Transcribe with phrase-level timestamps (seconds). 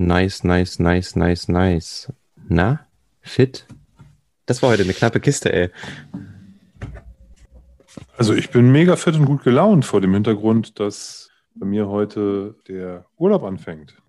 [0.00, 2.12] Nice, nice, nice, nice, nice.
[2.48, 2.86] Na?
[3.20, 3.66] Fit?
[4.46, 5.70] Das war heute eine knappe Kiste, ey.
[8.16, 12.54] Also ich bin mega fit und gut gelaunt vor dem Hintergrund, dass bei mir heute
[12.68, 14.00] der Urlaub anfängt.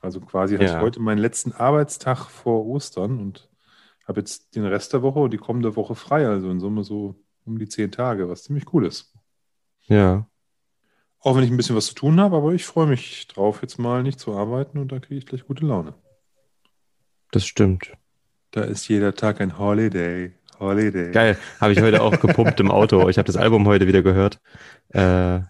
[0.00, 0.60] Also quasi Ja.
[0.62, 3.50] ich heute meinen letzten Arbeitstag vor Ostern und
[4.06, 6.28] habe jetzt den Rest der Woche und die kommende Woche frei.
[6.28, 9.12] Also in Summe so um die zehn Tage, was ziemlich cool ist.
[9.82, 10.28] Ja.
[11.22, 13.78] Auch wenn ich ein bisschen was zu tun habe, aber ich freue mich drauf, jetzt
[13.78, 15.94] mal nicht zu arbeiten und da kriege ich gleich gute Laune.
[17.30, 17.92] Das stimmt.
[18.50, 20.32] Da ist jeder Tag ein Holiday.
[20.58, 21.10] Holiday.
[21.12, 21.38] Geil.
[21.60, 23.08] Habe ich heute auch gepumpt im Auto.
[23.08, 24.40] Ich habe das Album heute wieder gehört.
[24.88, 25.40] Äh,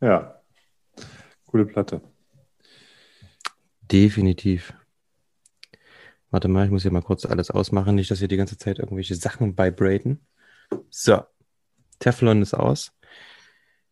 [0.00, 0.40] Ja.
[1.46, 2.00] Coole Platte.
[3.90, 4.74] definitiv.
[6.30, 7.94] Warte mal, ich muss hier mal kurz alles ausmachen.
[7.94, 10.20] Nicht, dass hier die ganze Zeit irgendwelche Sachen vibraten.
[10.90, 11.22] So.
[11.98, 12.92] Teflon ist aus.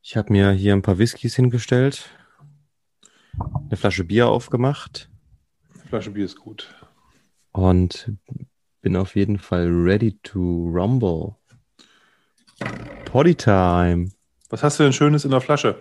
[0.09, 2.11] Ich habe mir hier ein paar Whiskys hingestellt.
[3.67, 5.11] Eine Flasche Bier aufgemacht.
[5.83, 6.73] Die Flasche Bier ist gut.
[7.51, 8.13] Und
[8.83, 10.39] bin auf jeden Fall ready to
[10.73, 11.35] rumble.
[13.07, 14.13] Potty time.
[14.49, 15.75] Was hast du denn Schönes in der Flasche?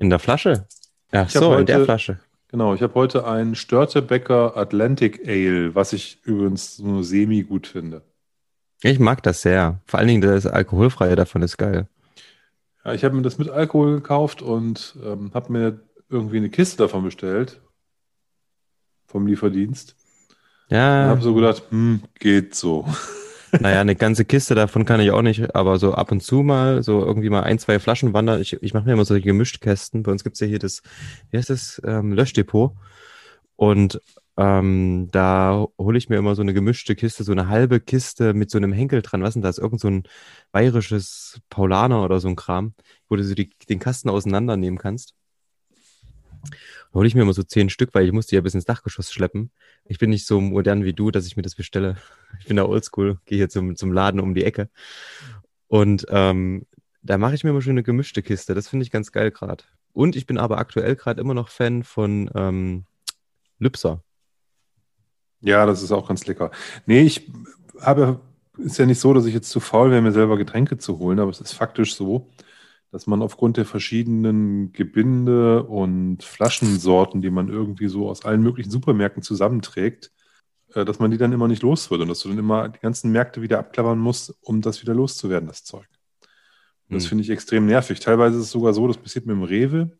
[0.00, 0.66] In der Flasche?
[1.12, 2.18] Ach Ich so, in der heute- Flasche.
[2.48, 8.02] Genau, ich habe heute ein Störtebecker Atlantic Ale, was ich übrigens nur semi gut finde.
[8.82, 9.80] Ich mag das sehr.
[9.86, 11.88] Vor allen Dingen das Alkoholfreie davon ist geil.
[12.84, 16.76] Ja, ich habe mir das mit Alkohol gekauft und ähm, habe mir irgendwie eine Kiste
[16.78, 17.60] davon bestellt.
[19.06, 19.96] Vom Lieferdienst.
[20.68, 22.86] Und Ja, habe so gedacht, hm, geht so.
[23.60, 26.82] naja, eine ganze Kiste davon kann ich auch nicht, aber so ab und zu mal,
[26.82, 28.40] so irgendwie mal ein, zwei Flaschen wandern.
[28.40, 30.02] Ich, ich mache mir immer solche Gemischtkästen.
[30.02, 30.82] Bei uns gibt's ja hier das,
[31.30, 32.72] wie heißt das, ähm, Löschdepot.
[33.56, 34.00] Und
[34.36, 38.50] ähm, da hole ich mir immer so eine gemischte Kiste, so eine halbe Kiste mit
[38.50, 39.22] so einem Henkel dran.
[39.22, 39.58] Was ist denn das?
[39.58, 40.02] Irgend so ein
[40.50, 42.74] bayerisches Paulaner oder so ein Kram,
[43.08, 45.14] wo du so die, den Kasten auseinandernehmen kannst.
[46.94, 48.64] Da hole ich mir immer so zehn Stück, weil ich muss die ja bis ins
[48.64, 49.50] Dachgeschoss schleppen.
[49.84, 51.96] Ich bin nicht so modern wie du, dass ich mir das bestelle.
[52.40, 54.68] Ich bin da oldschool, gehe hier zum, zum Laden um die Ecke.
[55.68, 56.66] Und ähm,
[57.02, 58.54] da mache ich mir immer schon eine gemischte Kiste.
[58.54, 59.62] Das finde ich ganz geil gerade.
[59.92, 62.86] Und ich bin aber aktuell gerade immer noch Fan von ähm,
[63.60, 64.02] Lübser.
[65.44, 66.50] Ja, das ist auch ganz lecker.
[66.86, 67.30] Nee, ich
[67.80, 68.20] habe,
[68.58, 71.18] ist ja nicht so, dass ich jetzt zu faul wäre, mir selber Getränke zu holen,
[71.20, 72.30] aber es ist faktisch so,
[72.90, 78.70] dass man aufgrund der verschiedenen Gebinde und Flaschensorten, die man irgendwie so aus allen möglichen
[78.70, 80.12] Supermärkten zusammenträgt,
[80.74, 82.78] äh, dass man die dann immer nicht los wird und dass du dann immer die
[82.80, 85.88] ganzen Märkte wieder abklappern musst, um das wieder loszuwerden, das Zeug.
[86.88, 87.08] Und das Hm.
[87.10, 88.00] finde ich extrem nervig.
[88.00, 89.90] Teilweise ist es sogar so, das passiert mir im Rewe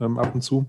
[0.00, 0.66] ähm, ab und zu.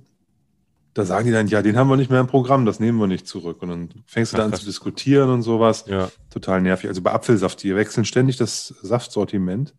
[0.98, 3.06] Da sagen die dann, ja, den haben wir nicht mehr im Programm, das nehmen wir
[3.06, 3.62] nicht zurück.
[3.62, 5.86] Und dann fängst du da an zu diskutieren und sowas.
[5.86, 6.10] Ja.
[6.32, 6.90] Total nervig.
[6.90, 9.76] Also bei Apfelsaft, die wechseln ständig das Saftsortiment.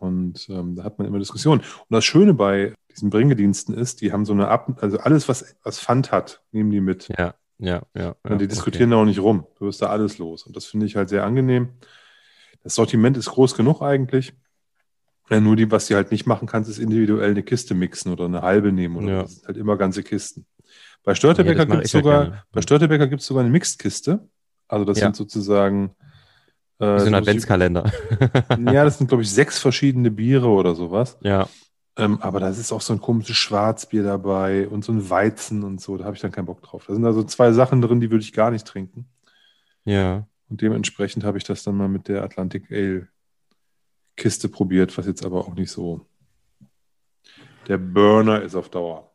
[0.00, 1.60] Und ähm, da hat man immer Diskussionen.
[1.60, 5.54] Und das Schöne bei diesen Bringediensten ist, die haben so eine Ab also alles, was,
[5.62, 7.08] was Pfand hat, nehmen die mit.
[7.16, 8.16] Ja, ja, ja.
[8.24, 9.46] Und die diskutieren da auch nicht rum.
[9.60, 10.42] Du wirst da alles los.
[10.42, 11.74] Und das finde ich halt sehr angenehm.
[12.64, 14.34] Das Sortiment ist groß genug eigentlich.
[15.30, 18.26] Ja, nur die, was du halt nicht machen kannst, ist individuell eine Kiste mixen oder
[18.26, 18.96] eine halbe nehmen.
[18.96, 19.22] Oder Ja.
[19.22, 20.44] Das sind halt immer ganze Kisten.
[21.02, 24.26] Bei Störtebecker mach gibt es ja sogar, bei Störtebecker gibt es sogar eine Mixed-Kiste.
[24.68, 25.06] Also das Ja.
[25.06, 25.94] sind sozusagen
[26.78, 27.90] äh, so ein Adventskalender.
[28.50, 31.16] ja, das sind, glaube ich, sechs verschiedene Biere oder sowas.
[31.22, 31.48] ja.
[31.96, 35.80] Ähm, aber da ist auch so ein komisches Schwarzbier dabei und so ein Weizen und
[35.80, 35.96] so.
[35.96, 36.86] Da habe ich dann keinen Bock drauf.
[36.88, 39.06] Da sind also zwei Sachen drin, die würde ich gar nicht trinken.
[39.84, 40.26] Ja.
[40.48, 43.06] Und dementsprechend habe ich das dann mal mit der Atlantic Ale
[44.16, 46.06] Kiste probiert, was jetzt aber auch nicht so
[47.68, 49.10] der Burner ist auf Dauer.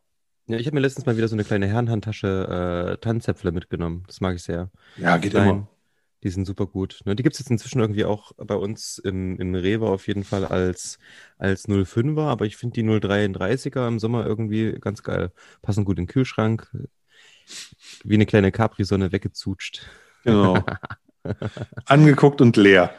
[0.48, 4.04] Ja, ich habe mir letztens mal wieder so eine kleine Herrenhandtasche äh, Tannenzäpfle mitgenommen.
[4.08, 4.72] Das mag ich sehr.
[4.98, 5.50] Ja, geht Klein.
[5.50, 5.68] immer.
[6.24, 7.02] Die sind super gut.
[7.06, 7.16] Ne?
[7.16, 10.46] Die gibt es jetzt inzwischen irgendwie auch bei uns im, im Rewe auf jeden Fall
[10.46, 10.98] als,
[11.38, 15.32] als 05er, aber ich finde die 033er im Sommer irgendwie ganz geil.
[15.62, 16.76] Passen gut in den Kühlschrank.
[18.04, 19.86] Wie eine kleine Capri-Sonne weggezutscht.
[20.24, 20.58] Genau.
[21.86, 22.94] Angeguckt und leer.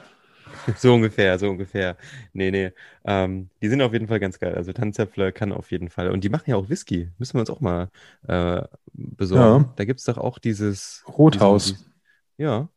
[0.76, 1.96] So ungefähr, so ungefähr.
[2.32, 2.72] Nee, nee.
[3.04, 4.54] Ähm, die sind auf jeden Fall ganz geil.
[4.54, 6.10] Also Tannenzäpfle kann auf jeden Fall.
[6.10, 7.10] Und die machen ja auch Whisky.
[7.18, 7.88] Müssen wir uns auch mal
[8.28, 8.62] äh,
[8.92, 9.64] besorgen.
[9.64, 9.72] Ja.
[9.76, 11.04] Da gibt es doch auch dieses.
[11.08, 11.64] Rothaus.
[11.66, 11.92] diesen-
[12.38, 12.68] Ja.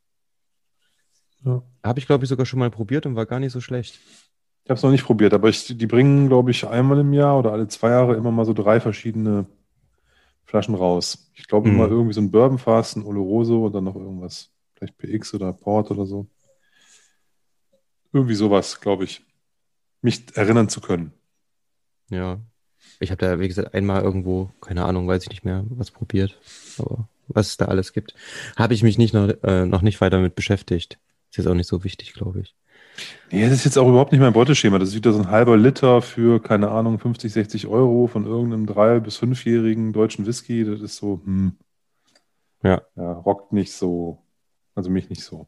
[1.46, 1.62] Ja.
[1.84, 4.00] Habe ich, glaube ich, sogar schon mal probiert und war gar nicht so schlecht.
[4.64, 7.38] Ich habe es noch nicht probiert, aber ich, die bringen, glaube ich, einmal im Jahr
[7.38, 9.46] oder alle zwei Jahre immer mal so drei verschiedene
[10.46, 11.30] Flaschen raus.
[11.36, 11.76] Ich glaube Mhm.
[11.76, 14.52] immer irgendwie so ein Bourbonfass, ein Oloroso und dann noch irgendwas.
[14.76, 16.28] Vielleicht PX oder Port oder so.
[18.14, 19.26] Irgendwie sowas, glaube ich.
[20.02, 21.12] Mich erinnern zu können.
[22.10, 22.40] Ja.
[23.00, 26.38] Ich habe da, wie gesagt, einmal irgendwo, keine Ahnung, weiß ich nicht mehr, was probiert.
[26.78, 28.14] Aber was es da alles gibt,
[28.56, 31.00] habe ich mich nicht noch, äh, noch nicht weiter mit beschäftigt.
[31.32, 32.56] Ist jetzt auch nicht so wichtig, glaube ich.
[33.32, 34.78] Nee, das ist jetzt auch überhaupt nicht mein Beuteschema.
[34.78, 38.68] Das ist wieder so ein halber Liter für, keine Ahnung, 50, 60 Euro von irgendeinem
[38.68, 40.64] drei- bis fünfjährigen deutschen Whisky.
[40.64, 41.54] Das ist so, hm.
[42.62, 42.84] Ja.
[42.96, 43.14] ja.
[43.14, 44.22] Rockt nicht so.
[44.76, 45.48] Also mich nicht so.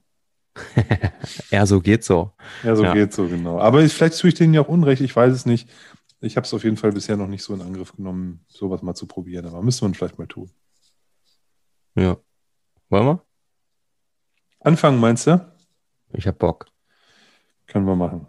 [1.52, 2.32] ja, so geht so.
[2.64, 2.94] Ja, so ja.
[2.94, 3.60] geht so, genau.
[3.60, 5.70] Aber vielleicht tue ich denen ja auch Unrecht, ich weiß es nicht.
[6.22, 8.96] Ich habe es auf jeden Fall bisher noch nicht so in Angriff genommen, sowas mal
[8.96, 9.46] zu probieren.
[9.46, 10.50] Aber müsste man vielleicht mal tun.
[11.96, 12.18] Ja.
[12.90, 13.26] Wollen wir?
[14.60, 15.46] Anfangen, meinst du?
[16.14, 16.68] Ich hab Bock.
[17.68, 18.28] Können wir machen.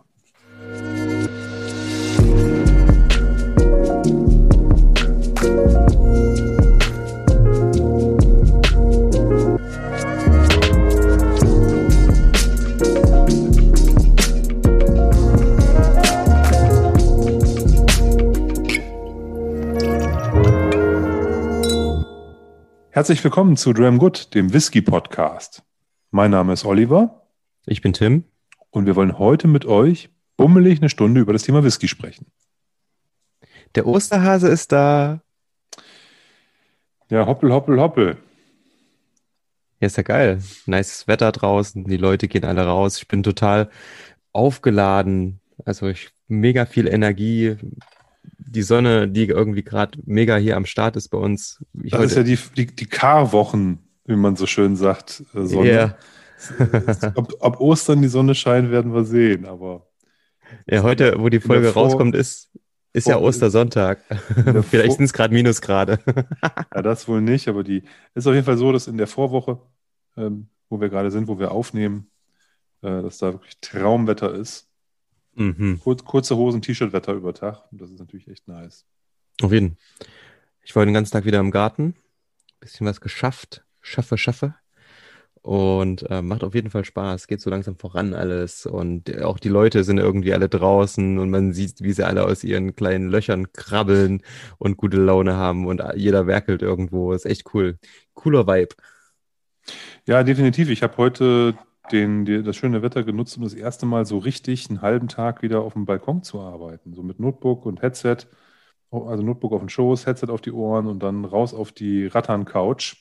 [22.96, 25.62] Herzlich willkommen zu Dram Good, dem Whisky Podcast.
[26.12, 27.28] Mein Name ist Oliver.
[27.66, 28.25] Ich bin Tim.
[28.70, 30.08] Und wir wollen heute mit euch
[30.38, 32.32] bummelig eine Stunde über das Thema Whisky sprechen.
[33.75, 35.20] Der Osterhase ist da.
[37.10, 38.16] Ja, hoppel, hoppel, hoppel.
[39.78, 40.42] Ja, ist ja geil.
[40.64, 42.96] Nices Wetter draußen, die Leute gehen alle raus.
[42.96, 43.69] Ich bin total
[44.32, 45.40] aufgeladen.
[45.66, 47.58] Also ich mega viel Energie,
[48.38, 51.64] die Sonne, die irgendwie gerade mega hier am Start ist bei uns.
[51.82, 55.69] Ich das ist ja die, die, die Karwochen, wie man so schön sagt, äh, Sonne.
[55.69, 55.99] Yeah.
[57.14, 59.87] ob, ob, Ostern die Sonne scheint, werden wir sehen, aber.
[60.67, 62.50] Ja, heute, wo die Folge rauskommt, ist,
[62.93, 64.00] ist ja Ostersonntag.
[64.70, 65.99] Vielleicht sind es gerade Minusgrade.
[66.75, 67.82] ja, das wohl nicht, aber die
[68.14, 69.61] ist auf jeden Fall so, dass in der Vorwoche,
[70.17, 72.11] ähm, wo wir gerade sind, wo wir aufnehmen,
[72.82, 74.69] äh, dass da wirklich Traumwetter ist.
[75.36, 75.80] Mhm.
[75.82, 77.64] Kur kurze Hosen, T-Shirt-Wetter über Tag.
[77.70, 78.86] Das ist natürlich echt nice.
[79.42, 79.76] Auf jeden.
[80.62, 81.94] Ich war den ganzen Tag wieder im Garten.
[82.58, 83.64] Bisschen was geschafft.
[83.80, 84.54] Schaffe, schaffe.
[85.42, 87.28] Und äh, macht auf jeden Fall Spaß.
[87.28, 88.66] Geht so langsam voran alles.
[88.66, 92.42] Und auch die Leute sind irgendwie alle draußen und man sieht, wie sie alle aus
[92.42, 94.22] ihren kleinen Löchern krabbeln
[94.58, 97.12] und gute Laune haben und jeder werkelt irgendwo.
[97.12, 97.78] Ist echt cool.
[98.14, 98.74] Cooler Vibe.
[100.06, 100.70] Ja, definitiv.
[100.70, 101.56] Ich habe heute
[101.92, 105.42] den, die, das schöne Wetter genutzt, um das erste Mal so richtig einen halben Tag
[105.42, 106.94] wieder auf dem Balkon zu arbeiten.
[106.94, 108.18] So mit Notebook und Headset.
[108.90, 112.96] Also Notebook auf den Schoß, Headset auf die Ohren und dann raus auf die Rattern-Couch.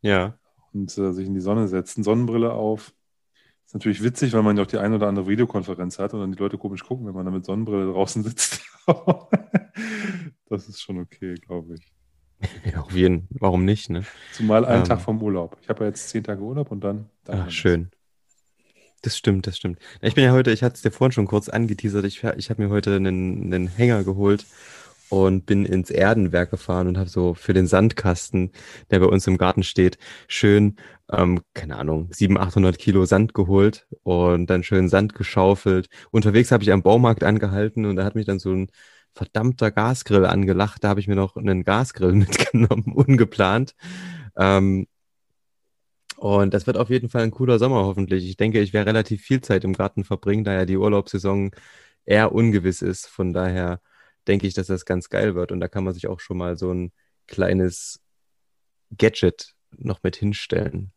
[0.00, 0.38] Ja.
[0.72, 2.92] Und äh, sich in die Sonne setzen, Sonnenbrille auf.
[3.64, 6.32] Ist natürlich witzig, weil man ja auch die eine oder andere Videokonferenz hat und dann
[6.32, 8.62] die Leute komisch gucken, wenn man da mit Sonnenbrille draußen sitzt.
[10.48, 11.92] das ist schon okay, glaube ich.
[12.64, 14.04] Ja, auf jeden Warum nicht, ne?
[14.32, 15.56] Zumal einen ähm, Tag vom Urlaub.
[15.62, 17.08] Ich habe ja jetzt zehn Tage Urlaub und dann.
[17.28, 17.90] Ach, schön.
[19.02, 19.78] Das stimmt, das stimmt.
[20.00, 22.62] Ich bin ja heute, ich hatte es dir vorhin schon kurz angeteasert, ich, ich habe
[22.62, 24.46] mir heute einen, einen Hänger geholt
[25.08, 28.50] und bin ins Erdenwerk gefahren und habe so für den Sandkasten,
[28.90, 30.76] der bei uns im Garten steht, schön,
[31.12, 35.88] ähm, keine Ahnung, 700, 800 Kilo Sand geholt und dann schön Sand geschaufelt.
[36.10, 38.70] Unterwegs habe ich am Baumarkt angehalten und da hat mich dann so ein
[39.14, 40.82] verdammter Gasgrill angelacht.
[40.84, 43.74] Da habe ich mir noch einen Gasgrill mitgenommen, ungeplant.
[44.36, 44.86] Ähm,
[46.16, 48.28] und das wird auf jeden Fall ein cooler Sommer hoffentlich.
[48.28, 51.50] Ich denke, ich werde relativ viel Zeit im Garten verbringen, da ja die Urlaubssaison
[52.04, 53.06] eher ungewiss ist.
[53.06, 53.80] Von daher
[54.26, 55.52] denke ich, dass das ganz geil wird.
[55.52, 56.92] Und da kann man sich auch schon mal so ein
[57.26, 58.00] kleines
[58.96, 60.92] Gadget noch mit hinstellen.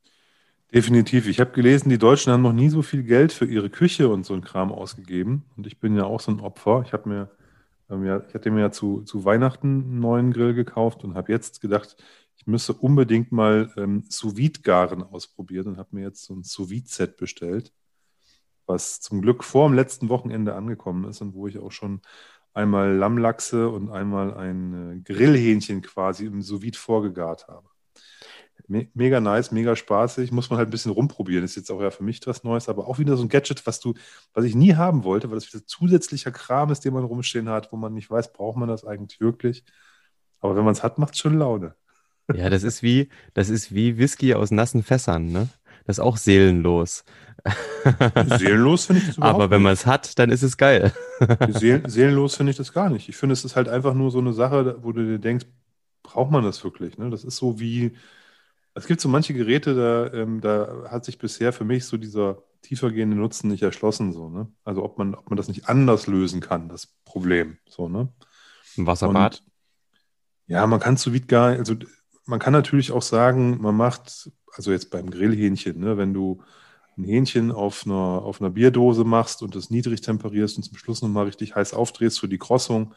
[0.74, 1.28] Definitiv.
[1.28, 4.26] Ich habe gelesen, die Deutschen haben noch nie so viel Geld für ihre Küche und
[4.26, 5.44] so ein Kram ausgegeben.
[5.58, 6.84] Und ich bin ja auch so ein Opfer.
[6.86, 7.30] Ich habe mir
[7.90, 11.32] ähm, ja, ich hatte mir ja zu, zu Weihnachten einen neuen Grill gekauft und habe
[11.32, 11.98] jetzt gedacht,
[12.50, 16.72] ich müsste unbedingt mal ähm, sous garen ausprobieren und habe mir jetzt so ein sous
[16.86, 17.72] set bestellt,
[18.66, 22.02] was zum Glück vor dem letzten Wochenende angekommen ist und wo ich auch schon
[22.56, 27.70] einmal Lammlachse und einmal ein äh, Grillhähnchen quasi im sous vorgegart habe.
[28.68, 30.32] Me mega nice, mega spaßig.
[30.32, 31.46] Muss man halt ein bisschen rumprobieren.
[31.46, 33.80] Ist jetzt auch ja für mich was Neues, aber auch wieder so ein Gadget, was
[33.80, 33.94] du,
[34.34, 37.72] was ich nie haben wollte, weil das wieder zusätzlicher Kram ist, den man rumstehen hat,
[37.72, 39.64] wo man nicht weiß, braucht man das eigentlich wirklich.
[40.40, 41.76] Aber wenn man es hat, macht es schon Laune.
[42.34, 45.50] Ja, das ist wie, das ist wie Whisky aus nassen Fässern, ne?
[45.86, 47.04] Das ist auch seelenlos.
[48.38, 50.94] Seelenlos finde ich das überhaupt Aber wenn man es hat, dann ist es geil.
[51.50, 53.10] Seelen, seelenlos finde ich das gar nicht.
[53.10, 55.46] Ich finde, es ist halt einfach nur so eine Sache, wo du dir denkst,
[56.04, 56.98] braucht man das wirklich?
[56.98, 57.10] Ne?
[57.10, 57.96] Das ist so wie,
[58.74, 62.44] es gibt so manche Geräte, da, ähm, da hat sich bisher für mich so dieser
[62.62, 64.14] tiefergehende Nutzen nicht erschlossen.
[64.14, 64.48] So, ne?
[64.64, 67.58] Also ob man, ob man das nicht anders lösen kann, das Problem.
[67.68, 68.10] So, ne?
[68.78, 69.40] Ein Wasserbad?
[69.40, 69.52] Und,
[70.48, 71.76] ja, man kann zu gar, also
[72.30, 76.42] man kann natürlich auch sagen, man macht, also jetzt beim Grillhähnchen, ne, wenn du
[76.98, 81.02] ein Hähnchen auf einer, auf einer Bierdose machst und das niedrig temperierst und zum Schluss
[81.02, 82.94] nochmal richtig heiß aufdrehst für die Krossung,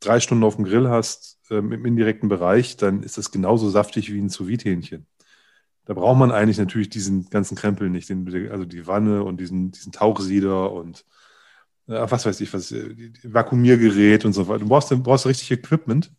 [0.00, 4.12] drei Stunden auf dem Grill hast, ähm, im indirekten Bereich, dann ist das genauso saftig
[4.12, 5.06] wie ein sous hähnchen
[5.84, 9.70] Da braucht man eigentlich natürlich diesen ganzen Krempel nicht, den, also die Wanne und diesen,
[9.70, 11.04] diesen Tauchsieder und
[11.86, 14.60] äh, was weiß ich, was, äh, Vakuumiergerät und so weiter.
[14.60, 16.10] Du brauchst, du brauchst richtig Equipment.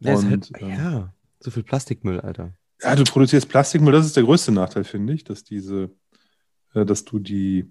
[0.00, 1.12] Und, halt, ja,
[1.44, 2.54] so viel Plastikmüll, Alter.
[2.80, 5.90] Ja, du produzierst Plastikmüll, das ist der größte Nachteil, finde ich, dass diese,
[6.72, 7.70] äh, dass du die,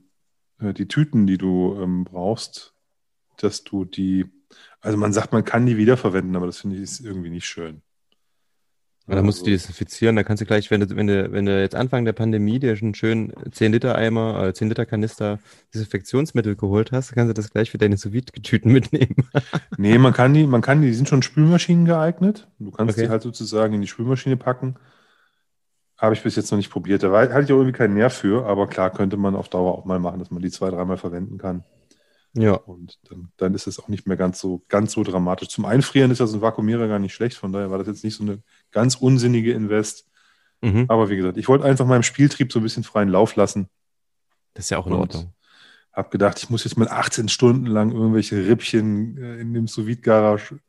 [0.60, 2.74] äh, die Tüten, die du ähm, brauchst,
[3.38, 4.25] dass du die,
[4.80, 7.82] also man sagt, man kann die wiederverwenden, aber das finde ich ist irgendwie nicht schön.
[9.05, 11.29] Ja, da musst du die Also, desinfizieren, da kannst du gleich, wenn du, wenn du,
[11.33, 14.86] wenn du jetzt Anfang der Pandemie dir schon schön 10 Liter Eimer, äh, 10 Liter
[14.86, 15.39] Kanister
[15.74, 19.15] Desinfektionsmittel geholt hast, kannst du das gleich für deine sous tüten mitnehmen.
[19.77, 22.48] Nee, man kann die, man kann die, die sind schon Spülmaschinen geeignet.
[22.60, 23.05] Du kannst Okay.
[23.07, 24.75] die halt sozusagen in die Spülmaschine packen.
[25.98, 27.03] Habe ich bis jetzt noch nicht probiert.
[27.03, 29.77] Da war- hatte ich auch irgendwie keinen Nerv für, aber klar könnte man auf Dauer
[29.77, 31.63] auch mal machen, dass man die zwei, dreimal verwenden kann.
[32.33, 32.53] Ja.
[32.53, 35.50] Und dann, dann ist es auch nicht mehr ganz so, ganz so dramatisch.
[35.50, 38.03] Zum Einfrieren ist ja so ein Vakuumierer gar nicht schlecht, von daher war das jetzt
[38.03, 38.39] nicht so eine
[38.74, 40.06] ganz unsinnige Invest.
[40.62, 40.86] Mhm.
[40.89, 43.70] Aber wie gesagt, ich wollte einfach meinem Spieltrieb so ein bisschen freien Lauf lassen.
[44.53, 45.34] Das ist ja auch in Ordnung.
[45.94, 49.86] Hab gedacht, ich muss jetzt mal 18 Stunden lang irgendwelche Rippchen äh, in dem sous
[50.01, 50.60] garage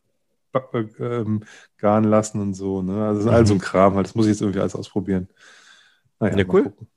[1.00, 1.42] ähm,
[1.78, 2.82] garen lassen und so.
[2.82, 3.04] Ne?
[3.06, 4.06] Also all so ein Kram halt.
[4.06, 5.28] Das muss ich jetzt irgendwie alles ausprobieren.
[6.20, 6.64] Naja, Ja, cool.
[6.64, 6.88] gucken.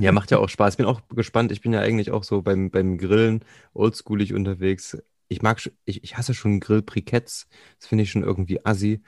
[0.00, 0.74] Ja, macht ja auch Spaß.
[0.74, 1.52] Ich bin auch gespannt.
[1.52, 3.44] Ich bin ja eigentlich auch so beim, beim Grillen
[3.74, 4.98] oldschoolig unterwegs.
[5.28, 7.48] Ich mag, ich, ich hasse schon Grillbriketts.
[7.78, 9.02] Das finde ich schon irgendwie assi.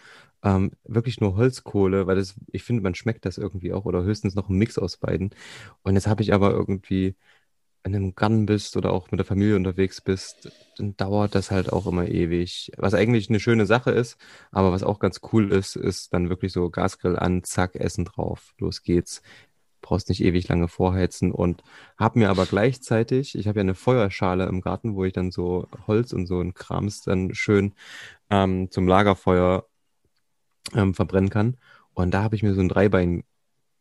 [0.45, 4.35] Ähm, wirklich nur Holzkohle, weil das, ich finde, man schmeckt das irgendwie auch oder höchstens
[4.37, 5.31] noch ein Mix aus beiden.
[5.83, 7.17] Und jetzt habe ich aber irgendwie,
[7.85, 11.51] wenn du im Garten bist oder auch mit der Familie unterwegs bist, dann dauert das
[11.51, 12.73] halt auch immer ewig.
[12.79, 14.19] Was eigentlich eine schöne Sache ist,
[14.53, 18.55] aber was auch ganz cool ist, ist dann wirklich so Gasgrill an, zack, Essen drauf,
[18.59, 19.23] los geht's
[19.85, 21.63] brauchst nicht ewig lange vorheizen und
[21.99, 25.69] habe mir aber gleichzeitig, ich habe ja eine Feuerschale im Garten, wo ich dann so
[25.87, 27.75] Holz und so ein Krams dann schön
[28.31, 29.67] ähm, zum Lagerfeuer
[30.75, 31.57] ähm, verbrennen kann.
[31.93, 33.25] Und da habe ich mir so ein Dreibein,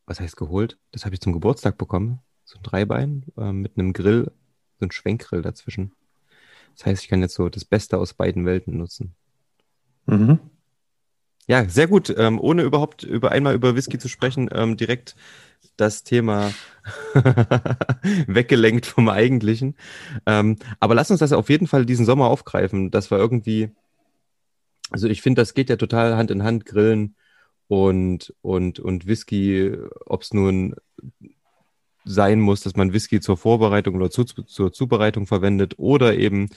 [0.05, 0.77] was heißt geholt?
[0.91, 2.19] Das habe ich zum Geburtstag bekommen.
[2.43, 4.31] So ein Dreibein ähm, mit einem Grill,
[4.79, 5.93] so ein Schwenkgrill dazwischen.
[6.75, 9.15] Das heißt, ich kann jetzt so das Beste aus beiden Welten nutzen.
[10.05, 10.39] Mhm.
[11.47, 12.13] Ja, sehr gut.
[12.17, 15.15] Ähm, ohne überhaupt über einmal über Whisky zu sprechen, ähm, direkt
[15.75, 16.51] das Thema
[18.27, 19.75] weggelenkt vom Eigentlichen.
[20.25, 22.91] Ähm, aber lass uns das auf jeden Fall diesen Sommer aufgreifen.
[22.91, 23.71] Das war irgendwie,
[24.93, 27.15] also ich finde, das geht ja total Hand in Hand, Grillen
[27.67, 30.75] und, und, und Whisky, ob es nun
[32.05, 36.49] sein muss, dass man Whisky zur Vorbereitung oder zu, zur Zubereitung verwendet oder eben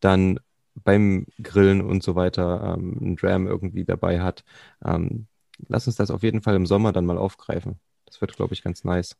[0.00, 0.40] dann
[0.74, 4.42] beim Grillen und so weiter ähm, einen Dram irgendwie dabei hat.
[4.84, 5.26] Ähm,
[5.68, 7.78] lass uns das auf jeden Fall im Sommer dann mal aufgreifen.
[8.06, 9.16] Das wird, glaube ich, ganz nice.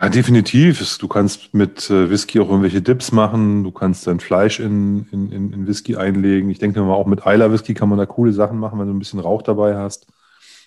[0.00, 0.98] Ja, definitiv.
[0.98, 3.64] Du kannst mit äh, Whisky auch irgendwelche Dips machen.
[3.64, 6.50] Du kannst dein Fleisch in, in, in, Whisky einlegen.
[6.50, 8.94] Ich denke mal, auch mit Eiler Whisky kann man da coole Sachen machen, wenn du
[8.94, 10.06] ein bisschen Rauch dabei hast.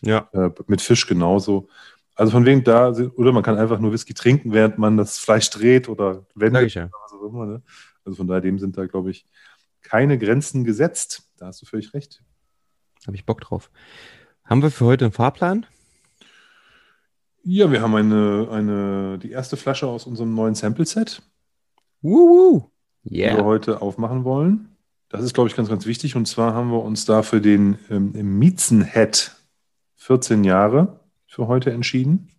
[0.01, 0.27] Ja.
[0.33, 1.69] Äh, mit Fisch genauso.
[2.15, 5.49] Also von wegen da, oder man kann einfach nur Whisky trinken, während man das Fleisch
[5.49, 6.83] dreht oder wendet ja.
[6.83, 7.45] oder was auch immer.
[7.45, 7.61] Ne?
[8.05, 9.25] Also von daher dem sind da, glaube ich,
[9.81, 11.23] keine Grenzen gesetzt.
[11.37, 12.21] Da hast du völlig recht.
[13.07, 13.71] Habe ich Bock drauf.
[14.43, 15.65] Haben wir für heute einen Fahrplan?
[17.43, 21.21] Ja, wir haben eine, eine, die erste Flasche aus unserem neuen Sample-Set.
[22.01, 22.69] Wuhu!
[23.03, 23.43] die wir Yeah.
[23.43, 24.75] heute aufmachen wollen.
[25.09, 26.15] Das ist, glaube ich, ganz, ganz wichtig.
[26.15, 29.35] Und zwar haben wir uns da für den ähm, Miezenhead
[29.95, 32.29] 14 Jahre für heute entschieden.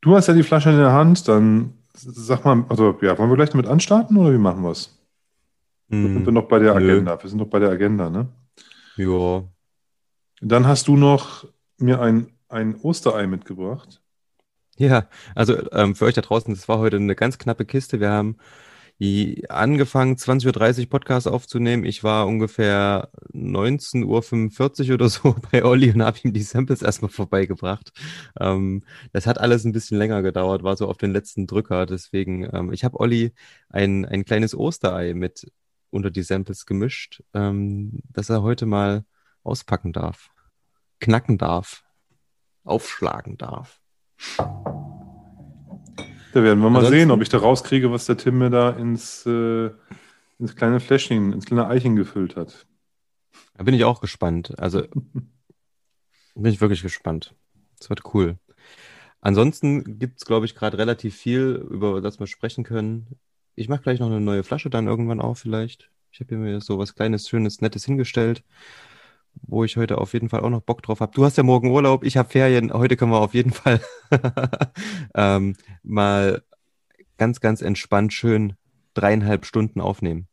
[0.00, 3.36] Du hast ja die Flasche in der Hand, dann sag mal, also ja, wollen wir
[3.36, 4.98] gleich damit anstarten oder wie machen wir es?
[5.88, 6.92] Sind wir Hm, noch bei der nö.
[6.92, 7.22] Agenda?
[7.22, 8.28] Wir sind noch bei der Agenda, ne?
[8.96, 9.44] ja.
[10.40, 11.46] Dann hast du noch
[11.78, 14.00] mir ein, ein Osterei mitgebracht.
[14.76, 18.00] Ja, also ähm, für euch da draußen, das war heute eine ganz knappe Kiste.
[18.00, 18.36] Wir haben
[19.48, 21.84] angefangen, 20.30 Uhr Podcast aufzunehmen.
[21.84, 27.10] Ich war ungefähr 19.45 Uhr oder so bei Olli und habe ihm die Samples erstmal
[27.10, 27.92] vorbeigebracht.
[28.38, 31.86] Ähm, das hat alles ein bisschen länger gedauert, war so auf den letzten Drücker.
[31.86, 33.32] Deswegen, ähm, ich habe Olli
[33.68, 35.50] ein, ein kleines Osterei mit
[35.90, 39.04] unter die Samples gemischt, ähm, dass er heute mal
[39.42, 40.30] auspacken darf,
[41.00, 41.83] knacken darf,
[42.64, 43.80] aufschlagen darf.
[44.36, 44.42] Da
[46.42, 49.24] werden wir mal Ansonsten- sehen, ob ich da rauskriege, was der Tim mir da ins,
[49.26, 49.70] äh,
[50.38, 52.66] ins kleine Fläschchen, ins kleine Eichen gefüllt hat.
[53.56, 54.58] Da bin ich auch gespannt.
[54.58, 54.82] Also
[56.34, 57.34] bin ich wirklich gespannt.
[57.78, 58.36] Das wird cool.
[59.20, 63.06] Ansonsten gibt es, glaube ich, gerade relativ viel, über das wir sprechen können.
[63.54, 65.90] Ich mache gleich noch eine neue Flasche dann irgendwann auf vielleicht.
[66.10, 68.42] Ich habe mir so was Kleines, Schönes, Nettes hingestellt,
[69.42, 71.12] wo ich heute auf jeden Fall auch noch Bock drauf habe.
[71.14, 72.72] Du hast ja morgen Urlaub, ich habe Ferien.
[72.72, 73.80] Heute können wir auf jeden Fall
[75.14, 76.42] ähm, mal
[77.18, 78.54] ganz, ganz entspannt schön
[78.94, 80.28] dreieinhalb Stunden aufnehmen.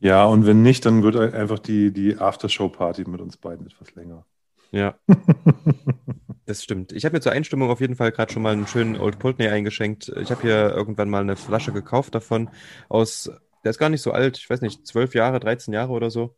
[0.00, 4.26] Ja, und wenn nicht, dann wird einfach die, die Aftershow-Party mit uns beiden etwas länger.
[4.70, 4.96] Ja.
[6.46, 6.92] das stimmt.
[6.92, 9.48] Ich habe mir zur Einstimmung auf jeden Fall gerade schon mal einen schönen Old Pulteney
[9.48, 10.08] eingeschenkt.
[10.20, 12.50] Ich habe hier irgendwann mal eine Flasche gekauft davon
[12.88, 13.30] aus,
[13.62, 16.36] der ist gar nicht so alt, ich weiß nicht, zwölf Jahre, 13 Jahre oder so.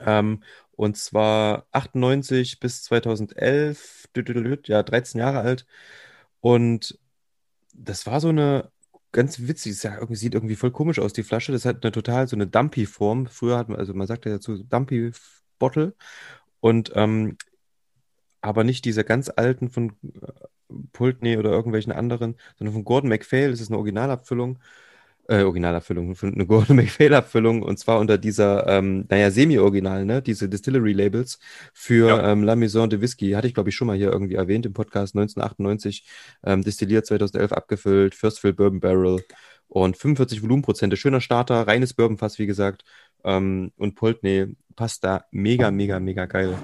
[0.00, 0.42] Ähm,
[0.80, 4.08] und zwar 98 bis 2011,
[4.64, 5.66] ja, 13 Jahre alt.
[6.40, 6.98] Und
[7.74, 8.70] das war so eine
[9.12, 11.52] ganz witzig, sieht irgendwie voll komisch aus, die Flasche.
[11.52, 13.26] Das hat eine total so eine Dumpy-Form.
[13.26, 15.94] Früher hat man, also man sagt ja dazu Dumpy-Bottle.
[16.60, 17.36] Und ähm,
[18.40, 19.90] aber nicht diese ganz alten von
[20.22, 20.32] äh,
[20.94, 23.50] Pulteney oder irgendwelchen anderen, sondern von Gordon MacPhail.
[23.50, 24.58] Das ist eine Originalabfüllung
[25.30, 31.38] äh, Originalabfüllung, eine Gordon MacPhail-Abfüllung und zwar unter dieser, ähm, naja, semi-original, ne, diese Distillery-Labels
[31.72, 32.32] für ja.
[32.32, 34.72] ähm, La Maison de Whisky, hatte ich glaube ich schon mal hier irgendwie erwähnt im
[34.72, 36.04] Podcast, 1998
[36.44, 39.24] ähm, destilliert, 2011 abgefüllt, First Fill Bourbon Barrel
[39.68, 42.84] und 45 Volumenprozente, schöner Starter, reines Bourbonfass, wie gesagt,
[43.24, 46.56] ähm, und Pulteney passt da mega, mega, mega geil.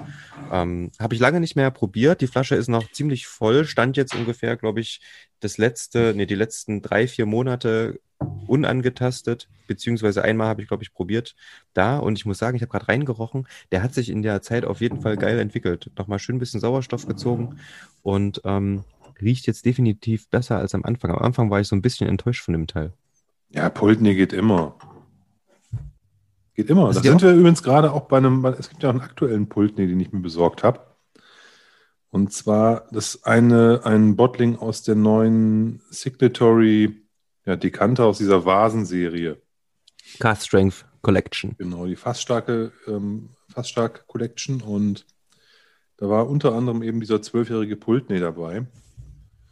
[0.51, 2.21] Ähm, Habe ich lange nicht mehr probiert.
[2.21, 3.65] Die Flasche ist noch ziemlich voll.
[3.65, 5.01] Stand jetzt ungefähr, glaube ich,
[5.39, 7.99] das letzte, nee, die letzten drei, vier Monate
[8.47, 11.35] unangetastet, beziehungsweise einmal habe ich, glaube ich, probiert
[11.73, 14.65] da und ich muss sagen, ich habe gerade reingerochen, der hat sich in der Zeit
[14.65, 15.91] auf jeden Fall geil entwickelt.
[15.97, 17.59] Nochmal schön ein bisschen Sauerstoff gezogen
[18.01, 18.83] und ähm,
[19.21, 21.11] riecht jetzt definitiv besser als am Anfang.
[21.11, 22.93] Am Anfang war ich so ein bisschen enttäuscht von dem Teil.
[23.49, 24.75] Ja, Pultney geht immer.
[26.57, 26.91] Geht immer.
[26.91, 29.87] Da sind wir übrigens gerade auch bei einem, es gibt ja auch einen aktuellen Pultney,
[29.87, 30.79] den ich mir besorgt habe.
[32.09, 36.99] Und zwar das eine, ein Bottling aus der neuen Signatory
[37.45, 39.39] ja, Dekanter aus dieser Vasenserie.
[40.19, 41.55] Cast Strength Collection.
[41.59, 44.61] Genau, die fassstarke, ähm, fassstark Collection.
[44.61, 45.05] Und
[45.97, 48.65] da war unter anderem eben dieser zwölfjährige Pultney dabei.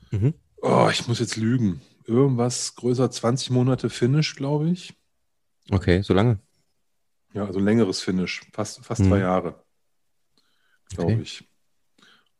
[0.10, 0.34] Mhm.
[0.60, 1.82] Oh, ich muss jetzt lügen.
[2.06, 4.96] Irgendwas größer 20 Monate Finish, glaube ich.
[5.70, 6.40] Okay, so lange.
[7.36, 8.42] Ja, also längeres Finish.
[8.54, 9.10] Fast, fast mhm.
[9.10, 9.64] drei Jahre.
[10.90, 11.22] Glaube okay.
[11.22, 11.48] ich.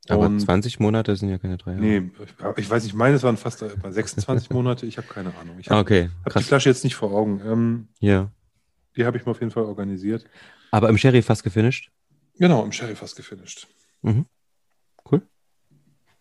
[0.08, 1.84] Aber und, 20 Monate sind ja keine drei Jahre.
[1.84, 2.12] Nee,
[2.58, 5.58] ich weiß nicht, meine waren fast 26 Monate, ich habe keine Ahnung.
[5.60, 7.42] Ich habe okay, hab die Flasche jetzt nicht vor Augen.
[7.44, 8.32] Ähm, ja.
[8.96, 10.26] Die habe ich mir auf jeden Fall organisiert.
[10.72, 11.92] Aber im Sherry fast gefinisht?
[12.38, 13.68] Genau, im Sherry fast gefinisht.
[14.04, 14.26] Mhm.
[15.10, 15.22] Cool.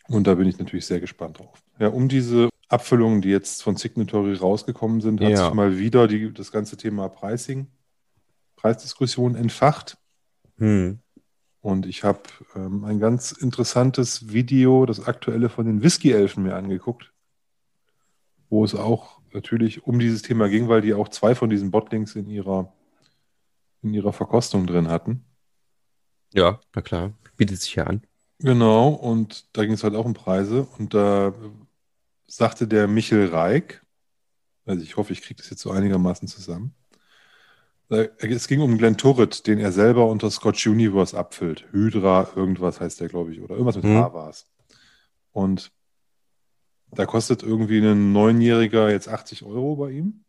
[0.08, 1.62] Und da bin ich natürlich sehr gespannt drauf.
[1.78, 5.44] Ja, um diese Abfüllungen, die jetzt von Signatory rausgekommen sind, hat ja.
[5.44, 7.68] sich mal wieder die, das ganze Thema Pricing,
[8.56, 9.96] Preisdiskussion entfacht.
[10.58, 11.00] Hm.
[11.60, 12.20] Und ich habe
[12.54, 17.12] ähm, ein ganz interessantes Video, das aktuelle von den Whisky-Elfen mir angeguckt,
[18.50, 22.16] wo es auch natürlich um dieses Thema ging, weil die auch zwei von diesen Botlings
[22.16, 22.72] in ihrer,
[23.82, 25.24] in ihrer Verkostung drin hatten.
[26.34, 28.02] Ja, na klar, bietet sich ja an.
[28.40, 30.66] Genau, und da ging es halt auch um Preise.
[30.78, 31.32] Und da
[32.26, 33.82] sagte der Michel Reik,
[34.66, 36.74] also ich hoffe, ich kriege das jetzt so einigermaßen zusammen,
[37.88, 41.66] es ging um Glenn Turret, den er selber unter Scotch Universe abfüllt.
[41.70, 43.98] Hydra, irgendwas heißt der, glaube ich, oder irgendwas mit mhm.
[43.98, 44.46] H war es.
[45.32, 45.70] Und
[46.90, 50.24] da kostet irgendwie ein Neunjähriger jetzt 80 Euro bei ihm.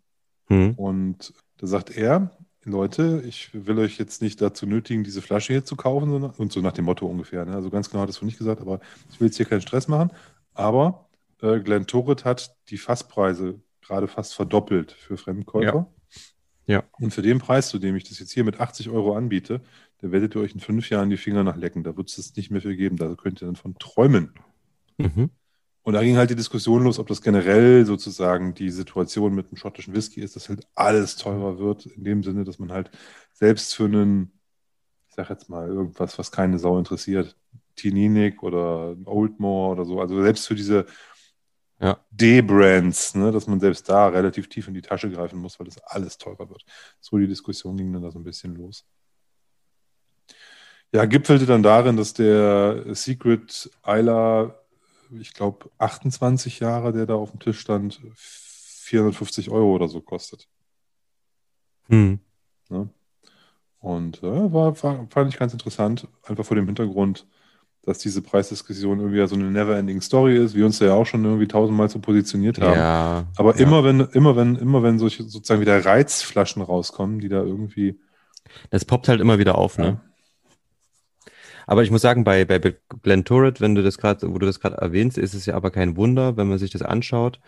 [0.50, 0.72] Mhm.
[0.72, 2.32] Und da sagt er,
[2.63, 6.52] Leute, ich will euch jetzt nicht dazu nötigen, diese Flasche hier zu kaufen, sondern, und
[6.52, 7.46] so nach dem Motto ungefähr.
[7.46, 7.54] Ne?
[7.54, 8.80] Also ganz genau hat es wohl nicht gesagt, aber
[9.12, 10.12] ich will jetzt hier keinen Stress machen.
[10.54, 11.08] Aber
[11.41, 15.76] äh, Glenn Turret hat die Fasspreise gerade fast verdoppelt für Fremdkäufer.
[15.76, 15.95] Ja.
[16.67, 16.84] Ja.
[16.99, 19.62] Und für den Preis, zu dem ich das jetzt hier mit 80 Euro anbiete,
[20.01, 21.84] da werdet ihr euch in fünf Jahren die Finger nachlecken.
[21.84, 22.97] Da wird es das nicht mehr für geben.
[22.97, 24.34] Da könnt ihr dann von träumen.
[24.97, 25.30] Mhm.
[25.84, 29.58] Und da ging halt die Diskussion los, ob das generell sozusagen die Situation mit dem
[29.58, 32.89] schottischen Whisky ist, dass halt alles teurer wird, in dem Sinne, dass man halt
[33.34, 34.32] selbst für einen,
[35.08, 37.38] ich sag jetzt mal, irgendwas, was keine Sau interessiert,
[37.75, 40.88] Tininik oder Oldmore oder so, also selbst für diese
[41.80, 42.00] ja.
[42.12, 45.78] D-Brands, ne, dass man selbst da relativ tief in die Tasche greifen muss, weil das
[45.84, 46.66] alles teurer wird.
[47.00, 48.86] So die Diskussion ging dann da so ein bisschen los.
[50.94, 54.56] Ja, gipfelte dann darin, dass der Secret Isla,
[55.20, 60.48] ich glaube 28 Jahre, der da auf dem Tisch stand, 450 Euro oder so kostet.
[61.90, 62.20] Hm.
[62.70, 62.90] Ne?
[63.80, 67.28] Und äh, war, fand ich ganz interessant, einfach vor dem Hintergrund,
[67.86, 71.24] dass diese Preisdiskussion irgendwie ja so eine never-ending Story ist, wie uns ja auch schon
[71.24, 72.78] irgendwie tausendmal so positioniert haben.
[72.78, 73.62] Ja, Aber ja.
[73.62, 78.00] immer wenn, immer wenn, immer wenn solche sozusagen wieder Reizflaschen rauskommen, die da irgendwie.
[78.71, 79.86] Das poppt halt immer wieder auf, ne?
[79.86, 79.91] ja.
[79.91, 80.02] ne?
[81.67, 82.60] Aber ich muss sagen, bei, bei
[83.02, 85.71] Glen Turret, wenn du das gerade, wo du das gerade erwähnst, ist es ja aber
[85.71, 87.39] kein Wunder, wenn man sich das anschaut.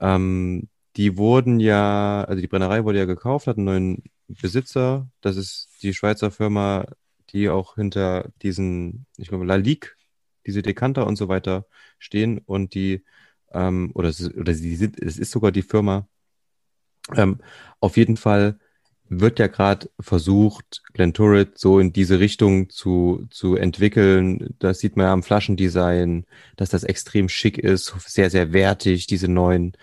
[0.00, 5.08] Ähm, die wurden ja, also die Brennerei wurde ja gekauft, hat einen neuen Besitzer.
[5.20, 6.86] Das ist die Schweizer Firma
[7.32, 9.90] die auch hinter diesen, ich glaube, La Ligue,
[10.46, 11.66] diese Dekanter und so weiter
[11.98, 13.04] stehen und die,
[13.52, 16.08] ähm, oder, oder sie sind, es ist sogar die Firma,
[17.16, 17.38] ähm,
[17.80, 18.58] auf jeden Fall
[19.20, 24.54] wird ja gerade versucht, Glenturret so in diese Richtung zu, zu entwickeln.
[24.58, 26.24] Das sieht man ja am Flaschendesign,
[26.56, 29.76] dass das extrem schick ist, sehr, sehr wertig, diese neuen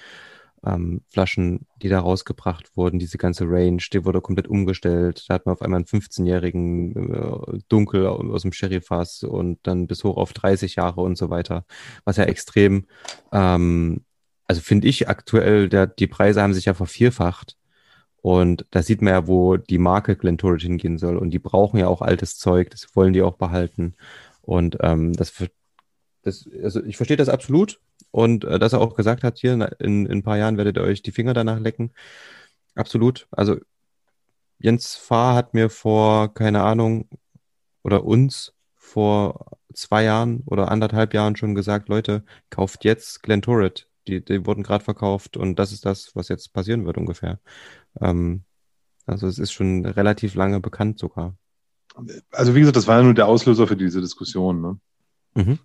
[0.65, 5.25] ähm, Flaschen, die da rausgebracht wurden, diese ganze Range, die wurde komplett umgestellt.
[5.27, 10.03] Da hat man auf einmal einen 15-jährigen äh, Dunkel aus dem Sherryfass und dann bis
[10.03, 11.65] hoch auf 30 Jahre und so weiter,
[12.03, 12.85] was ja extrem,
[13.31, 14.01] ähm,
[14.47, 17.55] also finde ich aktuell, der, die Preise haben sich ja vervierfacht.
[18.21, 21.17] Und da sieht man ja, wo die Marke Glentorrid hingehen soll.
[21.17, 23.95] Und die brauchen ja auch altes Zeug, das wollen die auch behalten.
[24.41, 25.31] Und ähm, das,
[26.23, 27.79] das, also ich verstehe das absolut.
[28.11, 30.83] Und äh, dass er auch gesagt hat, hier in, in ein paar Jahren werdet ihr
[30.83, 31.91] euch die Finger danach lecken.
[32.75, 33.27] Absolut.
[33.31, 33.57] Also
[34.59, 37.07] Jens Fahr hat mir vor, keine Ahnung,
[37.83, 43.87] oder uns vor zwei Jahren oder anderthalb Jahren schon gesagt, Leute, kauft jetzt Glentorrid.
[44.07, 47.39] Die, die wurden gerade verkauft und das ist das, was jetzt passieren wird ungefähr.
[48.01, 48.43] Ähm,
[49.05, 51.35] also es ist schon relativ lange bekannt sogar.
[52.31, 54.61] Also wie gesagt, das war ja nur der Auslöser für diese Diskussion.
[54.61, 54.79] Ne?
[55.35, 55.59] Mhm.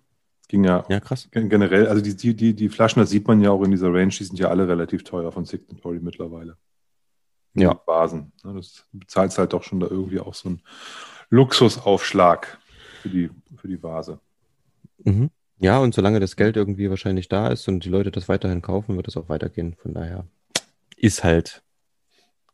[0.47, 1.27] Ging ja, ja krass.
[1.31, 4.09] generell, also die, die, die, die Flaschen, das sieht man ja auch in dieser Range,
[4.09, 6.57] die sind ja alle relativ teuer von Signatory mittlerweile.
[7.55, 7.73] Ja.
[7.73, 8.31] Die Basen.
[8.43, 8.53] Ne?
[8.53, 10.61] Das bezahlt halt doch schon da irgendwie auch so einen
[11.29, 12.59] Luxusaufschlag
[13.01, 14.19] für die, für die Vase.
[15.03, 15.29] Mhm.
[15.59, 18.97] Ja, und solange das Geld irgendwie wahrscheinlich da ist und die Leute das weiterhin kaufen,
[18.97, 19.75] wird es auch weitergehen.
[19.81, 20.25] Von daher
[20.97, 21.63] ist halt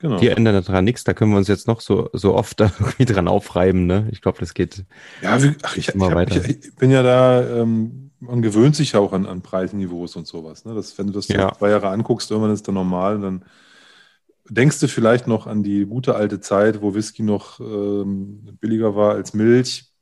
[0.01, 0.17] Genau.
[0.17, 3.05] Die ändern daran nichts, da können wir uns jetzt noch so, so oft da irgendwie
[3.05, 3.85] dran aufreiben.
[3.85, 4.07] Ne?
[4.11, 4.83] Ich glaube, das geht
[5.21, 6.35] ja, wie, ach, ich, immer ich, weiter.
[6.37, 10.25] Ich, ich, bin ja da, ähm, man gewöhnt sich ja auch an, an Preisniveaus und
[10.25, 10.65] sowas.
[10.65, 10.73] Ne?
[10.73, 11.53] Das, wenn du das ja.
[11.53, 13.45] zwei Jahre anguckst, irgendwann ist das normal, dann
[14.49, 19.13] denkst du vielleicht noch an die gute alte Zeit, wo Whisky noch ähm, billiger war
[19.13, 19.93] als Milch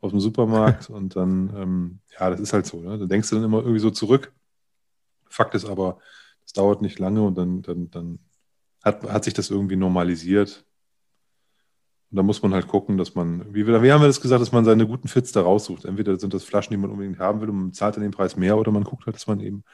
[0.00, 2.80] aus dem Supermarkt und dann, ähm, ja, das ist halt so.
[2.80, 2.98] Ne?
[2.98, 4.32] Da denkst du dann immer irgendwie so zurück.
[5.28, 5.98] Fakt ist aber,
[6.44, 8.18] das dauert nicht lange und dann, dann, dann
[8.84, 10.64] hat, hat sich das irgendwie normalisiert.
[12.10, 14.52] Und da muss man halt gucken, dass man, wie, wie haben wir das gesagt, dass
[14.52, 15.84] man seine guten Fits da raussucht.
[15.84, 18.36] Entweder sind das Flaschen, die man unbedingt haben will und man zahlt dann den Preis
[18.36, 19.64] mehr oder man guckt halt, dass man eben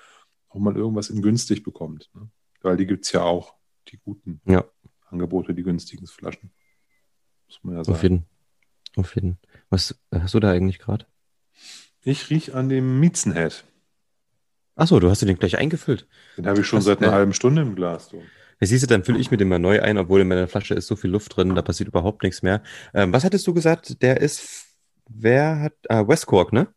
[0.49, 2.11] auch mal irgendwas in günstig bekommt.
[2.15, 2.31] Ne?
[2.63, 3.55] Weil die gibt es ja auch,
[3.89, 4.65] die guten ja.
[5.07, 6.51] Angebote, die günstigen Flaschen.
[7.47, 7.97] Muss man ja sagen.
[7.97, 8.27] Auf jeden.
[8.97, 9.39] Auf jeden.
[9.69, 11.07] Was hast du da eigentlich gerade?
[12.03, 13.65] Ich rieche an dem Miezenhead.
[14.77, 16.09] Achso, du hast den gleich eingefüllt.
[16.39, 18.09] Den habe ich schon Was, seit einer äh, halben Stunde im Glas.
[18.09, 18.23] Du.
[18.61, 20.87] Siehst du, dann fülle ich mir den mal neu ein, obwohl in meiner Flasche ist
[20.87, 22.63] so viel Luft drin, da passiert überhaupt nichts mehr.
[22.93, 24.03] Ähm, was hattest du gesagt?
[24.03, 24.67] Der ist,
[25.09, 26.69] wer hat, ah, West Cork, ne?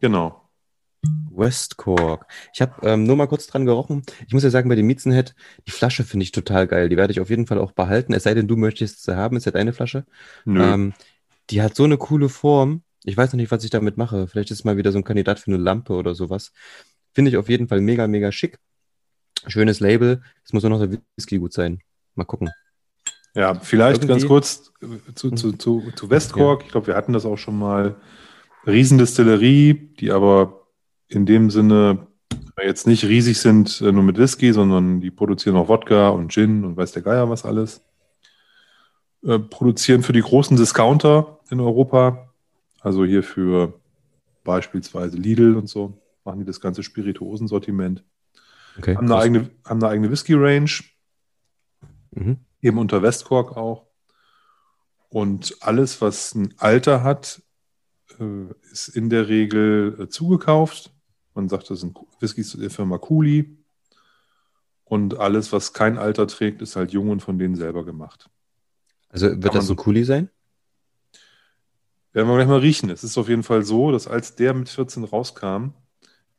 [0.00, 0.42] Genau.
[1.30, 2.26] West Cork.
[2.54, 4.02] Ich habe ähm, nur mal kurz dran gerochen.
[4.26, 5.34] Ich muss ja sagen, bei dem Miezenhead,
[5.66, 6.88] die Flasche finde ich total geil.
[6.88, 8.12] Die werde ich auf jeden Fall auch behalten.
[8.12, 9.36] Es sei denn, du möchtest sie haben.
[9.36, 10.04] Ist ja deine Flasche.
[10.44, 10.62] Nö.
[10.62, 10.92] Ähm,
[11.50, 12.82] die hat so eine coole Form.
[13.04, 14.28] Ich weiß noch nicht, was ich damit mache.
[14.28, 16.52] Vielleicht ist es mal wieder so ein Kandidat für eine Lampe oder sowas.
[17.12, 18.58] Finde ich auf jeden Fall mega, mega schick.
[19.46, 20.22] Schönes Label.
[20.44, 21.80] Es muss nur noch der Whisky gut sein.
[22.14, 22.50] Mal gucken.
[23.34, 24.08] Ja, vielleicht Irgendwie?
[24.08, 24.72] ganz kurz
[25.14, 26.60] zu, zu, zu, zu Westcork.
[26.60, 26.66] Ja.
[26.66, 27.96] Ich glaube, wir hatten das auch schon mal.
[28.66, 30.66] Riesendistillerie, die aber
[31.08, 32.06] in dem Sinne
[32.62, 36.64] jetzt nicht riesig sind, äh, nur mit Whisky, sondern die produzieren auch Wodka und Gin
[36.64, 37.82] und weiß der Geier was alles.
[39.24, 42.32] Äh, produzieren für die großen Discounter in Europa,
[42.80, 43.80] also hier für
[44.44, 48.04] beispielsweise Lidl und so, machen die das ganze Spirituosensortiment.
[48.78, 50.70] Okay, haben, eine eigene, haben eine eigene Whisky-Range.
[52.12, 52.38] Mhm.
[52.60, 53.86] Eben unter Westcork auch.
[55.08, 57.42] Und alles, was ein Alter hat,
[58.18, 60.92] äh, ist in der Regel äh, zugekauft.
[61.34, 63.58] Man sagt, das sind Whiskys der Firma Cooley.
[64.84, 68.28] Und alles, was kein Alter trägt, ist halt jung und von denen selber gemacht.
[69.08, 70.30] Also wird Kann das ein Cooley sein?
[72.12, 72.90] Werden wir gleich mal riechen.
[72.90, 75.72] Es ist auf jeden Fall so, dass als der mit 14 rauskam,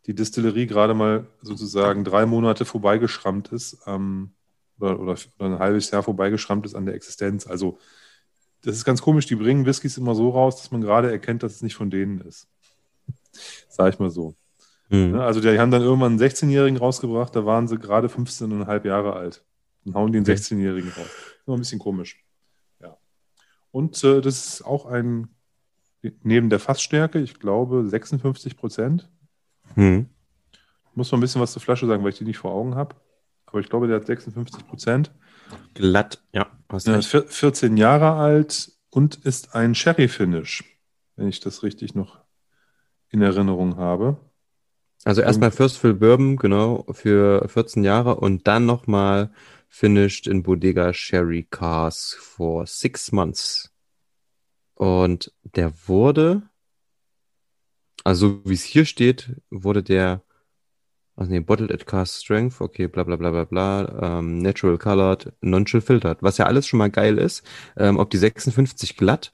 [0.05, 4.31] die Distillerie gerade mal sozusagen drei Monate vorbeigeschrammt ist ähm,
[4.79, 7.47] oder, oder, ein halbes Jahr vorbeigeschrammt ist an der Existenz.
[7.47, 7.77] Also
[8.63, 11.55] das ist ganz komisch, die bringen Whiskys immer so raus, dass man gerade erkennt, dass
[11.55, 12.47] es nicht von denen ist.
[13.69, 14.35] Sag ich mal so.
[14.89, 15.15] Mhm.
[15.15, 19.43] Also die haben dann irgendwann einen 16-Jährigen rausgebracht, da waren sie gerade 15,5 Jahre alt.
[19.85, 21.09] Und hauen den 16-Jährigen raus.
[21.45, 22.23] Immer ein bisschen komisch.
[22.79, 22.97] Ja.
[23.71, 25.27] Und äh, das ist auch ein,
[26.21, 29.09] neben der Fassstärke, ich glaube 56 Prozent,
[29.75, 30.09] hm.
[30.95, 32.95] Muss noch ein bisschen was zur Flasche sagen, weil ich die nicht vor Augen habe.
[33.45, 35.11] Aber ich glaube, der hat 56 Prozent.
[35.73, 36.47] Glatt, ja.
[36.69, 40.63] Hast er ist 14 Jahre alt und ist ein Sherry-Finish,
[41.15, 42.19] wenn ich das richtig noch
[43.09, 44.17] in Erinnerung habe.
[45.03, 49.31] Also erstmal First Fill Bourbon, genau, für 14 Jahre und dann nochmal
[49.67, 53.71] finished in Bodega Sherry Cars for six months.
[54.75, 56.43] Und der wurde
[58.03, 60.23] also wie es hier steht, wurde der
[61.15, 65.31] Also nee, Bottled at Cast Strength, okay, bla bla bla bla bla, ähm, Natural Colored,
[65.41, 67.43] Non-Chill Filtered, was ja alles schon mal geil ist.
[67.77, 69.33] Ähm, ob die 56 glatt,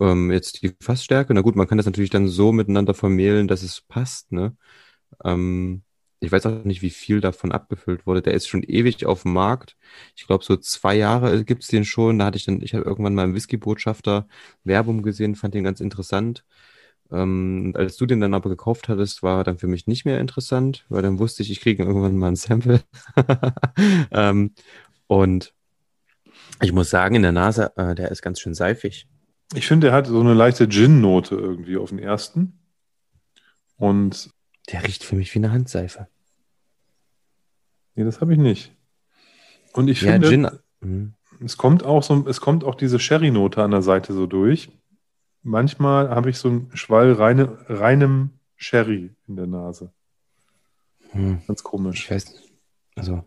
[0.00, 3.62] ähm, jetzt die Fassstärke, na gut, man kann das natürlich dann so miteinander vermehlen, dass
[3.62, 4.56] es passt, ne?
[5.24, 5.82] Ähm,
[6.20, 8.22] ich weiß auch nicht, wie viel davon abgefüllt wurde.
[8.22, 9.76] Der ist schon ewig auf dem Markt.
[10.16, 12.18] Ich glaube, so zwei Jahre gibt's den schon.
[12.18, 14.26] Da hatte ich dann, ich habe irgendwann mal im Whisky-Botschafter
[14.64, 16.44] Werbung gesehen, fand den ganz interessant.
[17.10, 20.20] Ähm, als du den dann aber gekauft hattest, war er dann für mich nicht mehr
[20.20, 22.82] interessant, weil dann wusste ich, ich kriege irgendwann mal ein Sample.
[24.10, 24.52] ähm,
[25.06, 25.54] und
[26.60, 29.06] ich muss sagen, in der Nase, äh, der ist ganz schön seifig.
[29.54, 32.58] Ich finde, der hat so eine leichte Gin-Note irgendwie auf den ersten.
[33.76, 34.30] Und.
[34.70, 36.08] Der riecht für mich wie eine Handseife.
[37.94, 38.74] Nee, das habe ich nicht.
[39.72, 40.48] Und ich Ja, finde, Gin.
[40.80, 41.14] Mhm.
[41.44, 44.70] es kommt auch so, es kommt auch diese Sherry-Note an der Seite so durch.
[45.42, 49.92] Manchmal habe ich so einen Schwall reine, reinem Sherry in der Nase.
[51.12, 51.42] Hm.
[51.46, 52.10] Ganz Ich komisch.
[52.10, 52.34] weiß,
[52.96, 53.24] also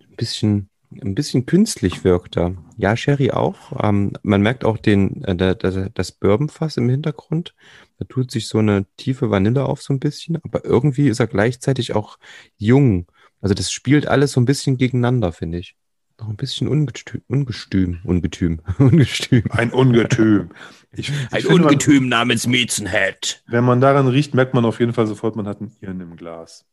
[0.00, 2.56] ein bisschen, ein bisschen künstlich wirkt er.
[2.76, 3.72] Ja, Sherry auch.
[3.82, 7.54] Ähm, man merkt auch den, äh, der, das Bourbonfass im Hintergrund.
[7.98, 11.26] Da tut sich so eine tiefe Vanille auf so ein bisschen, aber irgendwie ist er
[11.26, 12.18] gleichzeitig auch
[12.56, 13.06] jung.
[13.40, 15.76] Also das spielt alles so ein bisschen gegeneinander, finde ich.
[16.20, 19.44] Noch ein bisschen ungestüm, ungestüm, ungetüm, ungestüm.
[19.50, 20.50] Ein Ungetüm.
[20.92, 23.42] Ich, ich Ein finde, man, Ungetüm namens Miezenhead.
[23.46, 26.16] wenn man daran riecht, merkt man auf jeden Fall sofort, man hat einen Irren im
[26.16, 26.66] Glas.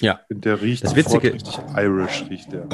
[0.00, 0.20] Ja.
[0.30, 2.68] Und der riecht Das Witzige- richtig Irish, riecht der.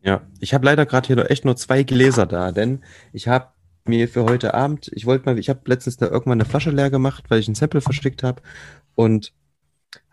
[0.00, 3.48] Ja, ich habe leider gerade hier nur echt nur zwei Gläser da, denn ich habe
[3.84, 6.88] mir für heute Abend, ich wollte mal, ich habe letztens da irgendwann eine Flasche leer
[6.90, 8.40] gemacht, weil ich ein Sample verschickt habe
[8.94, 9.32] und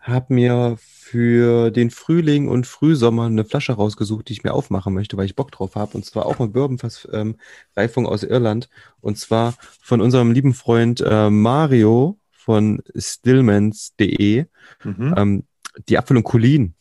[0.00, 0.76] habe mir
[1.08, 5.36] für den Frühling und Frühsommer eine Flasche rausgesucht, die ich mir aufmachen möchte, weil ich
[5.36, 7.36] Bock drauf habe und zwar auch eine Bourbonfass ähm,
[7.76, 8.68] aus Irland
[9.00, 14.46] und zwar von unserem lieben Freund äh, Mario von stillmans.de
[14.82, 15.14] Mhm.
[15.16, 15.44] ähm,
[15.88, 16.74] die Apfel und Colin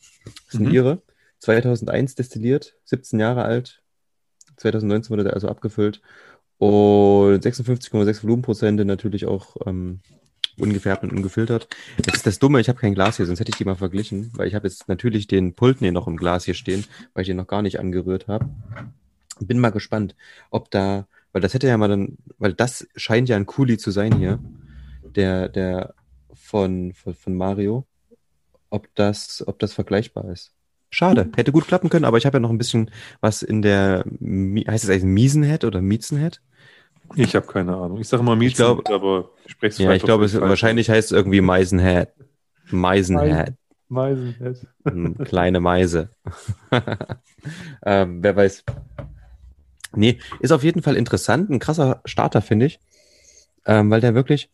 [0.49, 0.73] sind Mhm.
[0.73, 1.01] ihre.
[1.37, 3.83] 2001 destilliert, 17 Jahre alt.
[4.57, 6.01] 2019 wurde der also abgefüllt.
[6.57, 9.99] Und 56,6 Volumenprozente natürlich auch ähm,
[10.59, 11.67] ungefärbt und ungefiltert.
[11.97, 14.31] Jetzt ist das Dumme, ich habe kein Glas hier, sonst hätte ich die mal verglichen,
[14.35, 17.27] weil ich habe jetzt natürlich den Pulten hier noch im Glas hier stehen, weil ich
[17.27, 18.49] den noch gar nicht angerührt habe.
[19.39, 20.15] Bin mal gespannt,
[20.49, 23.91] ob da, weil das hätte ja mal dann, weil das scheint ja ein Kuli zu
[23.91, 24.39] sein hier,
[25.03, 25.93] der, der
[26.33, 27.85] von, von, von Mario,
[28.69, 30.53] ob das, ob das vergleichbar ist.
[30.89, 32.89] Schade, hätte gut klappen können, aber ich habe ja noch ein bisschen
[33.19, 36.41] was in der, heißt es eigentlich Miesenhead oder Miezenhead?
[37.15, 37.99] Ich habe keine Ahnung.
[37.99, 41.11] Ich sage mal Miezen, glaub- aber ich spreche es Ja, ich glaube, es wahrscheinlich heißt
[41.11, 42.09] es irgendwie Meisenhead.
[42.71, 43.53] Meisenhead.
[43.87, 44.67] Meisenhead.
[45.25, 46.09] Kleine Meise.
[47.85, 48.63] ähm, wer weiß.
[49.93, 51.49] Nee, ist auf jeden Fall interessant.
[51.49, 52.79] Ein krasser Starter, finde ich.
[53.65, 54.49] Ähm, weil der wirklich.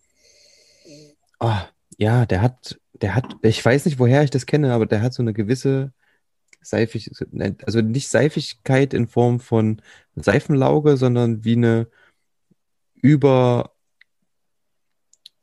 [1.40, 1.58] Oh,
[1.98, 5.14] ja, der hat, der hat, ich weiß nicht, woher ich das kenne, aber der hat
[5.14, 5.92] so eine gewisse
[6.62, 7.12] Seifig,
[7.66, 9.82] also nicht Seifigkeit in Form von
[10.16, 11.88] Seifenlauge, sondern wie eine
[13.02, 13.72] über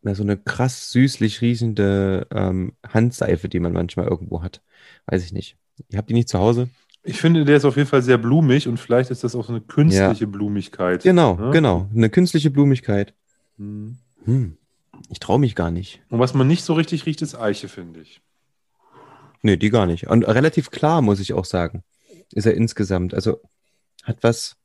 [0.03, 4.63] na, so eine krass süßlich riechende ähm, Handseife, die man manchmal irgendwo hat.
[5.07, 5.57] Weiß ich nicht.
[5.91, 6.69] Ihr habt die nicht zu Hause?
[7.03, 9.53] Ich finde, der ist auf jeden Fall sehr blumig und vielleicht ist das auch so
[9.53, 11.03] eine künstliche Blumigkeit.
[11.03, 11.51] Genau, ne?
[11.51, 11.89] genau.
[11.95, 13.15] Eine künstliche Blumigkeit.
[13.57, 13.99] Hm.
[14.25, 14.57] Hm.
[15.09, 16.03] Ich traue mich gar nicht.
[16.11, 18.21] Und was man nicht so richtig riecht, ist Eiche, finde ich.
[19.43, 20.09] Nee, die gar nicht.
[20.09, 21.85] Und relativ klar, muss ich auch sagen.
[22.33, 23.15] Ist er insgesamt.
[23.15, 23.41] Also
[24.03, 24.57] hat was.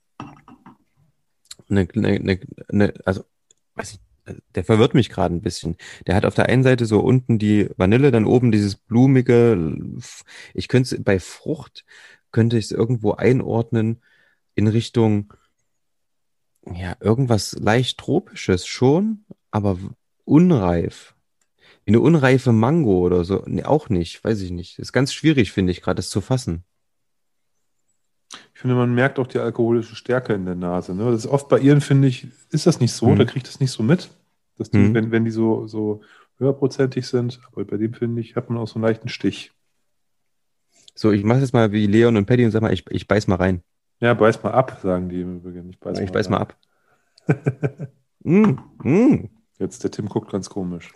[1.69, 3.23] Eine, eine, eine, eine, also,
[3.75, 3.99] weiß ich,
[4.55, 5.75] der verwirrt mich gerade ein bisschen.
[6.07, 9.73] Der hat auf der einen Seite so unten die Vanille, dann oben dieses blumige.
[10.53, 11.85] Ich könnte es bei Frucht,
[12.31, 14.01] könnte ich es irgendwo einordnen
[14.55, 15.33] in Richtung,
[16.65, 19.77] ja, irgendwas leicht Tropisches schon, aber
[20.23, 21.15] unreif.
[21.85, 23.43] Wie eine unreife Mango oder so.
[23.45, 24.79] Nee, auch nicht, weiß ich nicht.
[24.79, 26.63] Ist ganz schwierig, finde ich, gerade das zu fassen.
[28.63, 30.95] Ich finde, man merkt auch die alkoholische Stärke in der Nase.
[30.95, 31.03] Ne?
[31.11, 33.17] Das ist oft bei ihren, finde ich, ist das nicht so, Hm.
[33.17, 34.09] da kriegt das nicht so mit.
[34.57, 34.93] Dass die, Hm.
[34.93, 35.99] wenn, wenn die so, so
[36.37, 39.51] höherprozentig sind, aber bei dem, finde ich, hat man auch so einen leichten Stich.
[40.95, 43.27] So, ich mache jetzt mal wie Leon und Paddy und sag mal, ich, ich beiß
[43.27, 43.63] mal rein.
[43.99, 45.69] Ja, beiß mal ab, sagen die im Übrigen.
[45.71, 46.57] Ich beiß, ich beiß mal ab.
[48.23, 49.29] mm, mm.
[49.59, 50.93] Jetzt, der Tim guckt ganz komisch.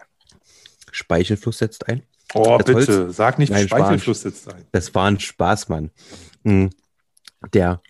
[0.89, 2.03] Speichelfluss setzt ein.
[2.34, 4.63] Oh, Das bitte, sag nicht, Nein, Speichelfluss sitzt ein.
[4.71, 5.91] Das war ein Spaß, Mann.
[6.45, 6.67] Mm.
[7.54, 7.82] Der,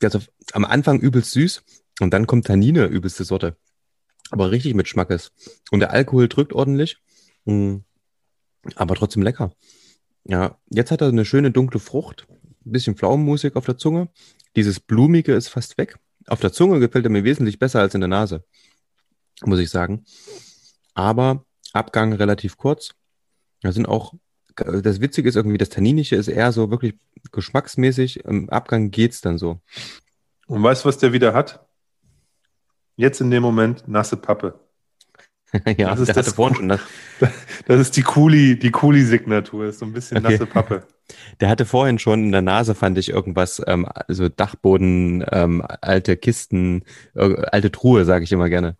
[0.00, 1.62] der ist auf, am Anfang übelst süß
[2.00, 3.56] und dann kommt Tannine, übelste Sorte.
[4.30, 5.32] Aber richtig mit Schmackes.
[5.70, 6.98] Und der Alkohol drückt ordentlich,
[7.44, 7.78] mm.
[8.76, 9.52] aber trotzdem lecker.
[10.24, 14.08] Ja, jetzt hat er eine schöne dunkle Frucht, ein bisschen Pflaumenmusik auf der Zunge.
[14.56, 15.98] Dieses Blumige ist fast weg.
[16.26, 18.44] Auf der Zunge gefällt er mir wesentlich besser als in der Nase,
[19.42, 20.04] muss ich sagen.
[20.94, 22.94] Aber Abgang relativ kurz.
[23.62, 24.14] Da sind auch
[24.56, 26.94] das Witzige ist irgendwie, das Tanninische ist eher so wirklich
[27.32, 28.24] geschmacksmäßig.
[28.24, 29.60] Im Abgang geht's dann so.
[30.46, 31.66] Und weißt du, was der wieder hat?
[32.96, 34.60] Jetzt in dem Moment nasse Pappe.
[35.78, 36.80] ja, Das ist das vorhin schon das,
[37.66, 40.32] Das ist die Kuli, die Kuli-Signatur, ist so ein bisschen Okay.
[40.32, 40.86] nasse Pappe.
[41.40, 46.16] Der hatte vorhin schon in der Nase, fand ich irgendwas, ähm, so Dachboden, ähm, alte
[46.16, 46.84] Kisten,
[47.16, 48.76] äh, alte Truhe, sage ich immer gerne.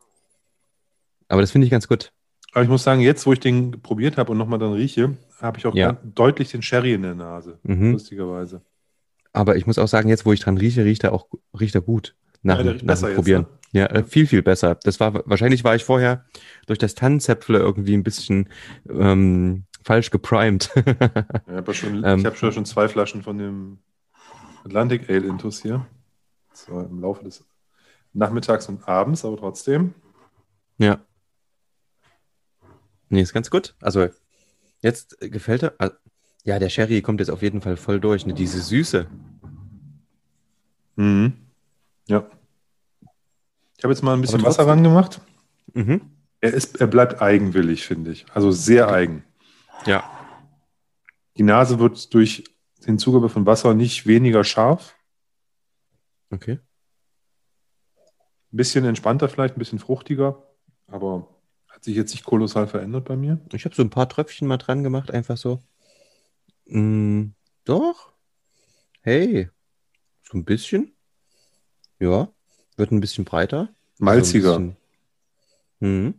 [1.28, 2.12] Aber das finde ich ganz gut.
[2.52, 5.58] Aber ich muss sagen, jetzt, wo ich den probiert habe und nochmal dann rieche, habe
[5.58, 5.92] ich auch Ja.
[6.02, 7.58] deutlich den Sherry in der Nase.
[7.62, 7.92] Mhm.
[7.92, 8.62] Lustigerweise.
[9.32, 11.26] Aber ich muss auch sagen, jetzt, wo ich dran rieche, riecht er auch
[11.58, 12.16] riecht er gut.
[12.42, 13.42] Nach, Ja, nach besser dem jetzt, Probieren.
[13.42, 13.48] ne?
[13.80, 14.74] Ja, äh, viel, viel besser.
[14.82, 16.24] Das war, wahrscheinlich war ich vorher
[16.66, 18.48] durch das Tannenzäpfle irgendwie ein bisschen
[18.88, 20.70] ähm, falsch geprimed.
[21.46, 22.18] Ja, aber schon, Ähm.
[22.18, 23.78] ich habe schon, schon zwei Flaschen von dem
[24.64, 25.86] Atlantic Ale Intus hier.
[26.52, 27.44] So im Laufe des
[28.12, 29.94] Nachmittags und Abends, aber trotzdem.
[30.78, 30.98] ja.
[33.10, 33.74] Nee, ist ganz gut.
[33.82, 34.08] Also,
[34.80, 35.74] jetzt gefällt er.
[35.78, 35.90] ah,
[36.44, 38.24] Ja, der Sherry kommt jetzt auf jeden Fall voll durch.
[38.24, 38.32] Ne?
[38.34, 39.06] Diese Süße.
[40.96, 41.34] Mhm.
[42.08, 42.26] Ja.
[43.76, 45.20] Ich habe jetzt mal ein bisschen Wasser ran gemacht.
[45.74, 46.00] Mhm.
[46.40, 48.26] Er, ist, er bleibt eigenwillig, finde ich.
[48.32, 49.24] Also sehr eigen.
[49.86, 50.04] Ja.
[51.36, 52.44] Die Nase wird durch
[52.86, 54.94] den Zugabe von Wasser nicht weniger scharf.
[56.30, 56.58] Okay.
[58.52, 60.46] Ein bisschen entspannter vielleicht, ein bisschen fruchtiger.
[60.86, 61.28] Aber
[61.80, 63.40] hat sich jetzt nicht kolossal verändert bei mir.
[63.54, 65.62] Ich habe so ein paar Tröpfchen mal dran gemacht, einfach so.
[66.66, 67.28] Mm,
[67.64, 68.12] doch.
[69.00, 69.48] Hey.
[70.22, 70.92] So ein bisschen.
[71.98, 72.28] Ja.
[72.76, 73.70] Wird ein bisschen breiter.
[73.98, 74.52] Malziger.
[74.52, 74.76] So ein bisschen-
[75.82, 76.14] Mhm.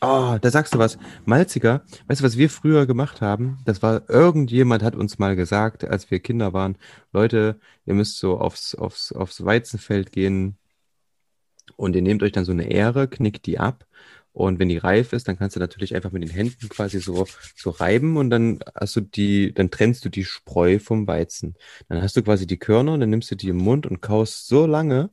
[0.00, 0.98] Ah, da sagst du was.
[1.24, 1.84] Malziger.
[2.08, 3.58] Weißt du, was wir früher gemacht haben?
[3.64, 6.76] Das war, irgendjemand hat uns mal gesagt, als wir Kinder waren,
[7.12, 10.56] Leute, ihr müsst so aufs, aufs, aufs Weizenfeld gehen
[11.76, 13.84] und ihr nehmt euch dann so eine Ähre, knickt die ab
[14.38, 17.26] und wenn die reif ist, dann kannst du natürlich einfach mit den Händen quasi so,
[17.56, 21.56] so reiben und dann hast du die, dann trennst du die Spreu vom Weizen.
[21.88, 24.46] Dann hast du quasi die Körner und dann nimmst du die im Mund und kaust
[24.46, 25.10] so lange,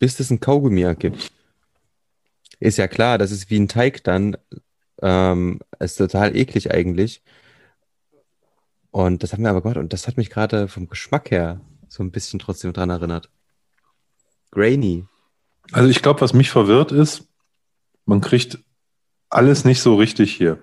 [0.00, 1.30] bis es ein Kaugummi ergibt.
[2.58, 4.36] Ist ja klar, das ist wie ein Teig dann.
[5.00, 7.22] Ähm, ist total eklig eigentlich.
[8.90, 12.02] Und das haben wir aber gemacht und das hat mich gerade vom Geschmack her so
[12.02, 13.30] ein bisschen trotzdem dran erinnert.
[14.50, 15.06] Grainy.
[15.70, 17.28] Also ich glaube, was mich verwirrt ist,
[18.04, 18.58] man kriegt
[19.30, 20.62] alles nicht so richtig hier.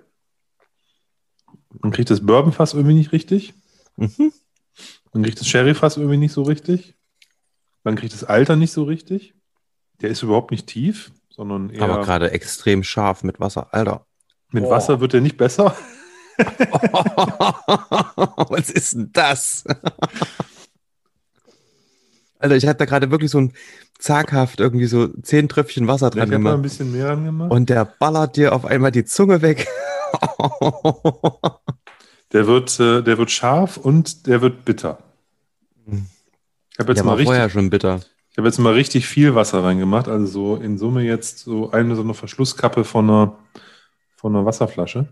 [1.82, 3.54] Man kriegt das Bourbonfass irgendwie nicht richtig.
[3.96, 4.34] Mhm.
[5.14, 6.96] Man kriegt das Sherryfass irgendwie nicht so richtig.
[7.84, 9.34] Man kriegt das Alter nicht so richtig.
[10.02, 13.74] Der ist überhaupt nicht tief, sondern eher Aber gerade extrem scharf mit Wasser.
[13.74, 14.06] Alter.
[14.52, 14.70] mit Oh.
[14.70, 15.76] Wasser wird der nicht besser.
[18.50, 19.64] Was ist denn das?
[22.40, 23.54] Alter, ich hatte da gerade wirklich so ein
[24.00, 26.62] zaghaft irgendwie so zehn Tröpfchen Wasser Ich dran habe mal ein gemacht.
[26.64, 27.52] bisschen mehr angemacht.
[27.52, 29.68] Und der ballert dir auf einmal die Zunge weg.
[32.32, 35.00] Der wird, äh, der wird scharf und der wird bitter.
[35.88, 38.02] Ich habe jetzt, der mal war richtig- vorher schon bitter.
[38.32, 40.08] ich hab jetzt mal richtig viel Wasser reingemacht.
[40.08, 43.40] Also so in Summe jetzt so eine so eine Verschlusskappe von einer,
[44.16, 45.08] von einer Wasserflasche.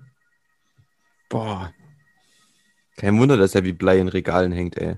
[1.29, 1.71] Boah.
[2.97, 4.97] Kein Wunder, dass er wie Blei in Regalen hängt, ey.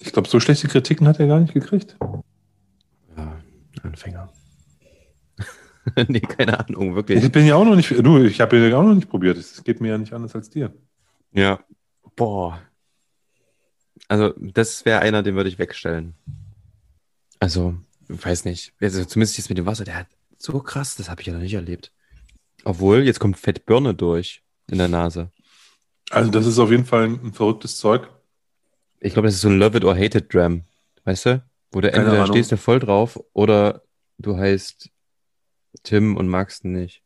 [0.00, 1.96] Ich glaube, so schlechte Kritiken hat er gar nicht gekriegt.
[3.16, 3.40] Ja,
[3.82, 4.32] Anfänger.
[6.08, 7.24] nee, keine Ahnung, wirklich.
[7.24, 9.36] Ich bin ja auch noch nicht, du, ich habe ja auch noch nicht probiert.
[9.36, 10.72] Es geht mir ja nicht anders als dir.
[11.32, 11.60] Ja.
[12.16, 12.60] Boah.
[14.06, 16.14] Also, das wäre einer, den würde ich wegstellen.
[17.40, 17.76] Also,
[18.08, 18.72] weiß nicht.
[18.80, 20.06] Also, zumindest jetzt mit dem Wasser, der hat
[20.38, 21.92] so krass, das habe ich ja noch nicht erlebt.
[22.64, 25.30] Obwohl, jetzt kommt Fettbirne durch in der Nase.
[26.10, 28.08] Also das ist auf jeden Fall ein verrücktes Zeug.
[29.00, 30.62] Ich glaube, das ist so ein Love it or hate it Dram.
[31.04, 31.42] Weißt du?
[31.70, 32.34] Wo du Keine entweder Ahnung.
[32.34, 33.82] stehst du voll drauf oder
[34.18, 34.90] du heißt
[35.82, 37.02] Tim und magst ihn nicht.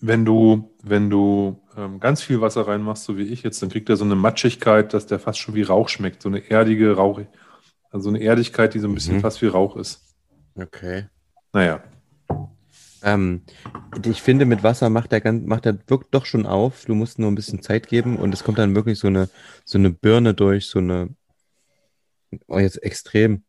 [0.00, 3.88] Wenn du, wenn du ähm, ganz viel Wasser reinmachst, so wie ich jetzt, dann kriegt
[3.90, 6.22] er so eine Matschigkeit, dass der fast schon wie Rauch schmeckt.
[6.22, 7.26] So eine erdige, rauchig,
[7.90, 9.20] also eine Erdigkeit, die so ein bisschen Mhm.
[9.20, 10.02] fast wie Rauch ist.
[10.54, 11.04] Okay.
[11.52, 11.82] Naja.
[13.02, 13.42] Ähm,
[14.04, 16.84] ich finde, mit Wasser macht der, ganz, macht der wirkt doch schon auf.
[16.84, 19.28] Du musst nur ein bisschen Zeit geben und es kommt dann wirklich so eine,
[19.64, 21.14] so eine Birne durch, so eine,
[22.46, 23.44] oh, jetzt extrem,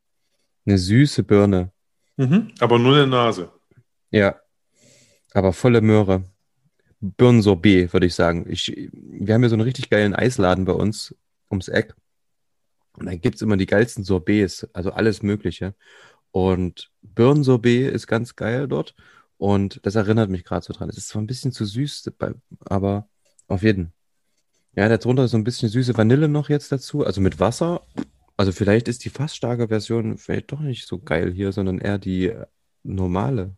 [0.65, 1.71] eine süße Birne.
[2.17, 2.51] Mhm.
[2.59, 3.51] Aber nur in der Nase.
[4.11, 4.35] Ja,
[5.33, 6.23] aber volle Möhre.
[6.99, 8.45] Birnensorbet, würde ich sagen.
[8.47, 11.15] Ich, wir haben hier so einen richtig geilen Eisladen bei uns
[11.49, 11.95] ums Eck.
[12.93, 15.73] Und da gibt's immer die geilsten Sorbets, also alles Mögliche.
[16.31, 18.95] Und Birnensorbet ist ganz geil dort.
[19.42, 20.87] Und das erinnert mich gerade so dran.
[20.87, 22.12] Es ist zwar ein bisschen zu süß,
[22.65, 23.08] aber
[23.48, 23.92] auf jeden.
[24.75, 27.81] Ja, darunter ist so ein bisschen süße Vanille noch jetzt dazu, also mit Wasser.
[28.37, 31.98] Also vielleicht ist die fast starke Version vielleicht doch nicht so geil hier, sondern eher
[31.98, 32.46] die äh,
[32.83, 33.56] normale.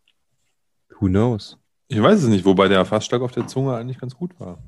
[1.02, 1.58] Who knows?
[1.90, 4.64] Ich weiß es nicht, wobei der fast stark auf der Zunge eigentlich ganz gut war.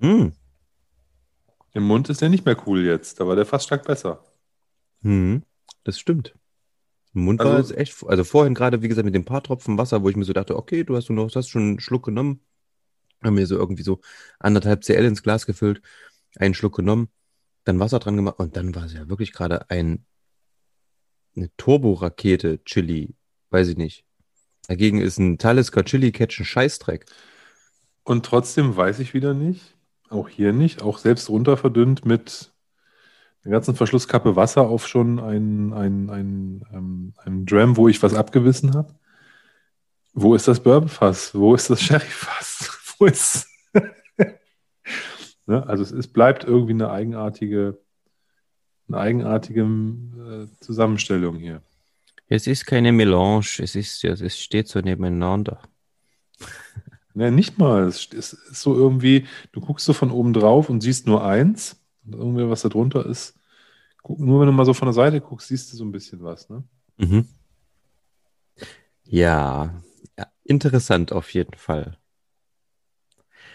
[0.00, 0.32] Hm.
[1.74, 4.24] Im Mund ist der nicht mehr cool jetzt, da war der fast stark besser.
[5.02, 5.44] Hm.
[5.84, 6.34] Das stimmt.
[7.12, 10.02] Mund Also- war es echt, also vorhin gerade, wie gesagt, mit den paar Tropfen Wasser,
[10.02, 12.40] wo ich mir so dachte, okay, du hast, du noch, hast schon einen Schluck genommen.
[13.22, 14.00] Haben mir so irgendwie so
[14.38, 15.82] anderthalb CL ins Glas gefüllt,
[16.36, 17.08] einen Schluck genommen,
[17.64, 20.04] dann Wasser dran gemacht und dann war es ja wirklich gerade ein,
[21.34, 23.14] eine Turborakete Chili,
[23.50, 24.04] weiß ich nicht.
[24.68, 27.06] Dagegen ist ein Talisker Chili Catch ein Scheißdreck.
[28.04, 29.74] Und trotzdem weiß ich wieder nicht,
[30.10, 32.52] auch hier nicht, auch selbst runter verdünnt mit
[33.48, 38.12] der ganzen Verschlusskappe Wasser auf schon ein, ein, ein, ähm, ein Dram, wo ich was
[38.12, 38.94] abgewissen habe.
[40.12, 41.34] Wo ist das Bourbonfass?
[41.34, 42.94] Wo ist das Sherryfass?
[42.98, 43.46] Wo ist.
[45.46, 45.66] ne?
[45.66, 47.78] Also es ist, bleibt irgendwie eine eigenartige,
[48.86, 51.62] eine eigenartige äh, Zusammenstellung hier.
[52.26, 55.62] Es ist keine Melange, es ist, ja, es steht so nebeneinander.
[57.14, 57.84] Ne, nicht mal.
[57.84, 61.80] Es ist ist so irgendwie, du guckst so von oben drauf und siehst nur eins.
[62.04, 63.37] Und irgendwie, was da drunter ist.
[64.06, 66.48] Nur wenn du mal so von der Seite guckst, siehst du so ein bisschen was.
[66.48, 66.62] Ne?
[66.96, 67.26] Mhm.
[69.04, 69.82] Ja,
[70.18, 71.98] ja, interessant auf jeden Fall.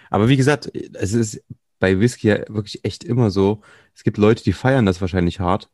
[0.10, 1.44] Aber wie gesagt, es ist
[1.80, 3.62] bei Whisky ja wirklich echt immer so.
[3.96, 5.70] Es gibt Leute, die feiern das wahrscheinlich hart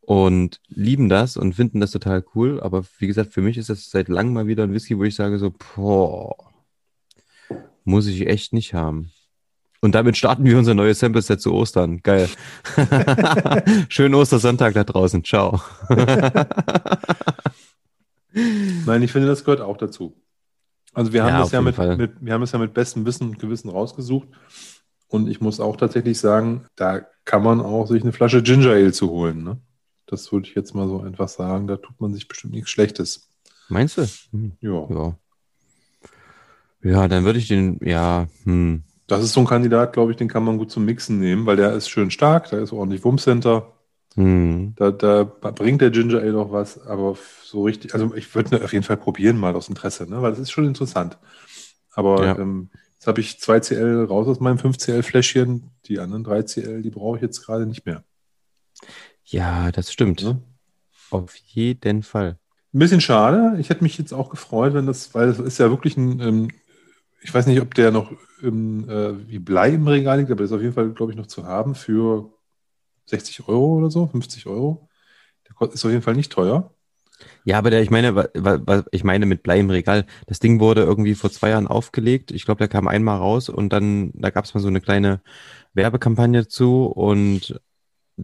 [0.00, 2.60] und lieben das und finden das total cool.
[2.60, 5.14] Aber wie gesagt, für mich ist das seit langem mal wieder ein Whisky, wo ich
[5.14, 6.36] sage so, boah,
[7.84, 9.10] muss ich echt nicht haben.
[9.80, 12.00] Und damit starten wir unser neues Sample-Set zu Ostern.
[12.02, 12.28] Geil.
[13.88, 15.24] Schönen Ostersonntag da draußen.
[15.24, 15.60] Ciao.
[18.32, 20.16] Nein, ich finde, das gehört auch dazu.
[20.92, 23.28] Also wir haben Ja, auf ja mit, mit, wir haben es ja mit bestem Wissen
[23.28, 24.28] und Gewissen rausgesucht.
[25.08, 28.92] Und ich muss auch tatsächlich sagen, da kann man auch sich eine Flasche Ginger Ale
[28.92, 29.44] zu holen.
[29.44, 29.60] Ne?
[30.06, 31.66] Das würde ich jetzt mal so einfach sagen.
[31.66, 33.28] Da tut man sich bestimmt nichts Schlechtes.
[33.68, 34.06] Meinst du?
[34.32, 34.52] Hm.
[34.60, 34.86] Ja.
[34.88, 35.18] Ja.
[36.82, 38.84] Ja, dann würde ich den, ja, hm.
[39.06, 41.56] Das ist so ein Kandidat, glaube ich, den kann man gut zum Mixen nehmen, weil
[41.56, 43.72] der ist schön stark, da ist ordentlich Wumms-Center.
[44.14, 44.74] Hm.
[44.76, 48.62] Da, da bringt der Ginger Ale noch was, aber so richtig, also ich würde ihn
[48.62, 50.22] auf jeden Fall probieren, mal aus Interesse, ne?
[50.22, 51.18] weil das ist schon interessant.
[51.92, 52.38] Aber Ja.
[52.38, 56.82] ähm, jetzt habe ich 2 CL raus aus meinem 5 CL-Fläschchen, die anderen 3 CL,
[56.82, 58.02] die brauche ich jetzt gerade nicht mehr.
[59.24, 60.22] Ja, das stimmt.
[60.22, 60.40] Ne?
[61.10, 62.38] Auf jeden Fall.
[62.74, 63.58] Ein bisschen schade.
[63.60, 66.48] Ich hätte mich jetzt auch gefreut, wenn das, weil es ist ja wirklich ein, ähm,
[67.22, 68.12] ich weiß nicht, ob der noch
[68.42, 71.18] ähm, äh, wie Blei im Regal liegt, aber der ist auf jeden Fall, glaube ich,
[71.18, 72.32] noch zu haben für
[73.06, 74.88] 60 Euro oder so, 50 Euro.
[75.60, 76.74] Der ist auf jeden Fall nicht teuer.
[77.44, 80.38] Ja, aber der, ich meine, wa, wa, wa- ich meine mit Blei im Regal, das
[80.38, 82.30] Ding wurde irgendwie vor zwei Jahren aufgelegt.
[82.30, 85.20] Ich glaube, der kam einmal raus und dann, da gab es mal so eine kleine
[85.74, 87.60] Werbekampagne zu und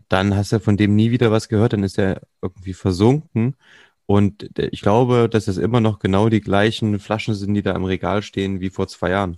[0.09, 3.57] dann hast du von dem nie wieder was gehört, dann ist er irgendwie versunken.
[4.07, 7.72] Und der- ich glaube, dass es immer noch genau die gleichen Flaschen sind, die da
[7.72, 9.36] im Regal stehen wie vor zwei Jahren.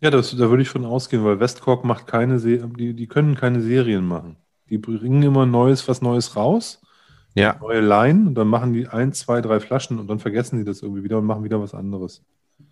[0.00, 3.34] Ja, das, da würde ich von ausgehen, weil Westcork macht keine Se die, die können
[3.34, 4.36] keine Serien machen.
[4.70, 6.80] Die bringen immer Neues, was Neues raus,
[7.34, 7.56] Ja.
[7.60, 10.82] neue Line und dann machen die ein, zwei, drei Flaschen und dann vergessen sie das
[10.82, 12.24] irgendwie wieder und machen wieder was anderes.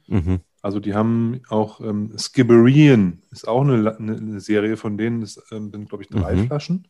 [0.07, 0.41] Mhm.
[0.63, 5.71] Also die haben auch ähm, Skibberien, ist auch eine, eine, Serie von denen, das ähm,
[5.71, 6.47] sind, glaube ich, drei Mhm.
[6.47, 6.89] Flaschen.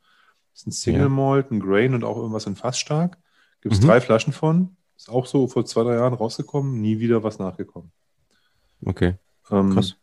[0.53, 1.09] Das ist ein Single.
[1.09, 3.18] Malt, ein Grain und auch irgendwas in Fassstark.
[3.67, 3.87] Gibt es Mhm.
[3.89, 4.77] drei Flaschen von.
[4.97, 7.91] Ist auch so vor zwei, drei Jahren rausgekommen, nie wieder was nachgekommen.
[8.85, 9.17] Okay.
[9.51, 9.97] Ähm, Krass.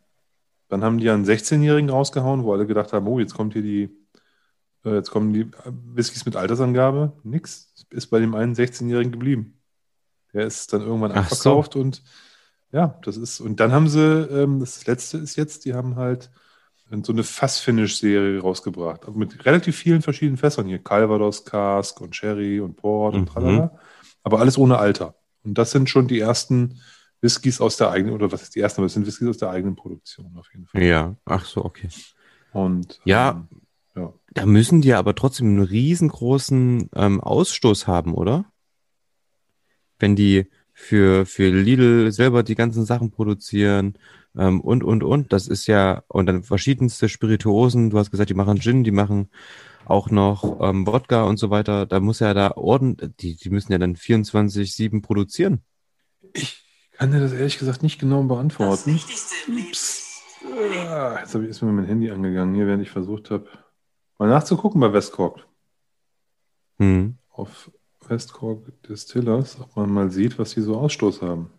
[0.68, 3.90] Dann haben die einen 16-Jährigen rausgehauen, wo alle gedacht haben, oh, jetzt kommt hier die,
[4.84, 5.50] äh, jetzt kommen die
[5.94, 7.14] Whiskys mit Altersangabe.
[7.22, 7.72] Nix.
[7.88, 9.58] Ist bei dem einen 16-Jährigen geblieben.
[10.34, 11.34] Der ist dann irgendwann Ach so.
[11.36, 12.02] abverkauft und
[12.70, 16.30] ja, das ist, und dann haben sie, ähm, das letzte ist jetzt, die haben halt
[17.02, 19.06] so eine Fass-Finish-Serie rausgebracht.
[19.06, 20.78] Aber mit relativ vielen verschiedenen Fässern hier.
[20.78, 23.20] Calvados, Cask und Sherry und Port Mhm.
[23.20, 23.78] und tralala.
[24.22, 25.14] Aber alles ohne Alter.
[25.42, 26.80] Und das sind schon die ersten
[27.20, 29.50] Whiskys aus der eigenen, oder was ist die ersten, aber das sind Whiskys aus der
[29.50, 30.82] eigenen Produktion auf jeden Fall.
[30.82, 31.16] Ja.
[31.24, 31.88] Ach so, okay.
[32.52, 33.30] Und Ja.
[33.50, 33.60] ähm,
[33.96, 34.12] ja.
[34.32, 38.44] Da müssen die aber trotzdem einen riesengroßen ähm, Ausstoß haben, oder?
[39.98, 43.94] Wenn die für, für Lidl selber die ganzen Sachen produzieren
[44.36, 45.32] ähm, und, und, und.
[45.32, 47.90] Das ist ja, und dann verschiedenste Spirituosen.
[47.90, 49.30] Du hast gesagt, die machen Gin, die machen
[49.86, 51.86] auch noch ähm, Wodka und so weiter.
[51.86, 55.62] Da muss ja da ordentlich, die, die müssen ja dann 24-7 produzieren.
[56.32, 58.94] Ich kann dir das ehrlich gesagt nicht genau Das beantworten.
[58.94, 60.88] Wichtigste im Leben.
[60.88, 63.46] Ah, Jetzt habe ich, ist mir mein Handy angegangen, hier, während ich versucht habe,
[64.18, 65.46] mal nachzugucken bei Westcork.
[66.78, 67.16] Hm.
[67.30, 67.70] Auf
[68.10, 71.50] Westcork Distillers, ob man mal sieht, was die so Ausstoß haben.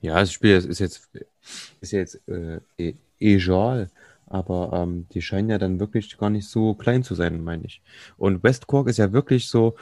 [0.00, 1.08] Ja, das Spiel ist jetzt,
[1.80, 3.90] ist jetzt äh, e- egal,
[4.26, 7.82] aber ähm, die scheinen ja dann wirklich gar nicht so klein zu sein, meine ich.
[8.16, 9.76] Und West Cork ist ja wirklich so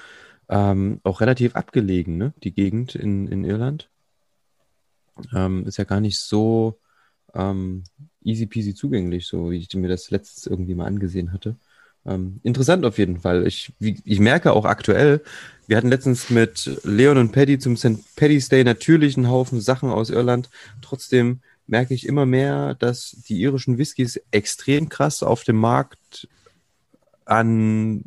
[0.49, 2.35] ähm, auch relativ abgelegen, ne?
[2.45, 3.91] Die Gegend in, in Irland.
[5.35, 6.79] ähm, ist ja gar nicht so
[7.35, 7.85] ähm,
[8.23, 11.57] easy peasy zugänglich, so wie ich mir das letztes irgendwie mal angesehen hatte.
[12.07, 13.47] Ähm, interessant auf jeden Fall.
[13.47, 15.23] Ich, wie, ich merke auch aktuell,
[15.67, 18.17] wir hatten letztens mit Leon und Paddy zum St.
[18.17, 20.51] Paddy's Day natürlich einen Haufen Sachen aus Irland.
[20.83, 26.29] Trotzdem merke ich immer mehr, dass die irischen Whiskys extrem krass auf dem Markt
[27.25, 28.05] an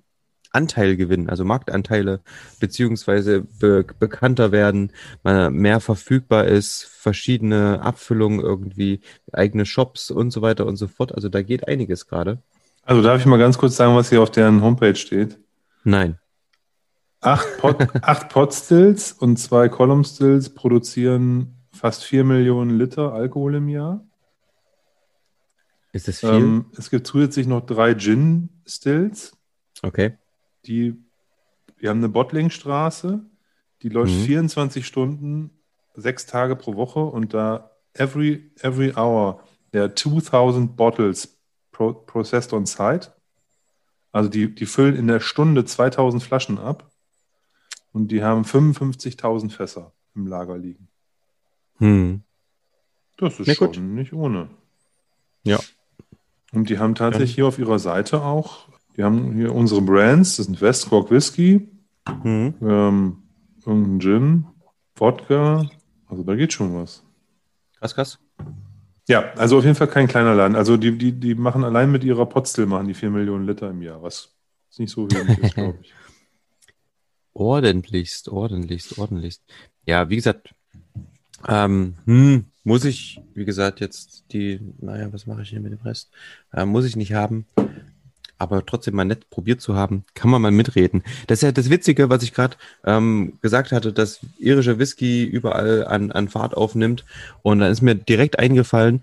[0.51, 2.21] Anteil gewinnen, also Marktanteile,
[2.59, 4.91] beziehungsweise be bekannter werden,
[5.23, 11.13] mehr verfügbar ist, verschiedene Abfüllungen irgendwie, eigene Shops und so weiter und so fort.
[11.13, 12.39] Also da geht einiges gerade.
[12.87, 15.37] Also darf ich mal ganz kurz sagen, was hier auf deren Homepage steht?
[15.83, 16.17] Nein.
[17.19, 23.67] Acht, Pot, acht Potstills und zwei Column Stills produzieren fast vier Millionen Liter Alkohol im
[23.67, 24.07] Jahr.
[25.91, 26.29] Ist das viel?
[26.29, 29.35] Ähm, es gibt zusätzlich noch drei Gin Stills.
[29.83, 30.17] Okay.
[30.65, 30.95] Die,
[31.75, 33.19] wir haben eine Bottlingstraße,
[33.81, 34.23] die läuft mhm.
[34.23, 35.49] 24 Stunden,
[35.93, 41.36] sechs Tage pro Woche und da every, every hour there are 2000 bottles
[41.77, 43.13] processed on site.
[44.11, 46.89] Also die, die füllen in der Stunde 2000 Flaschen ab
[47.91, 50.87] und die haben 55.000 Fässer im Lager liegen.
[51.77, 52.23] Hm.
[53.17, 53.79] Das ist ja, schon gut.
[53.79, 54.49] nicht ohne.
[55.43, 55.59] Ja.
[56.51, 57.35] Und die haben tatsächlich ja.
[57.35, 58.67] hier auf ihrer Seite auch
[58.97, 61.69] die haben hier unsere Brands, das sind Westcork Whisky,
[62.23, 62.55] mhm.
[62.61, 63.23] ähm,
[63.63, 64.45] irgendein Gin,
[64.95, 65.69] Wodka,
[66.07, 67.03] also da geht schon was.
[67.77, 68.19] Krass, krass.
[69.07, 70.55] Ja, also auf jeden Fall kein kleiner Laden.
[70.55, 73.81] Also die, die, die machen allein mit ihrer Potstill machen die 4 Millionen Liter im
[73.81, 74.35] Jahr, was
[74.77, 75.93] nicht so wenig ist, glaube ich.
[77.33, 79.41] Ordentlichst, ordentlichst, ordentlichst.
[79.85, 80.49] Ja, wie gesagt,
[81.47, 85.81] ähm, hm, muss ich, wie gesagt, jetzt die, naja, was mache ich hier mit dem
[85.81, 86.11] Rest?
[86.51, 87.45] Äh, muss ich nicht haben
[88.37, 91.03] aber trotzdem mal nett probiert zu haben, kann man mal mitreden.
[91.27, 95.85] Das ist ja das Witzige, was ich gerade ähm, gesagt hatte, dass irische Whisky überall
[95.85, 97.05] an, an Fahrt aufnimmt.
[97.41, 99.01] Und dann ist mir direkt eingefallen,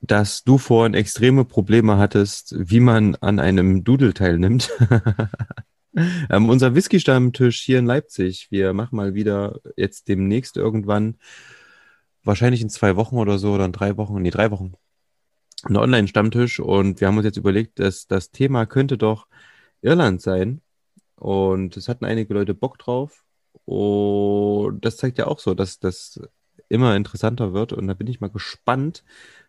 [0.00, 4.70] dass du vorhin extreme Probleme hattest, wie man an einem Doodle teilnimmt.
[6.30, 11.16] ähm, unser Whisky-Stammtisch hier in Leipzig, wir machen mal wieder jetzt demnächst irgendwann,
[12.22, 14.74] wahrscheinlich in zwei Wochen oder so, oder in drei Wochen, nee, drei Wochen,
[15.66, 19.26] einen Online-Stammtisch und wir haben uns jetzt überlegt, dass das Thema könnte doch
[19.82, 20.60] Irland sein.
[21.16, 23.24] Und es hatten einige Leute Bock drauf.
[23.64, 26.20] Und das zeigt ja auch so, dass das
[26.68, 27.72] immer interessanter wird.
[27.72, 29.04] Und da bin ich mal gespannt,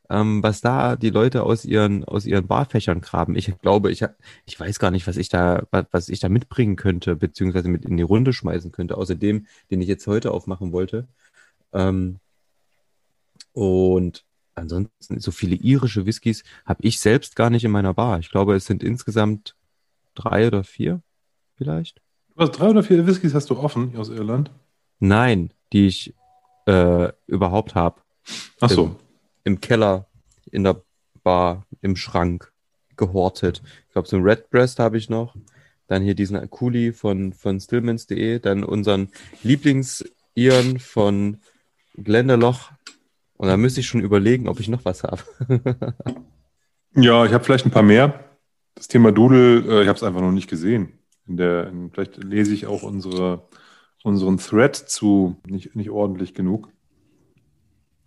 [0.09, 3.35] ähm, was da die Leute aus ihren, aus ihren Barfächern graben.
[3.35, 4.05] Ich glaube, ich,
[4.45, 7.97] ich weiß gar nicht, was ich da, was ich da mitbringen könnte, beziehungsweise mit in
[7.97, 11.07] die Runde schmeißen könnte, außer dem, den ich jetzt heute aufmachen wollte.
[11.73, 12.19] Ähm,
[13.53, 14.25] und
[14.55, 18.19] ansonsten so viele irische Whiskys habe ich selbst gar nicht in meiner Bar.
[18.19, 19.55] Ich glaube, es sind insgesamt
[20.15, 21.01] drei oder vier
[21.55, 22.01] vielleicht.
[22.35, 24.51] Was, drei oder vier Whiskys hast du offen aus Irland?
[24.99, 26.13] Nein, die ich
[26.65, 28.01] äh, überhaupt habe.
[28.59, 28.85] Ach so.
[28.85, 28.95] Im,
[29.43, 30.07] Im, Keller,
[30.51, 30.81] in der
[31.23, 32.51] Bar, im Schrank
[32.97, 33.61] gehortet.
[33.87, 35.35] Ich glaube, so ein Redbreast habe ich noch.
[35.87, 38.39] Dann hier diesen Kuli von, von Stillmans.de.
[38.39, 39.09] Dann unseren
[39.43, 41.37] Lieblings-Iren von
[41.95, 42.71] Glenderloch
[43.37, 45.21] und dann müsste ich schon überlegen, ob ich noch was habe.
[46.95, 48.23] ja, ich habe vielleicht ein paar mehr.
[48.75, 50.99] Das Thema Doodle, äh, ich habe es einfach noch nicht gesehen.
[51.27, 53.47] In der, in, vielleicht lese ich auch unsere,
[54.03, 56.69] unseren Thread zu nicht, nicht ordentlich genug.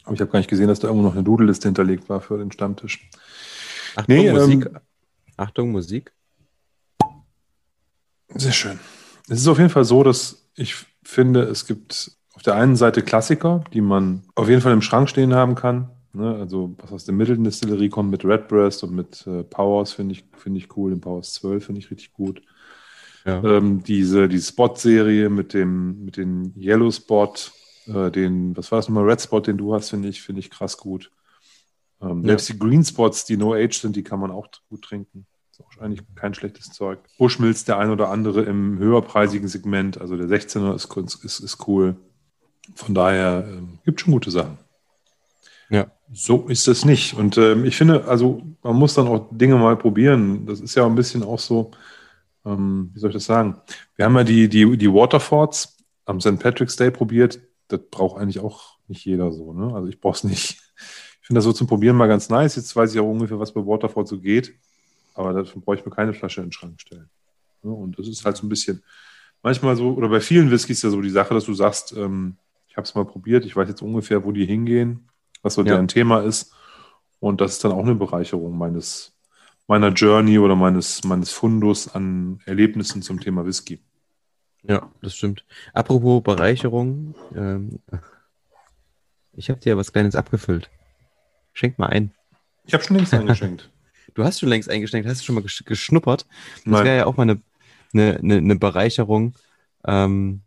[0.05, 2.39] Aber ich habe gar nicht gesehen, dass da irgendwo noch eine Doodle-Liste hinterlegt war für
[2.39, 3.11] den Stammtisch.
[3.97, 4.67] Achtung, nee, Musik.
[4.67, 4.79] Ähm,
[5.37, 6.13] Achtung, Musik.
[8.29, 8.79] Sehr schön.
[9.29, 13.03] Es ist auf jeden Fall so, dass ich finde, es gibt auf der einen Seite
[13.03, 15.91] Klassiker, die man auf jeden Fall im Schrank stehen haben kann.
[16.13, 16.37] Ne?
[16.37, 20.25] Also was aus der Middleton Distillerie kommt mit Redbreast und mit äh, Powers finde ich,
[20.37, 20.93] find ich cool.
[20.93, 22.41] Den Powers 12 finde ich richtig gut.
[23.25, 23.43] Ja.
[23.43, 27.35] Ähm, diese die Spot-Serie mit dem mit den Yellow Spot,
[27.89, 30.49] äh, den, was war das nochmal, Red Spot, den du hast, finde ich, finde ich
[30.49, 31.11] krass gut.
[32.01, 32.29] Ähm, ja.
[32.29, 35.27] Selbst die Green Spots, die No Age sind, die kann man auch gut trinken.
[35.51, 37.01] Ist auch eigentlich kein schlechtes Zeug.
[37.19, 41.97] Bushmills, der ein oder andere im höherpreisigen Segment, also der 16er ist, ist, ist cool.
[42.75, 44.59] Von daher äh, gibt schon gute Sachen.
[45.71, 45.87] Ja.
[46.13, 47.15] So ist es nicht.
[47.15, 50.47] Und ähm, ich finde, also man muss dann auch Dinge mal probieren.
[50.47, 51.71] Das ist ja ein bisschen auch so,
[52.47, 53.61] ähm, wie soll ich das sagen?
[53.97, 56.39] Wir haben ja die, die, die Waterfords am St.
[56.39, 57.41] Patrick's Day probiert.
[57.69, 59.53] Das braucht eigentlich auch nicht jeder so.
[59.53, 59.75] Ne?
[59.75, 60.63] Also ich brauche es nicht.
[61.21, 62.57] Ich finde das so zum Probieren mal ganz nice.
[62.57, 64.55] Jetzt weiß ich auch ungefähr, was bei Waterford so geht.
[65.15, 67.11] Aber dafür brauche ich mir keine Flasche in den Schrank stellen.
[67.63, 68.83] Ja, und das ist halt so ein bisschen,
[69.43, 72.37] manchmal so, oder bei vielen Whiskys ja so die Sache, dass du sagst, ähm,
[72.79, 73.45] habe es mal probiert.
[73.45, 75.09] Ich weiß jetzt ungefähr, wo die hingehen,
[75.43, 75.73] was so ja.
[75.73, 76.55] deren Thema ist.
[77.21, 79.13] Und das ist dann auch eine Bereicherung meines,
[79.67, 83.81] meiner Journey oder meines, meines Fundus an Erlebnissen zum Thema Whisky.
[84.63, 85.45] Ja, das stimmt.
[85.75, 87.81] Apropos Bereicherung, ähm,
[89.33, 90.71] Ich habe dir was Kleines abgefüllt.
[91.53, 92.13] Schenk mal ein.
[92.65, 93.71] Ich habe schon längst eingeschenkt.
[94.15, 96.27] Du hast schon längst eingeschenkt, hast du schon mal gesch geschnuppert?
[96.65, 97.41] Das wäre ja auch mal eine,
[97.93, 99.35] eine, eine, eine Bereicherung,
[99.87, 100.41] ähm,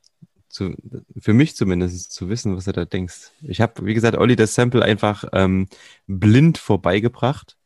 [0.52, 0.76] zu,
[1.20, 3.32] für mich zumindest, zu wissen, was du da denkst.
[3.42, 5.68] Ich habe, wie gesagt, Olli das Sample einfach ähm,
[6.08, 7.58] blind vorbeigebracht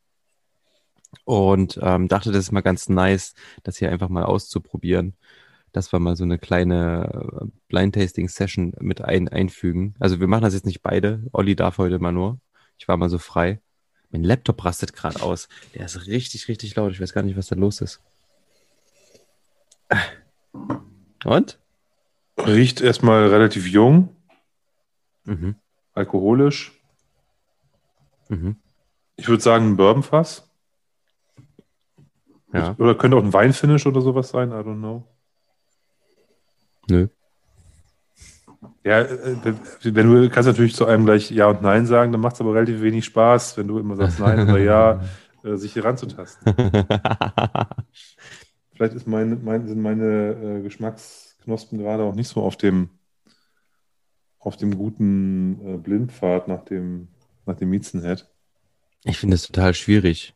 [1.23, 3.33] und ähm, dachte, das ist mal ganz nice,
[3.63, 5.15] das hier einfach mal auszuprobieren.
[5.71, 9.95] Das war mal so eine kleine äh, Blind-Tasting-Session mit ein, einfügen.
[9.99, 11.23] Also wir machen das jetzt nicht beide.
[11.33, 12.39] Olli darf heute mal nur.
[12.77, 13.59] Ich war mal so frei.
[14.09, 15.49] Mein Laptop rastet gerade aus.
[15.73, 16.93] Der ist richtig, richtig laut.
[16.93, 18.01] Ich weiß gar nicht, was da los ist.
[21.25, 21.59] Und?
[22.37, 24.09] Riecht erstmal relativ jung,
[25.25, 25.55] Mhm.
[25.93, 26.79] alkoholisch.
[28.29, 28.57] Mhm.
[29.15, 30.47] Ich würde sagen, ein Bourbonfass.
[32.53, 32.75] Ja.
[32.77, 35.03] Oder könnte auch ein Weinfinish oder sowas sein, I don't know.
[36.89, 37.07] Nö.
[38.83, 39.35] Ja, äh,
[39.83, 42.53] wenn du kannst natürlich zu einem gleich Ja und Nein sagen, dann macht es aber
[42.53, 45.01] relativ wenig Spaß, wenn du immer sagst Nein oder Ja,
[45.43, 46.53] äh, sich hier ranzutasten.
[48.73, 50.61] Vielleicht ist mein, mein, sind meine äh,
[51.45, 52.89] Geschmacksknospen gerade auch nicht so auf dem,
[54.39, 57.07] auf dem guten äh, Blindpfad nach dem,
[57.45, 58.27] nach dem Miezenhead.
[59.03, 60.33] Ich finde es total schwierig.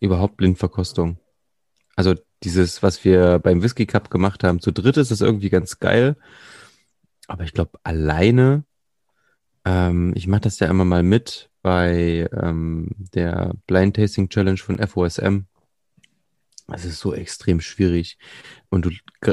[0.00, 1.18] Überhaupt Blindverkostung.
[1.96, 5.78] Also dieses, was wir beim Whisky Cup gemacht haben, zu dritt ist es irgendwie ganz
[5.78, 6.16] geil.
[7.26, 8.64] Aber ich glaube, alleine,
[9.64, 14.78] ähm, ich mache das ja immer mal mit bei ähm, der Blind Tasting Challenge von
[14.86, 15.46] FOSM.
[16.72, 18.18] Es ist so extrem schwierig.
[18.70, 18.90] Und du,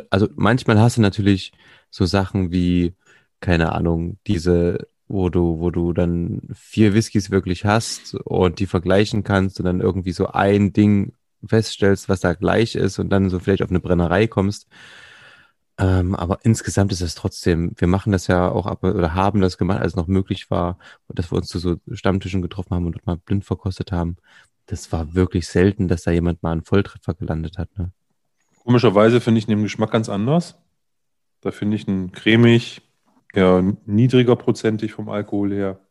[0.10, 1.54] also manchmal hast du natürlich
[1.90, 2.94] so Sachen wie,
[3.40, 9.24] keine Ahnung, diese, wo du, wo du dann vier Whiskys wirklich hast und die vergleichen
[9.24, 11.14] kannst und dann irgendwie so ein Ding
[11.46, 14.68] feststellst, was da gleich ist und dann so vielleicht auf eine Brennerei kommst.
[15.78, 19.58] Ähm, aber insgesamt ist es trotzdem, wir machen das ja auch ab oder haben das
[19.58, 20.78] gemacht, als es noch möglich war,
[21.08, 24.18] dass wir uns zu so Stammtischen getroffen haben und dort mal blind verkostet haben.
[24.72, 27.78] Das war wirklich selten, dass da jemand mal einen Volltreffer gelandet hat.
[27.78, 27.92] Ne?
[28.64, 30.56] Komischerweise finde ich den Geschmack ganz anders.
[31.42, 32.82] Da finde ich ihn cremig,
[33.34, 35.82] ja, niedriger prozentig vom Alkohol her.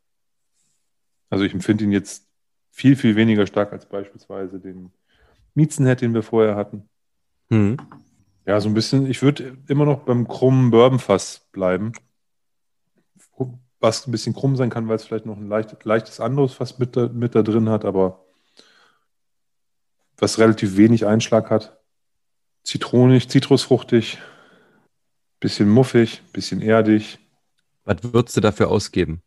[1.28, 2.26] Also ich empfinde ihn jetzt
[2.70, 4.90] viel, viel weniger stark als beispielsweise den
[5.52, 6.88] Miezenhead, den wir vorher hatten.
[7.50, 7.76] Hm.
[8.46, 11.92] Ja, so ein bisschen, ich würde immer noch beim krummen Bourbonfass bleiben.
[13.78, 16.78] Was ein bisschen krumm sein kann, weil es vielleicht noch ein leicht, leichtes anderes Fass
[16.78, 18.24] mit da, mit da drin hat, aber
[20.20, 21.78] was relativ wenig Einschlag hat.
[22.62, 24.18] Zitronig, zitrusfruchtig,
[25.40, 27.18] bisschen muffig, bisschen erdig.
[27.84, 29.22] Was würdest du dafür ausgeben?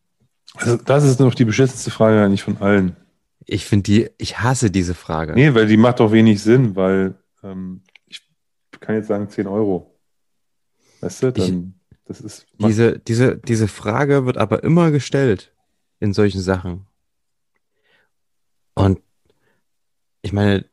[0.54, 2.96] Also das ist noch die beschissenste Frage eigentlich von allen.
[3.44, 5.34] Ich finde die, ich hasse diese Frage.
[5.34, 8.22] Nee, weil die macht doch wenig Sinn, weil ähm, ich
[8.80, 9.98] kann jetzt sagen 10 Euro.
[11.00, 11.74] Weißt du, dann,
[12.06, 12.46] das ist.
[12.58, 15.52] Diese, diese, diese Frage wird aber immer gestellt
[16.00, 16.86] in solchen Sachen.
[18.74, 19.00] Und
[20.22, 20.64] ich meine,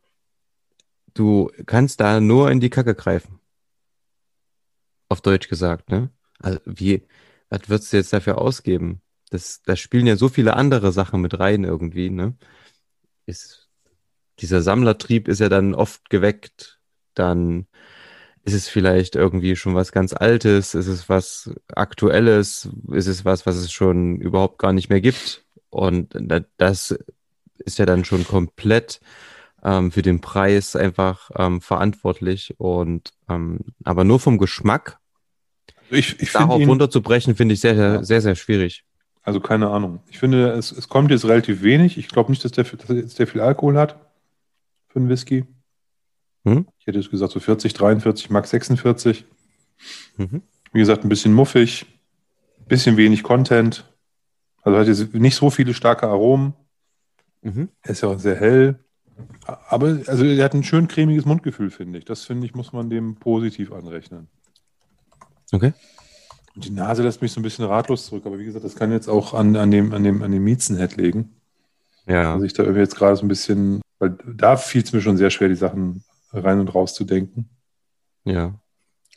[1.14, 3.39] du kannst da nur in die Kacke greifen.
[5.09, 6.09] Auf Deutsch gesagt, ne?
[6.39, 7.07] Also wie,
[7.49, 9.01] was würdest du jetzt dafür ausgeben?
[9.30, 12.36] Das, da spielen ja so viele andere Sachen mit rein irgendwie, ne?
[13.26, 13.70] Ist,
[14.39, 16.80] dieser Sammlertrieb ist ja dann oft geweckt,
[17.14, 17.68] dann
[18.43, 23.45] ist es vielleicht irgendwie schon was ganz Altes, ist es was Aktuelles, ist es was,
[23.45, 25.45] was es schon überhaupt gar nicht mehr gibt.
[25.70, 26.18] Und
[26.57, 26.97] das
[27.59, 28.99] ist ja dann schon komplett
[29.64, 32.55] ähm, für den Preis einfach ähm, verantwortlich.
[32.57, 34.99] Und ähm, aber nur vom Geschmack
[35.89, 38.03] ich, ich darauf ihn, runterzubrechen, finde ich sehr, sehr, Ja.
[38.03, 38.84] sehr, sehr schwierig.
[39.24, 39.99] Also keine Ahnung.
[40.09, 41.97] Ich finde, es, es kommt jetzt relativ wenig.
[41.97, 43.99] Ich glaube nicht, dass der, dass der viel Alkohol hat
[44.88, 45.45] für einen Whisky.
[46.43, 46.66] Hm?
[46.80, 49.26] Ich hätte jetzt gesagt so 40, 43, max 46.
[50.18, 50.41] Mhm.
[50.74, 51.86] Wie gesagt, ein bisschen muffig,
[52.68, 53.86] bisschen wenig Content.
[54.64, 56.53] Also hat jetzt nicht so viele starke Aromen.
[57.41, 57.70] Mhm.
[57.82, 58.80] Er ist ja auch sehr hell.
[59.45, 62.05] Aber also er hat ein schön cremiges Mundgefühl, finde ich.
[62.05, 64.28] Das finde ich, muss man dem positiv anrechnen.
[65.51, 65.74] Okay.
[66.55, 68.26] Und die Nase lässt mich so ein bisschen ratlos zurück.
[68.26, 70.97] Aber wie gesagt, das kann jetzt auch an, an dem, an dem, an dem Miezenhead
[70.97, 71.36] liegen.
[72.07, 72.34] Ja.
[72.34, 75.17] Also ich da irgendwie jetzt gerade so ein bisschen, weil da fiel es mir schon
[75.17, 76.03] sehr schwer, die Sachen
[76.34, 77.49] rein und raus zu denken.
[78.26, 78.59] Ja.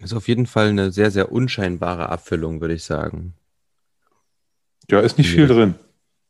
[0.01, 3.35] Ist auf jeden Fall eine sehr, sehr unscheinbare Abfüllung, würde ich sagen.
[4.91, 5.35] Ja, ist nicht Ja.
[5.35, 5.75] viel drin.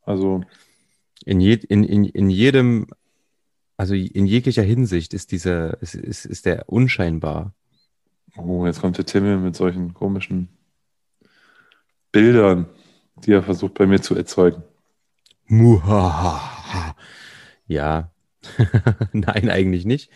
[0.03, 0.41] Also
[1.25, 2.87] In, je, in, in, in jedem,
[3.77, 7.53] also in jeglicher Hinsicht ist dieser, ist, ist, ist der unscheinbar.
[8.37, 10.49] Oh, jetzt kommt der Timmel mit solchen komischen
[12.11, 12.67] Bildern,
[13.17, 14.63] die er versucht bei mir zu erzeugen.
[15.47, 16.95] Muhahaha.
[17.67, 18.11] Ja.
[19.11, 20.09] Nein, eigentlich nicht.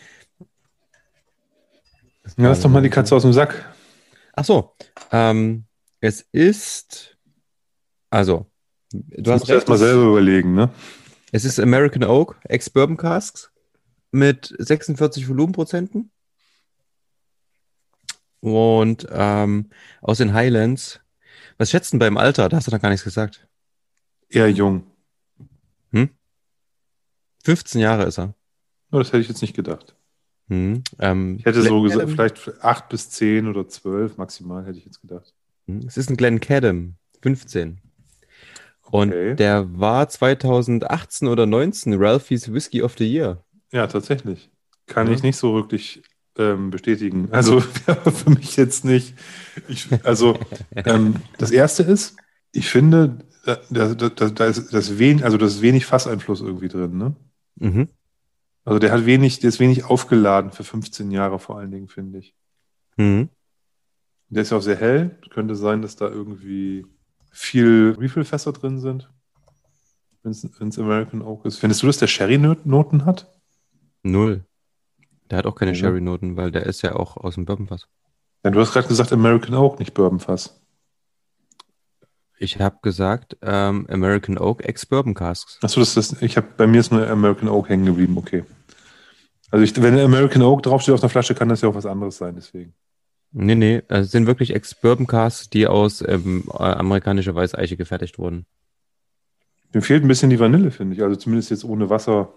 [2.37, 3.73] Ja, lass doch mal die Katze aus dem Sack.
[4.33, 4.75] Ach so.
[5.11, 5.65] Ähm,
[5.99, 7.17] es ist,
[8.09, 8.45] also,
[8.91, 10.69] Du Du hast musst erst mal selber überlegen, ne?
[11.31, 13.51] Es ist American Oak, Ex-Bourbon Casks
[14.11, 16.11] mit 46 Volumenprozenten.
[18.41, 19.69] Und ähm,
[20.01, 21.01] aus den Highlands.
[21.57, 22.47] Was schätzt denn beim Alter?
[22.49, 23.47] Da hast du noch gar nichts gesagt.
[24.29, 24.85] Eher jung.
[27.45, 28.35] 15 Jahre ist er.
[28.91, 29.95] Ja, das hätte ich jetzt nicht gedacht.
[30.49, 30.83] Hm.
[30.99, 35.01] Ähm, Ich hätte so gesagt, vielleicht acht bis zehn oder zwölf maximal, hätte ich jetzt
[35.01, 35.33] gedacht.
[35.67, 37.79] Hm, Es ist ein Glen Cadam, 15.
[38.91, 39.35] Und Okay.
[39.35, 43.43] der war 2018 oder 19 Ralphie's Whiskey of the Year.
[43.71, 44.49] Ja, tatsächlich.
[44.87, 45.13] Kann Ja.
[45.13, 46.01] ich nicht so wirklich
[46.37, 47.29] ähm, bestätigen.
[47.31, 47.59] Also
[48.15, 49.13] für mich jetzt nicht.
[49.67, 50.37] Ich, also
[50.75, 52.15] ähm, das erste ist,
[52.51, 56.67] ich finde, da, da, da, da ist das wenig, also das ist wenig Fasseinfluss irgendwie
[56.67, 57.15] drin, ne?
[57.57, 57.89] Mhm.
[58.65, 62.19] Also der hat wenig, der ist wenig aufgeladen für 15 Jahre vor allen Dingen, finde
[62.19, 62.33] ich.
[62.97, 63.29] Mhm.
[64.29, 65.17] Der ist ja auch sehr hell.
[65.31, 66.85] Könnte sein, dass da irgendwie
[67.31, 69.09] viel Refill-Fässer drin sind.
[70.23, 70.31] Wenn
[70.69, 71.59] es American Oak ist.
[71.59, 73.27] Findest du, dass der Sherry-Noten hat?
[74.03, 74.45] Null.
[75.29, 75.77] Der hat auch keine Ja.
[75.77, 77.87] Sherry-Noten, weil der ist ja auch aus dem Bourbonfass.
[78.43, 80.59] Ja, du hast gerade gesagt American Oak, nicht Bourbonfass.
[82.37, 85.59] Ich habe gesagt, ähm, American Oak Ex-Bourbon Casks.
[85.61, 88.45] Achso, das ich habe bei mir ist nur American Oak hängen geblieben, okay.
[89.51, 92.17] Also ich, wenn American Oak draufsteht auf der Flasche, kann das ja auch was anderes
[92.17, 92.73] sein, deswegen.
[93.31, 98.45] Nee, nee, es sind wirklich Ex-Bourbon Casks, die aus ähm, äh, amerikanischer Weißeiche gefertigt wurden.
[99.71, 101.03] Mir fehlt ein bisschen die Vanille, finde ich.
[101.03, 102.33] Also zumindest jetzt ohne Wasser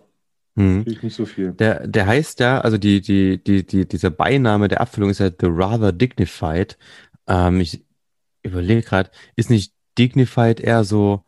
[0.55, 1.53] kriege ich nicht so viel.
[1.53, 5.31] Der, der heißt ja, also die, die, die, die, dieser Beiname der Abfüllung ist ja
[5.31, 6.77] The Rather Dignified.
[7.27, 7.85] Ähm, ich
[8.43, 11.25] überlege gerade, ist nicht Dignified eher so,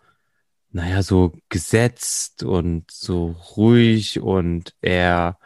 [0.70, 5.38] naja, so gesetzt und so ruhig und eher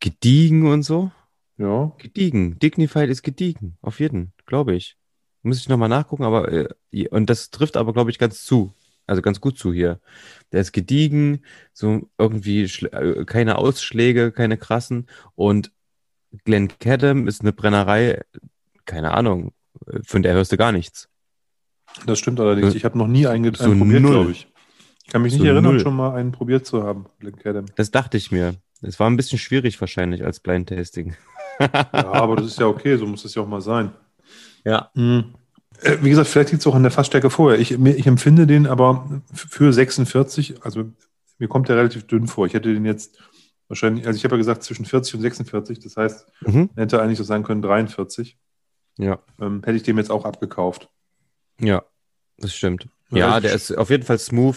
[0.00, 1.10] gediegen und so?
[1.58, 2.58] Ja, Gediegen.
[2.58, 3.76] Dignified ist gediegen.
[3.80, 4.96] Auf jeden, glaube ich.
[5.42, 6.50] Muss ich nochmal nachgucken, aber,
[6.92, 8.74] äh, und das trifft aber, glaube ich, ganz zu.
[9.06, 10.00] Also ganz gut zu hier.
[10.52, 15.06] Der ist gediegen, so irgendwie äh, keine Ausschläge, keine krassen.
[15.36, 15.70] Und
[16.44, 18.20] Glen Cadam ist eine Brennerei,
[18.84, 19.52] keine Ahnung,
[20.04, 21.08] von der hörst du gar nichts.
[22.04, 22.74] das stimmt allerdings.
[22.74, 24.48] Ich habe noch nie einen, so einen probiert, glaube ich.
[25.04, 25.80] Ich kann mich nicht So erinnern, null.
[25.80, 27.66] schon mal einen probiert zu haben, Glencadam.
[27.76, 28.56] Das dachte ich mir.
[28.82, 31.14] Es war ein bisschen schwierig wahrscheinlich als Blind Tasting.
[31.60, 33.92] Ja, aber das ist ja okay, so muss es ja auch mal sein.
[34.64, 34.90] Ja.
[34.94, 35.34] Mhm.
[36.00, 37.60] Wie gesagt, vielleicht liegt es auch an der Fassstärke vorher.
[37.60, 40.84] Ich, ich empfinde den aber für 46, also
[41.38, 42.46] mir kommt der relativ dünn vor.
[42.46, 43.18] Ich hätte den jetzt
[43.68, 46.70] wahrscheinlich, also ich habe ja gesagt zwischen 40 und 46, das heißt, Mhm.
[46.76, 48.38] hätte eigentlich so sein können 43.
[48.98, 49.18] Ja.
[49.40, 50.88] Ähm, hätte ich dem jetzt auch abgekauft.
[51.60, 51.82] Ja,
[52.38, 52.88] das stimmt.
[53.10, 54.56] Ja, ich- der ist auf jeden Fall smooth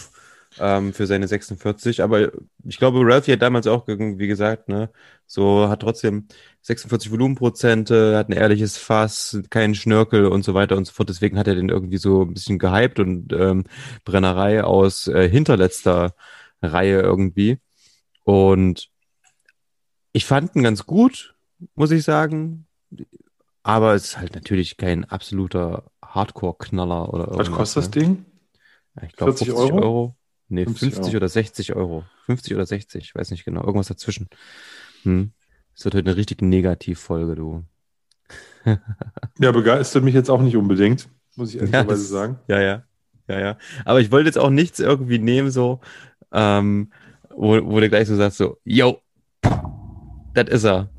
[0.58, 2.32] ähm, für seine 46, aber
[2.66, 4.90] ich glaube, Ralphie hat damals auch, wie gesagt, ne,
[5.26, 6.28] so hat trotzdem
[6.62, 11.10] 46 Volumenprozente, hat ein ehrliches Fass, keinen Schnörkel und so weiter und so fort.
[11.10, 13.66] Deswegen hat er den irgendwie so ein bisschen gehypt und ähm,
[14.06, 16.16] Brennerei aus äh, hinterletzter
[16.62, 17.60] Reihe irgendwie.
[18.24, 18.90] Und
[20.12, 21.36] ich fand ihn ganz gut,
[21.76, 22.66] muss ich sagen.
[23.62, 27.50] Aber es ist halt natürlich kein absoluter Hardcore-Knaller oder irgendwas.
[27.50, 28.02] Was kostet das ne?
[28.02, 28.26] Ding?
[29.08, 29.82] Ich glaube 40 50 Euro?
[29.82, 30.16] Euro.
[30.50, 31.18] Nee, 50 50, Euro.
[31.18, 32.04] oder 60 Euro.
[32.26, 33.62] 50 oder 60, ich weiß nicht genau.
[33.64, 34.28] Irgendwas dazwischen.
[35.04, 35.32] Hm.
[35.76, 37.64] Das wird heute eine richtige Negativfolge, du.
[39.40, 42.40] Ja, begeistert mich jetzt auch nicht unbedingt, muss ich Ja, ehrlicherweise das- sagen.
[42.48, 42.84] Ja, ja.
[43.28, 43.58] Ja, ja.
[43.86, 45.80] Aber ich wollte jetzt auch nichts irgendwie nehmen, so,
[46.32, 46.92] ähm,
[47.30, 49.00] wo, wo du gleich so sagst, so, yo,
[50.34, 50.90] das ist er.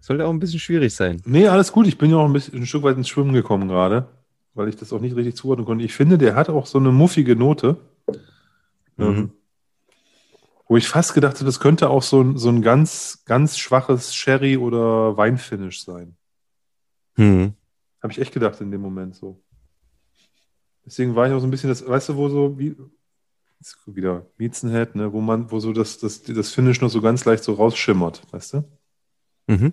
[0.00, 1.20] Sollte auch ein bisschen schwierig sein.
[1.24, 1.86] Nee, alles gut.
[1.86, 4.08] Ich bin ja auch ein bisschen ein Stück weit ins Schwimmen gekommen gerade,
[4.54, 5.84] weil ich das auch nicht richtig zuordnen konnte.
[5.84, 7.76] Ich finde, der hat auch so eine muffige Note.
[8.96, 9.04] Mhm.
[9.06, 9.32] Ähm,
[10.68, 14.14] wo ich fast gedacht habe, das könnte auch so ein, so ein ganz, ganz schwaches
[14.14, 16.16] Sherry- oder Weinfinish sein.
[17.16, 17.52] Hm.
[18.02, 19.42] Habe ich echt gedacht in dem Moment so.
[20.86, 22.74] Deswegen war ich auch so ein bisschen das, weißt du, wo so wie
[23.86, 27.44] wieder Miezenhead, ne, wo man, wo so das, das, das Finish noch so ganz leicht
[27.44, 28.64] so rausschimmert, weißt du?
[29.46, 29.72] Mhm.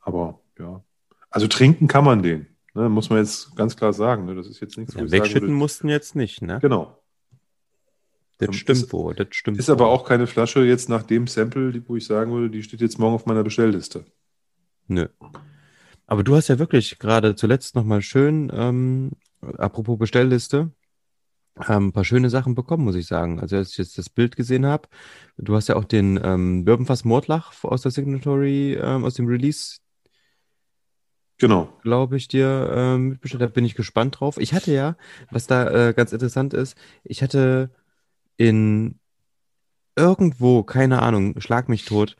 [0.00, 0.82] Aber ja.
[1.30, 2.46] Also trinken kann man den.
[2.74, 4.24] Ne, muss man jetzt ganz klar sagen.
[4.24, 4.34] Ne?
[4.34, 6.58] Das ist jetzt nichts, Ja, wegschütten würde- mussten jetzt nicht, ne?
[6.62, 7.01] Genau.
[8.46, 11.82] Das stimmt ist- wohl, das stimmt Ist aber auch keine Flasche jetzt nach dem Sample,
[11.86, 14.04] wo ich sagen würde, die steht jetzt morgen auf meiner Bestellliste.
[14.88, 15.06] Nö.
[16.06, 19.12] Aber du hast ja wirklich gerade zuletzt nochmal schön, ähm,
[19.58, 20.72] apropos Bestellliste,
[21.68, 23.38] ähm, ein paar schöne Sachen bekommen, muss ich sagen.
[23.40, 24.88] Also als ich jetzt das Bild gesehen habe,
[25.36, 29.78] du hast ja auch den ähm, Bourbonfass Mordlach aus der Signatory, ähm, aus dem Release,
[31.38, 31.72] Genau.
[31.82, 33.42] glaube ich, dir ähm, mitbestellt.
[33.42, 34.38] Da bin ich gespannt drauf.
[34.38, 34.96] Ich hatte ja,
[35.30, 37.70] was da äh, ganz interessant ist, ich hatte
[38.36, 38.98] in
[39.96, 42.16] irgendwo, keine Ahnung, schlag mich tot.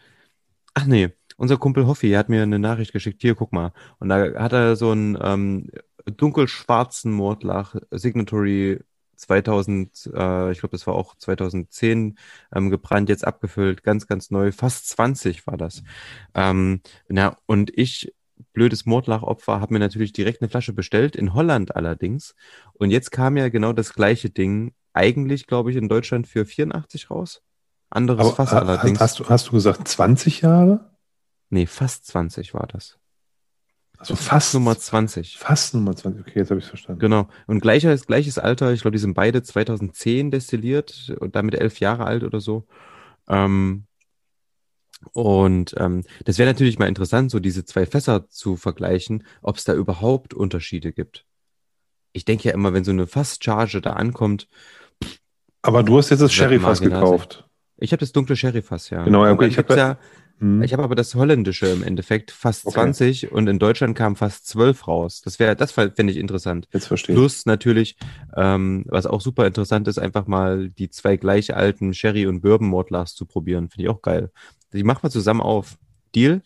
[0.74, 3.22] Ach nee, unser Kumpel Hoffi hat mir eine Nachricht geschickt.
[3.22, 3.72] Hier, guck mal.
[3.98, 5.70] Und da hat er so einen ähm,
[6.06, 8.80] dunkelschwarzen Mordlach, Signatory
[9.16, 12.18] 2000, äh, ich glaube, das war auch 2010
[12.54, 15.82] ähm, gebrannt, jetzt abgefüllt, ganz, ganz neu, fast 20 war das.
[16.34, 18.12] Ähm, na, und ich,
[18.52, 22.34] blödes Mordlachopfer, habe mir natürlich direkt eine Flasche bestellt, in Holland allerdings.
[22.74, 27.10] Und jetzt kam ja genau das gleiche Ding, eigentlich, glaube ich, in Deutschland für 84
[27.10, 27.42] raus.
[27.90, 29.00] Anderes Aber, Fass allerdings.
[29.00, 30.92] Hast du, hast du gesagt 20 Jahre?
[31.50, 32.98] Nee, fast 20 war das.
[33.98, 35.38] Also fast Nummer 20.
[35.38, 36.22] Fast Nummer 20.
[36.22, 36.98] Okay, jetzt habe ich es verstanden.
[36.98, 37.28] Genau.
[37.46, 42.04] Und gleiches, gleiches Alter, ich glaube, die sind beide 2010 destilliert und damit elf Jahre
[42.04, 42.66] alt oder so.
[43.28, 43.84] Ähm,
[45.12, 49.64] und ähm, das wäre natürlich mal interessant, so diese zwei Fässer zu vergleichen, ob es
[49.64, 51.24] da überhaupt Unterschiede gibt.
[52.12, 54.48] Ich denke ja immer, wenn so eine Fasscharge da ankommt,
[55.62, 57.48] Aber du hast jetzt das Sherry-Fass gekauft.
[57.78, 59.04] ich habe das dunkle Sherry-Fass, ja.
[59.04, 59.96] Genau, okay, ich hab gibt's ja-
[60.38, 60.60] Hm.
[60.62, 62.74] ich habe aber das holländische im Endeffekt fast Okay.
[62.74, 65.20] 20 und in Deutschland kamen fast 12 raus.
[65.24, 66.66] Das wäre, das fände ich interessant.
[66.72, 67.18] Jetzt verstehe ich.
[67.20, 67.96] Plus natürlich,
[68.34, 73.14] ähm, was auch super interessant ist, einfach mal die zwei gleich alten Sherry- und Bourbon-Mordlachs
[73.14, 73.68] zu probieren.
[73.68, 74.32] Finde ich auch geil.
[74.72, 75.76] Die machen wir zusammen auf.
[76.14, 76.42] Deal?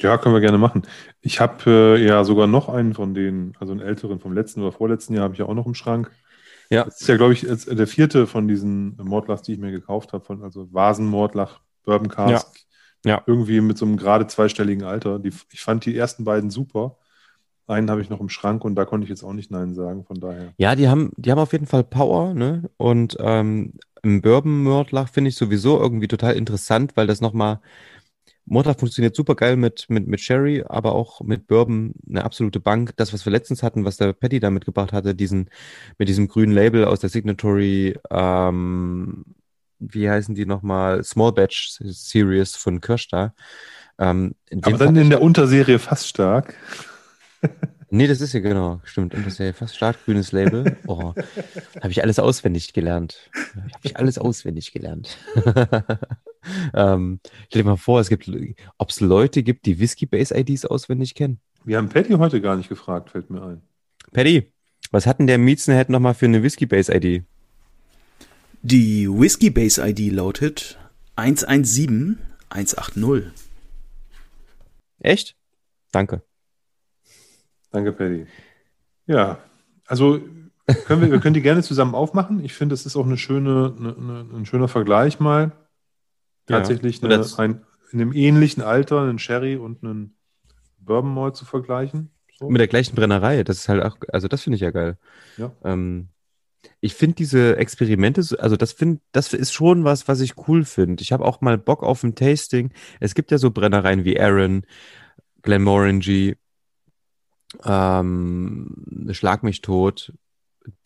[0.00, 0.82] Ja, können wir gerne machen.
[1.20, 4.70] Ich habe äh, ja sogar noch einen von denen, also einen älteren vom letzten oder
[4.70, 6.12] vorletzten Jahr habe ich ja auch noch im Schrank.
[6.70, 6.84] Ja.
[6.84, 10.24] Das ist ja, glaube ich, der vierte von diesen Mordlachs, die ich mir gekauft habe,
[10.24, 12.66] von also Vasenmordlach, Bourbon Cask.
[13.04, 13.22] Ja.
[13.26, 15.18] Irgendwie mit so einem gerade zweistelligen Alter.
[15.18, 16.96] Die, ich fand die ersten beiden super.
[17.68, 20.04] Einen habe ich noch im Schrank und da konnte ich jetzt auch nicht Nein sagen,
[20.04, 20.52] von daher.
[20.56, 22.70] Ja, die haben, die haben auf jeden Fall Power, ne?
[22.76, 27.60] Und ähm, im Bourbon-Mordlach finde ich sowieso irgendwie total interessant, weil das nochmal,
[28.48, 32.92] Mordlach funktioniert super geil mit, mit, mit Sherry, aber auch mit Bourbon eine absolute Bank.
[32.96, 35.50] Das, was wir letztens hatten, was der Patty da mitgebracht hatte, diesen,
[35.98, 39.24] mit diesem grünen Label aus der Signatory, ähm,
[39.78, 41.04] wie heißen die nochmal?
[41.04, 43.34] Small Batch Series von Kirschda.
[43.98, 46.54] Ähm, in dem Aber dann in der Unterserie fast stark.
[47.90, 49.14] Nee, das ist ja genau, stimmt.
[49.14, 50.76] Und das ist ja fast startgrünes Label.
[50.86, 51.14] Oh,
[51.80, 53.30] habe ich alles auswendig gelernt.
[53.54, 55.16] Habe ich alles auswendig gelernt.
[56.74, 58.30] ähm, stell dir mal vor, es gibt,
[58.78, 61.40] ob es Leute gibt, die Whisky-Base-IDs auswendig kennen.
[61.64, 63.62] Wir haben Patty heute gar nicht gefragt, fällt mir ein.
[64.12, 64.52] Paddy,
[64.90, 67.24] was hat denn der Miezenhead nochmal für eine Whisky-Base-ID?
[68.62, 70.78] Die Whiskey Base ID lautet
[71.16, 73.32] 117180.
[74.98, 75.36] Echt?
[75.92, 76.22] Danke.
[77.70, 78.26] Danke, Paddy.
[79.06, 79.38] Ja,
[79.86, 80.20] also
[80.86, 82.44] können wir, wir können die gerne zusammen aufmachen.
[82.44, 85.52] Ich finde, es ist auch eine schöne, eine, eine, ein schöner Vergleich mal.
[86.48, 86.58] Ja.
[86.58, 90.16] Tatsächlich Und eine, ein, in einem ähnlichen Alter einen Sherry und einen
[90.78, 92.10] Bourbon Malt zu vergleichen.
[92.38, 92.48] So.
[92.48, 93.42] Mit der gleichen Brennerei.
[93.44, 94.96] Das ist halt auch, also das finde ich ja geil.
[95.36, 95.52] Ja.
[95.64, 96.08] Ähm,
[96.80, 100.64] ich finde diese Experimente, so- also das finde, das ist schon was, was ich cool
[100.64, 101.02] finde.
[101.02, 102.72] Ich habe auch mal Bock auf ein Tasting.
[103.00, 104.62] Es gibt ja so Brennereien wie Aaron,
[105.42, 106.36] Glenmorangie,
[107.64, 110.12] ähm, Schlag mich tot,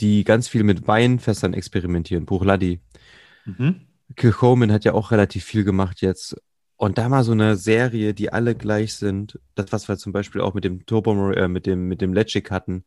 [0.00, 2.24] die ganz viel mit Weinfässern experimentieren.
[2.26, 2.80] Buchladi.
[3.44, 3.82] Mhm.
[4.16, 6.36] Kilchoman hat ja auch relativ viel gemacht jetzt.
[6.76, 9.38] Und da mal so eine Serie, die alle gleich sind.
[9.54, 12.50] Das, was wir zum Beispiel auch mit dem Turbo, äh, mit dem, mit dem Legic
[12.50, 12.84] hatten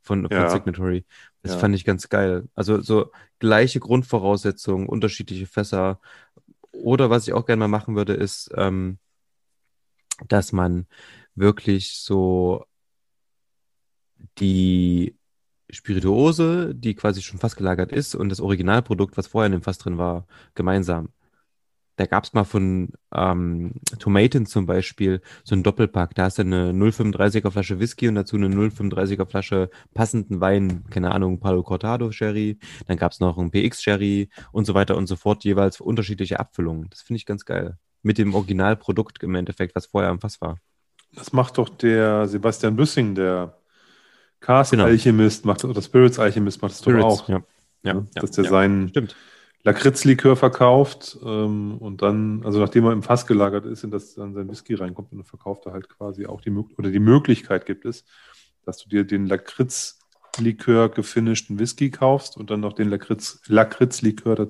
[0.00, 0.48] von, von Ja.
[0.48, 1.04] Signatory.
[1.42, 1.58] Das Ja.
[1.58, 2.48] fand ich ganz geil.
[2.54, 6.00] Also so gleiche Grundvoraussetzungen, unterschiedliche Fässer.
[6.72, 8.98] Oder was ich auch gerne mal machen würde, ist, ähm,
[10.26, 10.86] dass man
[11.34, 12.64] wirklich so
[14.38, 15.17] die
[15.70, 19.78] Spirituose, die quasi schon fast gelagert ist, und das Originalprodukt, was vorher in dem Fass
[19.78, 21.10] drin war, gemeinsam.
[21.98, 26.14] Da gab es mal von ähm, Tomaten zum Beispiel so einen Doppelpack.
[26.14, 31.10] Da hast du eine 0,35er Flasche Whisky und dazu eine 0,35er Flasche passenden Wein, keine
[31.10, 32.60] Ahnung, Palo Cortado Sherry.
[32.86, 36.38] Dann gab es noch einen PX Sherry und so weiter und so fort, jeweils unterschiedliche
[36.38, 36.88] Abfüllungen.
[36.88, 37.78] Das finde ich ganz geil.
[38.02, 40.58] Mit dem Originalprodukt im Endeffekt, was vorher am Fass war.
[41.14, 43.57] Das macht doch der Sebastian Büssing, der
[44.40, 44.84] Cast Genau.
[44.84, 47.28] Alchemist, macht oder Spirits Alchemist macht das doch auch.
[47.28, 47.42] ja.
[47.84, 48.06] Ja, ne?
[48.14, 49.14] ja, dass der seinen Stimmt.
[49.62, 54.34] Lakritzlikör verkauft ähm, und dann, also nachdem er im Fass gelagert ist, in das dann
[54.34, 57.66] sein Whisky reinkommt und dann verkauft er halt quasi auch die Möglichkeit, oder die Möglichkeit
[57.66, 58.04] gibt es,
[58.64, 64.46] dass du dir den Lakritzlikör gefinischten Whisky kaufst und dann noch den Lakritz, Lakritzlikör, da,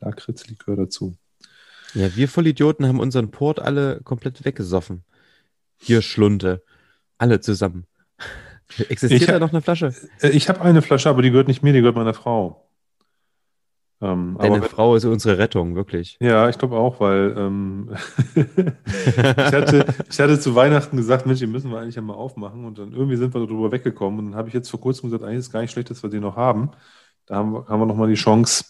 [0.00, 1.16] Lakritzlikör dazu.
[1.94, 5.04] Ja, wir Vollidioten haben unseren Port alle komplett weggesoffen.
[5.78, 6.62] Hier Schlunte.
[7.18, 7.86] Alle zusammen.
[8.88, 9.94] Existiert Ich da noch eine Flasche?
[10.20, 12.62] Äh, Ich habe eine Flasche, aber die gehört nicht mir, die gehört meiner Frau.
[14.02, 16.18] Ähm, Deine aber Frau ist unsere Rettung, wirklich.
[16.20, 17.90] Ja, ich glaube auch, weil ähm,
[18.34, 18.44] ich,
[19.52, 22.92] hatte, ich hatte zu Weihnachten gesagt, Mensch, die müssen wir eigentlich einmal aufmachen und dann
[22.92, 25.46] irgendwie sind wir darüber weggekommen und dann habe ich jetzt vor kurzem gesagt, eigentlich ist
[25.46, 26.72] es gar nicht schlecht, dass wir den noch haben.
[27.24, 28.64] Da haben wir, haben wir nochmal die Chance,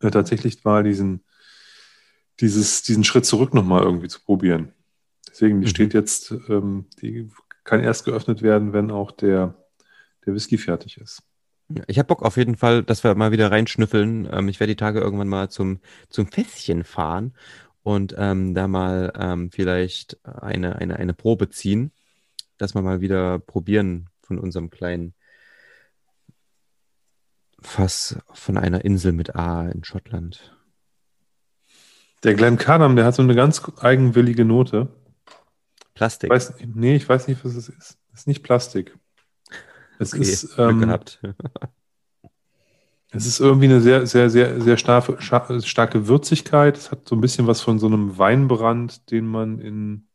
[0.00, 1.24] äh, tatsächlich mal diesen,
[2.40, 4.72] dieses, diesen Schritt zurück nochmal irgendwie zu probieren.
[5.30, 5.70] Deswegen, die Mhm.
[5.70, 7.30] steht jetzt, ähm, die
[7.68, 9.54] kann erst geöffnet werden, wenn auch der,
[10.24, 11.22] der Whisky fertig ist.
[11.86, 14.26] Ich habe Bock auf jeden Fall, dass wir mal wieder reinschnüffeln.
[14.32, 17.34] Ähm, ich werde die Tage irgendwann mal zum, zum Fässchen fahren
[17.82, 21.92] und ähm, da mal ähm, vielleicht eine, eine, eine Probe ziehen,
[22.56, 25.12] dass wir mal wieder probieren von unserem kleinen
[27.60, 30.56] Fass von einer Insel mit A in Schottland.
[32.24, 34.88] Der Glenn Carnam, der hat so eine ganz eigenwillige Note.
[35.98, 36.30] Plastik.
[36.30, 37.98] Weiß, nee, ich weiß nicht, was es ist.
[38.12, 38.96] Es ist nicht Plastik.
[39.98, 41.20] Es Okay, ist, ähm, gehabt.
[43.10, 46.76] es ist irgendwie eine sehr, sehr, sehr, sehr starke, starke Würzigkeit.
[46.76, 50.06] Es hat so ein bisschen was von so einem Weinbrand, den man in,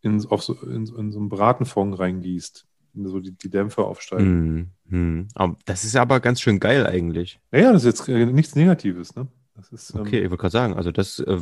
[0.00, 2.66] in, auf so, in, in so einen Bratenfond reingießt.
[3.04, 4.70] So die, die Dämpfe aufsteigen.
[4.86, 5.28] Hm, hm.
[5.34, 7.38] Aber das ist aber ganz schön geil eigentlich.
[7.50, 9.28] Naja, das ist jetzt äh, nichts Negatives, ne?
[9.70, 11.38] Ist, ähm, Okay, ich wollte gerade sagen, also das, äh,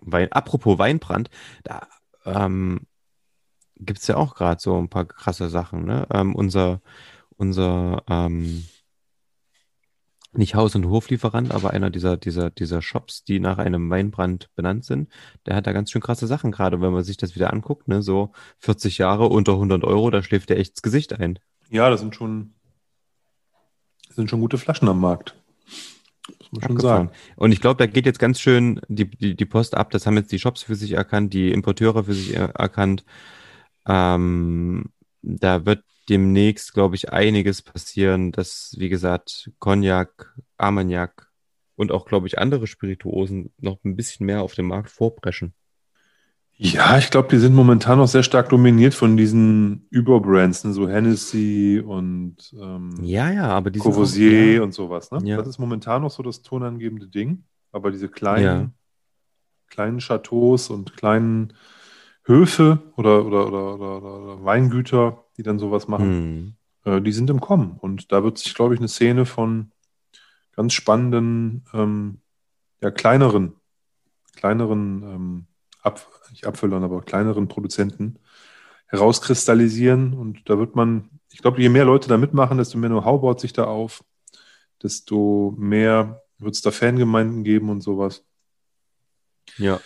[0.00, 1.30] Wein, apropos Weinbrand,
[1.64, 1.86] da
[2.34, 2.80] ähm,
[3.76, 6.06] gibt es ja auch gerade so ein paar krasse Sachen, ne?
[6.12, 6.80] Ähm, unser,
[7.36, 8.64] unser, ähm,
[10.32, 14.84] nicht Haus- und Hoflieferant, aber einer dieser, dieser, dieser Shops, die nach einem Weinbrand benannt
[14.84, 15.10] sind,
[15.46, 18.02] der hat da ganz schön krasse Sachen gerade, wenn man sich das wieder anguckt, ne?
[18.02, 21.38] So 40 Jahre unter 100 Euro, da schläft der echt das Gesicht ein.
[21.70, 22.54] Ja, das sind schon,
[24.06, 25.37] das sind schon gute Flaschen am Markt.
[26.50, 27.08] Muss man schon Abgefahren.
[27.08, 27.18] sagen.
[27.36, 29.90] Und ich glaube, da geht jetzt ganz schön die, die, die Post ab.
[29.90, 33.04] Das haben jetzt die Shops für sich erkannt, die Importeure für sich er- erkannt.
[33.86, 34.86] Ähm,
[35.22, 41.30] da wird demnächst, glaube ich, einiges passieren, dass, wie gesagt, Cognac, Armagnac
[41.76, 45.52] und auch, glaube ich, andere Spirituosen noch ein bisschen mehr auf dem Markt vorbrechen.
[46.60, 50.72] Ja, ich glaube, die sind momentan noch sehr stark dominiert von diesen Überbrands, ne?
[50.72, 55.12] so Hennessy und ähm, Ja, ja, aber die Courvoisier ja, und sowas.
[55.12, 55.20] Ne?
[55.22, 55.36] Ja.
[55.36, 57.44] Das ist momentan noch so das tonangebende Ding.
[57.70, 58.70] Aber diese kleinen, Ja.
[59.68, 61.52] kleinen Chateaus und kleinen
[62.24, 67.30] Höfe oder, oder, oder, oder, oder Weingüter, die dann sowas machen, hm, äh, die sind
[67.30, 67.76] im Kommen.
[67.78, 69.70] Und da wird sich, glaube ich, eine Szene von
[70.56, 72.18] ganz spannenden, ähm,
[72.82, 73.52] ja, kleineren,
[74.34, 75.46] kleineren, ähm,
[75.82, 78.18] Ab nicht Abfüllern, aber kleineren Produzenten
[78.86, 80.14] herauskristallisieren.
[80.14, 83.40] Und da wird man, ich glaube, je mehr Leute da mitmachen, desto mehr Know-how baut
[83.40, 84.04] sich da auf,
[84.82, 88.24] desto mehr wird es da Fangemeinden geben und sowas.
[89.56, 89.80] ja.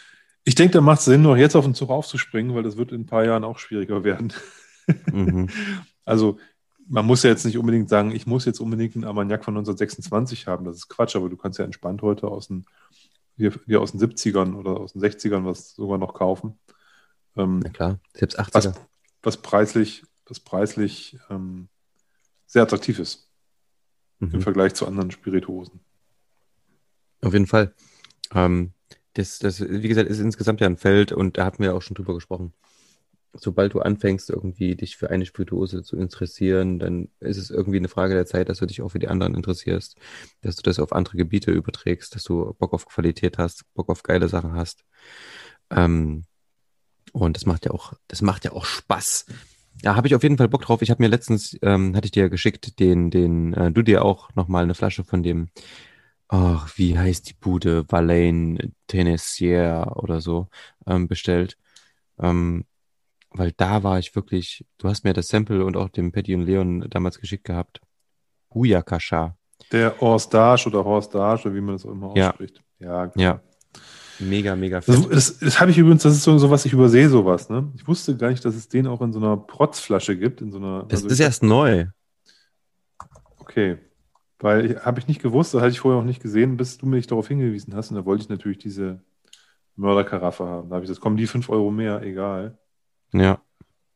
[0.44, 2.90] Ich denke, da macht es Sinn, noch jetzt auf den Zug aufzuspringen, weil das wird
[2.90, 4.32] in ein paar Jahren auch schwieriger werden.
[5.12, 5.48] Mhm.
[6.04, 6.40] Also
[6.88, 10.48] man muss ja jetzt nicht unbedingt sagen, ich muss jetzt unbedingt einen Armagnac von 1926
[10.48, 10.64] haben.
[10.64, 12.66] Das ist Quatsch, aber du kannst ja entspannt heute aus den,
[13.36, 16.58] dir, dir aus den 70ern oder aus den 60ern was sogar noch kaufen.
[17.36, 18.54] Ähm, Na klar, selbst 80er.
[18.54, 18.80] was,
[19.22, 21.68] was preislich, was preislich ähm,
[22.46, 23.28] sehr attraktiv ist
[24.20, 24.40] im Mhm.
[24.40, 25.80] Vergleich zu anderen Spirituosen.
[27.22, 27.74] Auf jeden Fall.
[28.34, 28.72] Ähm,
[29.14, 31.94] das, das, wie gesagt, ist insgesamt ja ein Feld und da hatten wir auch schon
[31.94, 32.52] drüber gesprochen.
[33.34, 37.88] Sobald du anfängst, irgendwie dich für eine Spirituose zu interessieren, dann ist es irgendwie eine
[37.88, 39.96] Frage der Zeit, dass du dich auch für die anderen interessierst,
[40.42, 44.02] dass du das auf andere Gebiete überträgst, dass du Bock auf Qualität hast, Bock auf
[44.02, 44.84] geile Sachen hast.
[45.70, 46.24] Ähm,
[47.12, 49.26] und das macht ja auch, das macht ja auch Spaß.
[49.82, 50.82] Ja, habe ich auf jeden Fall Bock drauf.
[50.82, 54.04] Ich habe mir letztens, ähm, hatte ich dir ja geschickt, den, den, äh, du dir
[54.04, 55.48] auch nochmal eine Flasche von dem
[56.32, 60.48] ach, wie heißt die Bude, Valane Tennessee oder so,
[60.86, 61.58] ähm, bestellt.
[62.18, 62.64] Ähm,
[63.34, 66.42] weil da war ich wirklich, du hast mir das Sample und auch dem Patty und
[66.42, 67.80] Leon damals geschickt gehabt.
[68.50, 69.36] Buyakasha.
[69.70, 72.30] Der Horst Darsch oder Horst Darsch, oder wie man das auch immer Ja.
[72.30, 72.62] ausspricht.
[72.78, 73.40] Ja, Ja.
[74.18, 75.12] Mega, mega Das, fett.
[75.12, 77.48] das, das habe ich übrigens, das ist so, so was, ich übersehe sowas.
[77.48, 77.72] Ne?
[77.74, 80.40] Ich wusste gar nicht, dass es den auch in so einer Protzflasche gibt.
[80.42, 81.86] In so einer, Das also ist ich- erst neu.
[83.38, 83.78] Okay.
[84.38, 87.06] Weil habe ich nicht gewusst, das hatte ich vorher auch nicht gesehen, bis du mich
[87.06, 87.90] darauf hingewiesen hast.
[87.90, 89.00] Und da wollte ich natürlich diese
[89.76, 90.68] Mörderkaraffe haben.
[90.68, 92.58] Da habe ich das, kommen die 5 Euro mehr, egal.
[93.12, 93.40] Ja.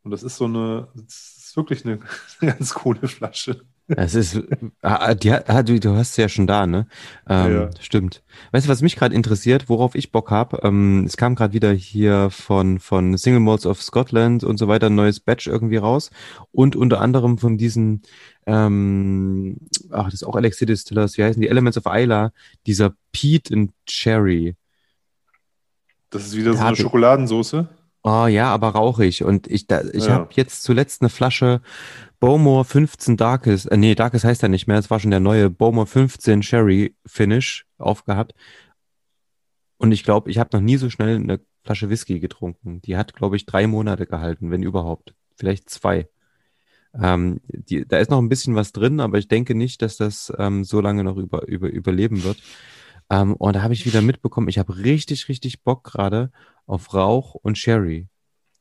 [0.03, 1.99] Und das ist so eine, das ist wirklich eine
[2.39, 3.61] ganz coole Flasche.
[3.89, 4.41] Es ist,
[4.81, 6.87] ah, die, hat- ah, du, du hast sie ja schon da, ne?
[7.27, 7.69] Ähm, Ja.
[7.79, 8.21] Stimmt.
[8.51, 10.59] Weißt du, was mich gerade interessiert, worauf ich Bock habe?
[10.63, 14.87] Ähm, es kam gerade wieder hier von, von Single Malls of Scotland und so weiter
[14.87, 16.09] ein neues Batch irgendwie raus.
[16.51, 18.01] Und unter anderem von diesen,
[18.45, 19.55] ähm,
[19.91, 21.47] ach, das ist auch Elixir Distillers, wie heißen die?
[21.47, 22.33] Elements of Isla,
[22.65, 24.55] dieser Peat and Cherry.
[26.09, 27.65] Das ist wieder so Da eine hatte- Schokoladensauce.
[28.09, 29.25] Oh ja, aber rauchig.
[29.25, 30.13] Und ich, da, ich Ja.
[30.13, 31.59] habe jetzt zuletzt eine Flasche
[32.21, 35.49] Bowmore 15 Darkest, äh, nee, Darkest heißt er nicht mehr, es war schon der neue
[35.49, 38.33] Bowmore 15 Sherry Finish aufgehabt.
[39.77, 42.81] Und ich glaube, ich habe noch nie so schnell eine Flasche Whisky getrunken.
[42.83, 45.13] Die hat, glaube ich, drei Monate gehalten, wenn überhaupt.
[45.35, 46.07] Vielleicht zwei.
[46.93, 50.31] Ähm, die, da ist noch ein bisschen was drin, aber ich denke nicht, dass das
[50.37, 52.37] ähm, so lange noch über, über, überleben wird.
[53.09, 56.31] Ähm, und da habe ich wieder mitbekommen, ich habe richtig, richtig Bock gerade
[56.67, 58.07] auf Rauch und Sherry.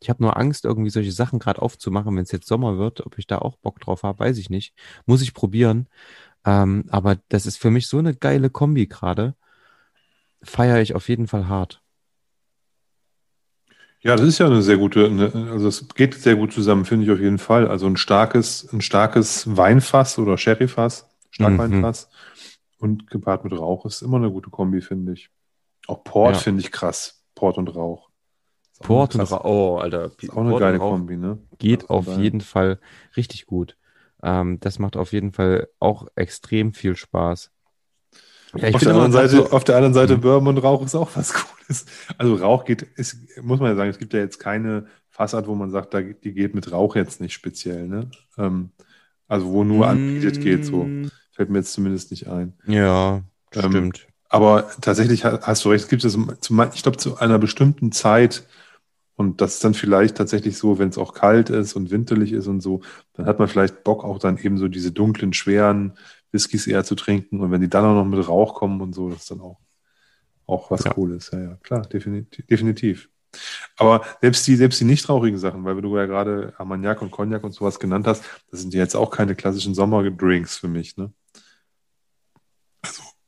[0.01, 3.05] Ich habe nur Angst, irgendwie solche Sachen gerade aufzumachen, wenn es jetzt Sommer wird.
[3.05, 4.75] Ob ich da auch Bock drauf habe, weiß ich nicht.
[5.07, 5.89] Muss ich probieren.
[6.45, 9.35] Ähm, aber das ist für mich so eine geile Kombi gerade.
[10.43, 11.83] Feiere ich auf jeden Fall hart.
[14.01, 17.07] Ja, das ist ja eine sehr gute, eine, also es geht sehr gut zusammen, finde
[17.07, 17.67] ich auf jeden Fall.
[17.67, 22.85] Also ein starkes, ein starkes Weinfass oder Sherryfass, Starkweinfass mhm.
[22.85, 25.31] und gepaart mit Rauch ist immer eine gute Kombi, finde ich.
[25.89, 26.41] Auch Port ja.
[26.41, 27.25] finde ich krass.
[27.37, 28.11] Port und Rauch.
[28.81, 30.11] Port und Rauch, oh, Alter.
[30.21, 31.39] Ist auch eine Port geile Kombi, ne?
[31.59, 32.21] Geht auf geil.
[32.21, 32.81] jeden Fall
[33.17, 33.77] richtig gut.
[34.23, 37.53] Ähm, das macht auf jeden Fall auch extrem viel Spaß.
[38.57, 40.21] Ja, auf, der anderen Seite, so, auf der anderen Seite, mhm.
[40.23, 41.33] Bourbon und Rauch ist auch was
[41.67, 41.87] Cooles.
[42.17, 45.55] Also Rauch geht, ist, muss man ja sagen, es gibt ja jetzt keine Fassart, wo
[45.55, 47.87] man sagt, da, die geht mit Rauch jetzt nicht speziell.
[47.87, 48.11] Ne?
[48.39, 48.71] Ähm,
[49.29, 51.11] also wo nur anbietet geht, so mm.
[51.33, 52.55] fällt mir jetzt zumindest nicht ein.
[52.67, 53.23] Ja,
[53.55, 54.07] ähm, stimmt.
[54.29, 56.17] Aber tatsächlich hast du recht, es gibt es,
[56.75, 58.47] ich glaube, zu einer bestimmten Zeit,
[59.17, 62.49] und das ist dann vielleicht tatsächlich so, wenn es auch kalt ist und winterlich ist
[62.49, 62.83] und so,
[63.15, 65.97] dann hat man vielleicht Bock auch dann eben so diese dunklen, schweren
[66.33, 67.41] Whiskys eher zu trinken.
[67.41, 69.59] Und wenn die dann auch noch mit Rauch kommen und so, das ist dann auch,
[70.47, 70.93] auch was ja.
[70.93, 71.31] Cooles.
[71.33, 72.47] Ja, ja, klar, definitiv.
[72.47, 73.09] definitiv.
[73.79, 77.43] Aber selbst die, selbst die nicht rauchigen Sachen, weil du ja gerade Armagnac und Cognac
[77.43, 80.97] und sowas genannt hast, das sind ja jetzt auch keine klassischen Sommerdrinks für mich.
[80.97, 81.11] Ne?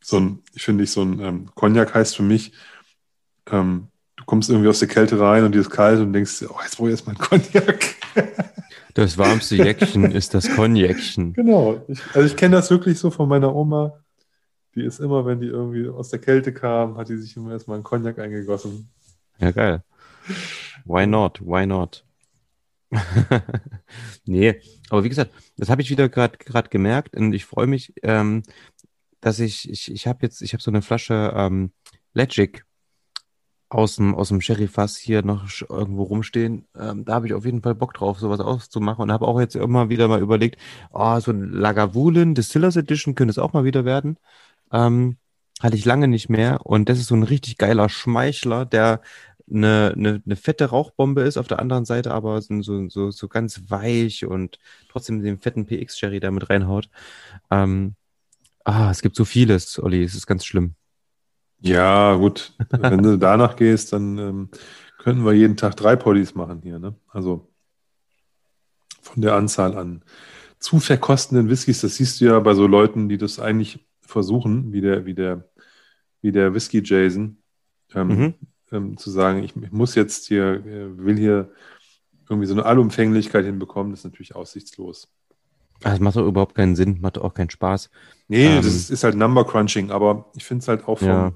[0.08, 2.52] So ein, ich finde, ich so ein ähm, Cognac heißt für mich,
[3.50, 6.56] ähm, du kommst irgendwie aus der Kälte rein und dir ist kalt und denkst, oh,
[6.62, 7.94] jetzt brauche ich erstmal einen Cognac.
[8.94, 11.34] Das warmste Jäckchen ist das Cognacchen.
[11.34, 11.84] Genau.
[11.86, 14.02] Ich, also ich kenne das wirklich so von meiner Oma.
[14.74, 17.76] Die ist immer, wenn die irgendwie aus der Kälte kam, hat die sich immer erstmal
[17.76, 18.90] einen Cognac eingegossen.
[19.38, 19.84] Ja, geil.
[20.84, 21.40] Why not?
[21.40, 22.04] Why not?
[24.24, 28.42] nee, aber wie gesagt, das habe ich wieder gerade gemerkt und ich freue mich, ähm,
[29.20, 31.72] dass ich, ich, ich habe jetzt, ich habe so eine Flasche ähm,
[32.14, 32.64] Legic
[33.68, 36.66] aus dem, aus dem Sherry-Fass hier noch irgendwo rumstehen.
[36.76, 39.56] Ähm, da habe ich auf jeden Fall Bock drauf, sowas auszumachen und habe auch jetzt
[39.56, 40.58] immer wieder mal überlegt,
[40.90, 44.18] oh, so ein Lagavulin Distillers Edition könnte es auch mal wieder werden.
[44.72, 45.18] Ähm,
[45.60, 49.00] hatte ich lange nicht mehr und das ist so ein richtig geiler Schmeichler, der
[49.50, 53.62] eine, eine, eine fette Rauchbombe ist, auf der anderen Seite aber so, so, so ganz
[53.68, 54.58] weich und
[54.90, 56.90] trotzdem den fetten PX-Sherry da mit reinhaut.
[57.50, 57.94] Ähm,
[58.68, 60.74] ah, es gibt so vieles, Olli, es ist ganz schlimm.
[61.60, 62.54] Ja, gut.
[62.70, 64.48] Wenn du danach gehst, dann ähm,
[64.98, 66.78] könnten wir jeden Tag drei Poddies machen hier.
[66.78, 66.94] Ne?
[67.08, 67.50] Also
[69.00, 70.04] von der Anzahl an
[70.58, 74.80] zu verkostenden Whiskys, das siehst du ja bei so Leuten, die das eigentlich versuchen, wie
[74.80, 75.48] der, wie der,
[76.20, 77.38] wie der Whisky Jason,
[77.94, 78.34] ähm, mhm.
[78.72, 81.52] ähm, zu sagen, ich, ich, muss jetzt hier, äh, will hier
[82.28, 85.08] irgendwie so eine Allumfänglichkeit hinbekommen, das ist natürlich aussichtslos.
[85.84, 87.90] Ah, das macht doch überhaupt keinen Sinn, macht auch keinen Spaß.
[88.28, 91.08] Nee, ähm, das ist, ist, halt Number Crunching, aber ich finde es halt auch vom,
[91.08, 91.32] ja.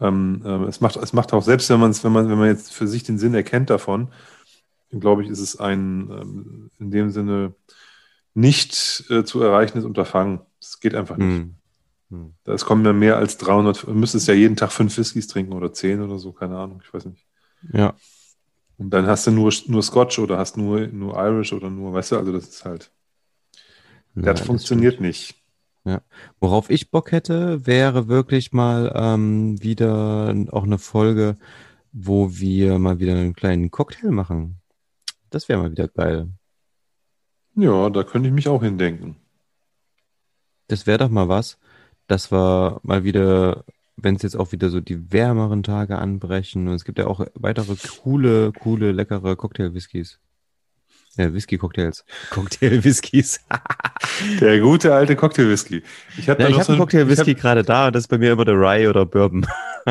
[0.00, 2.72] ähm, äh, es, macht, es macht auch, selbst wenn man wenn man, wenn man jetzt
[2.72, 4.08] für sich den Sinn erkennt davon,
[4.90, 7.54] glaube ich, ist es ein ähm, in dem Sinne
[8.34, 10.40] nicht äh, zu erreichendes Unterfangen.
[10.60, 11.38] Es geht einfach nicht.
[11.38, 11.54] Hm.
[12.10, 12.34] Hm.
[12.44, 15.72] Es kommen ja mehr als 300, du müsstest ja jeden Tag fünf Whiskys trinken oder
[15.72, 17.26] zehn oder so, keine Ahnung, ich weiß nicht.
[17.72, 17.94] Ja.
[18.78, 22.12] Und dann hast du nur, nur Scotch oder hast nur, nur Irish oder nur, weißt
[22.12, 22.92] du, also das ist halt,
[24.26, 25.34] ja, das funktioniert das nicht.
[25.84, 26.02] Ja.
[26.40, 31.36] Worauf ich Bock hätte, wäre wirklich mal ähm, wieder auch eine Folge,
[31.92, 34.60] wo wir mal wieder einen kleinen Cocktail machen.
[35.30, 36.28] Das wäre mal wieder geil.
[37.54, 39.16] Ja, da könnte ich mich auch hindenken.
[40.68, 41.58] Das wäre doch mal was,
[42.06, 43.64] dass wir mal wieder,
[43.96, 47.26] wenn es jetzt auch wieder so die wärmeren Tage anbrechen und es gibt ja auch
[47.34, 50.20] weitere coole, coole, leckere Cocktail-Whiskys.
[51.18, 52.04] Ja, Whisky-Cocktails.
[52.30, 53.40] Cocktail-Whiskys.
[54.40, 55.82] der gute alte Cocktail-Whisky.
[56.16, 58.44] Ich habe ja, hab so einen Cocktail-Whisky gerade da und das ist bei mir immer
[58.44, 59.44] der Rye oder Bourbon.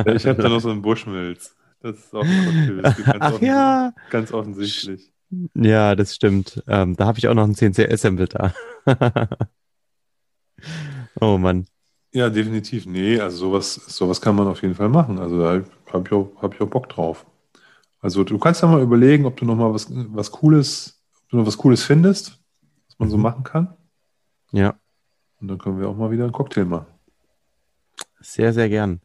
[0.06, 1.54] ich habe da noch so einen Bushmills.
[1.82, 3.04] Das ist auch ein Cocktail-Whisky.
[3.04, 3.94] Ganz, Ach, ja.
[4.10, 5.12] ganz offensichtlich.
[5.54, 6.64] Ja, das stimmt.
[6.66, 8.54] Ähm, da habe ich auch noch ein CNC-Sample da.
[11.20, 11.68] oh Mann.
[12.14, 12.86] Ja, definitiv.
[12.86, 15.20] Nee, also sowas, sowas kann man auf jeden Fall machen.
[15.20, 17.26] Also da habe ich, auch, hab ich auch Bock drauf.
[18.00, 20.97] Also du kannst ja mal überlegen, ob du noch mal was, was Cooles
[21.30, 22.40] du noch was Cooles findest,
[22.88, 23.24] was man so mhm.
[23.24, 23.76] machen kann.
[24.52, 24.80] Ja.
[25.40, 26.88] Und dann können wir auch mal wieder einen Cocktail machen.
[28.20, 29.02] Sehr, sehr gern.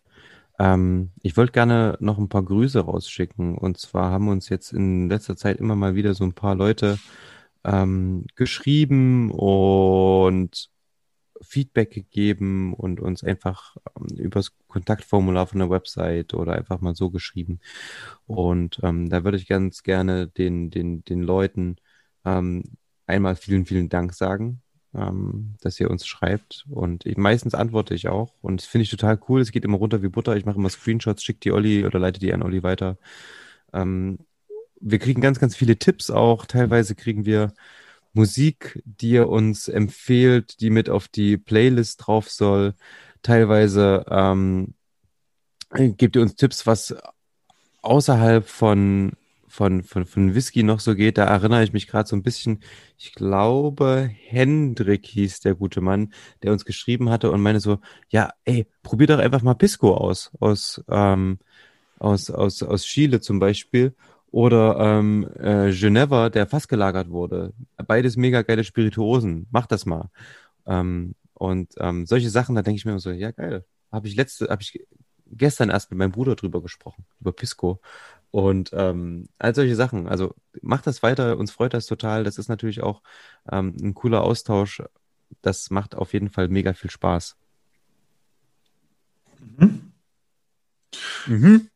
[0.59, 3.57] Ähm, ich wollte gerne noch ein paar Grüße rausschicken.
[3.59, 6.99] Und zwar haben uns jetzt in letzter Zeit immer mal wieder so ein paar Leute
[7.65, 10.71] ähm, geschrieben und
[11.43, 17.11] Feedback gegeben und uns einfach ähm, übers Kontaktformular von der Website oder einfach mal so
[17.11, 17.61] geschrieben.
[18.27, 21.77] Und ähm, da würde ich ganz gerne den, den, den Leuten
[22.25, 22.65] ähm,
[23.07, 24.63] einmal vielen, vielen Dank sagen,
[24.95, 26.65] ähm, dass ihr uns schreibt.
[26.71, 28.35] Und ich, meistens antworte ich auch.
[28.43, 29.41] Und das finde ich total cool.
[29.41, 30.37] Es geht immer runter wie Butter.
[30.37, 32.99] Ich mache immer Screenshots, schicke die Olli oder leite die an Olli weiter.
[33.73, 34.19] Ähm,
[34.81, 36.47] wir kriegen ganz, ganz viele Tipps auch.
[36.47, 37.53] Teilweise kriegen wir
[38.13, 42.75] Musik, die er uns empfiehlt, die mit auf die Playlist drauf soll.
[43.23, 44.75] Teilweise ähm,
[45.97, 46.95] gibt ihr uns Tipps, was
[47.83, 49.13] außerhalb von,
[49.53, 51.19] von, von, von Whisky noch so geht.
[51.19, 52.61] Da erinnere ich mich gerade so ein bisschen,
[52.97, 58.31] ich glaube, Hendrik hieß der gute Mann, der uns geschrieben hatte und meine so, ja,
[58.47, 61.39] ey, probier doch einfach mal Pisco aus, aus, ähm,
[61.99, 63.95] aus, aus, aus Chile zum Beispiel.
[64.31, 67.53] Oder ähm, äh, Geneva, der fast gelagert wurde.
[67.77, 69.49] Beides mega geile Spirituosen.
[69.51, 70.09] Mach das mal.
[70.65, 73.67] Ähm, und ähm, solche Sachen, da denke ich mir immer so, ja geil.
[73.93, 74.81] Habe ich letzte, habe ich
[75.27, 77.83] gestern erst mit meinem Bruder drüber gesprochen, über Pisco.
[78.33, 80.09] Und ähm, all solche Sachen.
[80.09, 82.25] Also macht das weiter, uns freut das total.
[82.25, 83.03] Das ist natürlich auch
[83.51, 84.83] ähm, ein cooler Austausch.
[85.43, 87.37] Das macht auf jeden Fall mega viel Spaß.
[89.59, 89.93] Mhm.
[91.27, 91.69] Mhm.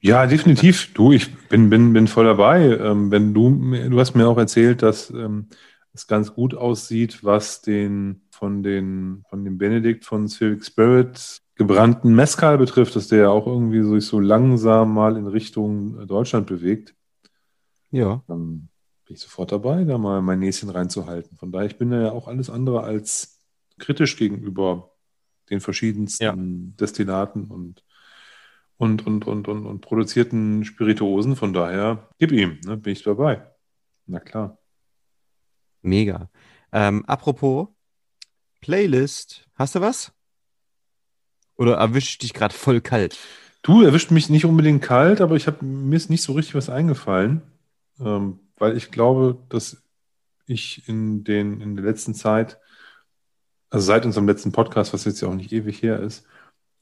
[0.00, 0.94] Ja, definitiv.
[0.94, 2.78] Du, ich bin, bin, bin voll dabei.
[2.78, 3.50] Ähm, wenn du,
[3.88, 5.48] du hast mir auch erzählt, dass ähm,
[5.92, 12.14] es ganz gut aussieht, was den von den von dem Benedikt von Civic Spirit gebrannten
[12.14, 16.46] Mescal betrifft, dass der ja auch irgendwie so, sich so langsam mal in Richtung Deutschland
[16.46, 16.94] bewegt.
[17.90, 18.22] Ja.
[18.28, 18.68] Dann
[19.06, 21.36] bin ich sofort dabei, da mal mein Näschen reinzuhalten.
[21.36, 23.40] Von daher, ich bin ja auch alles andere als
[23.78, 24.92] kritisch gegenüber
[25.50, 26.34] den verschiedensten ja.
[26.36, 27.82] Destillaten und
[28.78, 31.36] und, und, und, und, und produzierten Spirituosen.
[31.36, 33.50] Von daher, gib ihm, ne, bin ich dabei.
[34.06, 34.58] Na klar.
[35.82, 36.30] Mega.
[36.72, 37.68] Ähm, apropos
[38.60, 40.12] Playlist, hast du was?
[41.56, 43.18] Oder erwischt ich dich gerade voll kalt?
[43.62, 46.68] Du erwischt mich nicht unbedingt kalt, aber ich hab, mir ist nicht so richtig was
[46.70, 47.42] eingefallen,
[47.98, 49.82] ähm, weil ich glaube, dass
[50.46, 52.58] ich in, den, in der letzten Zeit,
[53.70, 56.26] also seit unserem letzten Podcast, was jetzt ja auch nicht ewig her ist,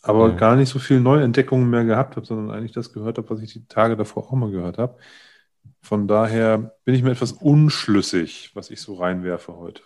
[0.03, 0.37] aber ja.
[0.37, 3.53] gar nicht so viele Neuentdeckungen mehr gehabt habe, sondern eigentlich das gehört habe, was ich
[3.55, 4.99] die Tage davor auch mal gehört habe.
[5.81, 9.83] Von daher bin ich mir etwas unschlüssig, was ich so reinwerfe heute.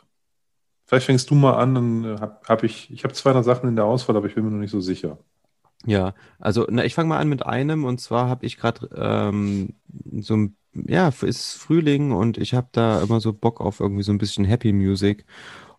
[0.88, 3.68] Vielleicht fängst du mal an, dann äh, habe hab ich, ich habe zwei drei Sachen
[3.68, 5.18] in der Auswahl, aber ich bin mir noch nicht so sicher.
[5.84, 9.74] Ja, also na, ich fange mal an mit einem und zwar habe ich gerade ähm,
[10.18, 14.12] so ein, ja, ist Frühling und ich habe da immer so Bock auf irgendwie so
[14.12, 15.26] ein bisschen Happy Music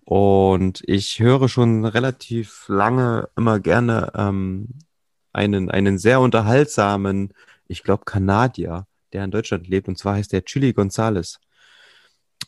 [0.06, 4.70] und ich höre schon relativ lange immer gerne ähm,
[5.34, 7.34] einen, einen sehr unterhaltsamen,
[7.68, 9.88] ich glaube, Kanadier, der in Deutschland lebt.
[9.88, 11.40] Und zwar heißt der Chili Gonzales.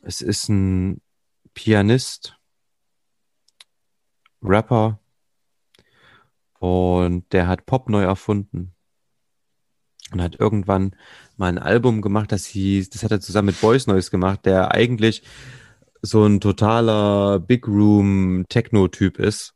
[0.04, 1.02] Es ist ein
[1.54, 2.38] Pianist,
[4.42, 5.00] Rapper
[6.60, 8.74] und der hat Pop neu erfunden
[10.12, 10.96] und hat irgendwann
[11.38, 14.72] mal ein Album gemacht, das hieß, das hat er zusammen mit Boys Noise gemacht, der
[14.72, 15.24] eigentlich
[16.02, 19.56] so ein totaler Big Room Techno-Typ ist.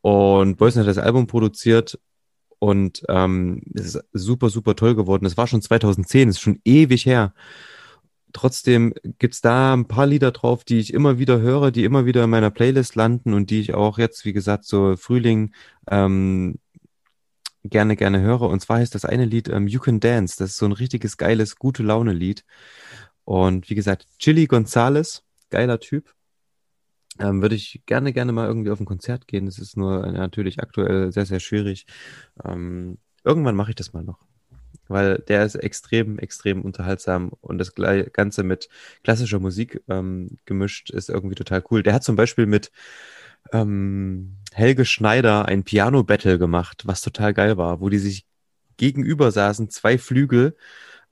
[0.00, 1.98] Und Boysen hat das Album produziert
[2.58, 5.26] und ähm, es ist super, super toll geworden.
[5.26, 7.34] Es war schon 2010, es ist schon ewig her.
[8.34, 12.24] Trotzdem gibt's da ein paar Lieder drauf, die ich immer wieder höre, die immer wieder
[12.24, 15.54] in meiner Playlist landen und die ich auch jetzt, wie gesagt, so Frühling
[15.88, 16.58] ähm,
[17.62, 18.42] gerne, gerne höre.
[18.42, 20.36] Und zwar heißt das eine Lied ähm, You Can Dance.
[20.38, 22.44] Das ist so ein richtiges, geiles, gute Laune-Lied.
[23.24, 25.22] Und wie gesagt, Chili Gonzales
[25.54, 26.12] geiler Typ.
[27.20, 29.46] Ähm, würde ich gerne, gerne mal irgendwie auf ein Konzert gehen.
[29.46, 31.86] Das ist nur natürlich aktuell sehr, sehr schwierig.
[32.44, 34.18] Ähm, irgendwann mache ich das mal noch.
[34.88, 38.68] Weil der ist extrem, extrem unterhaltsam und das Ganze mit
[39.02, 41.82] klassischer Musik ähm, gemischt ist irgendwie total cool.
[41.82, 42.70] Der hat zum Beispiel mit
[43.52, 48.26] ähm, Helge Schneider ein Piano-Battle gemacht, was total geil war, wo die sich
[48.76, 50.56] gegenüber saßen, zwei Flügel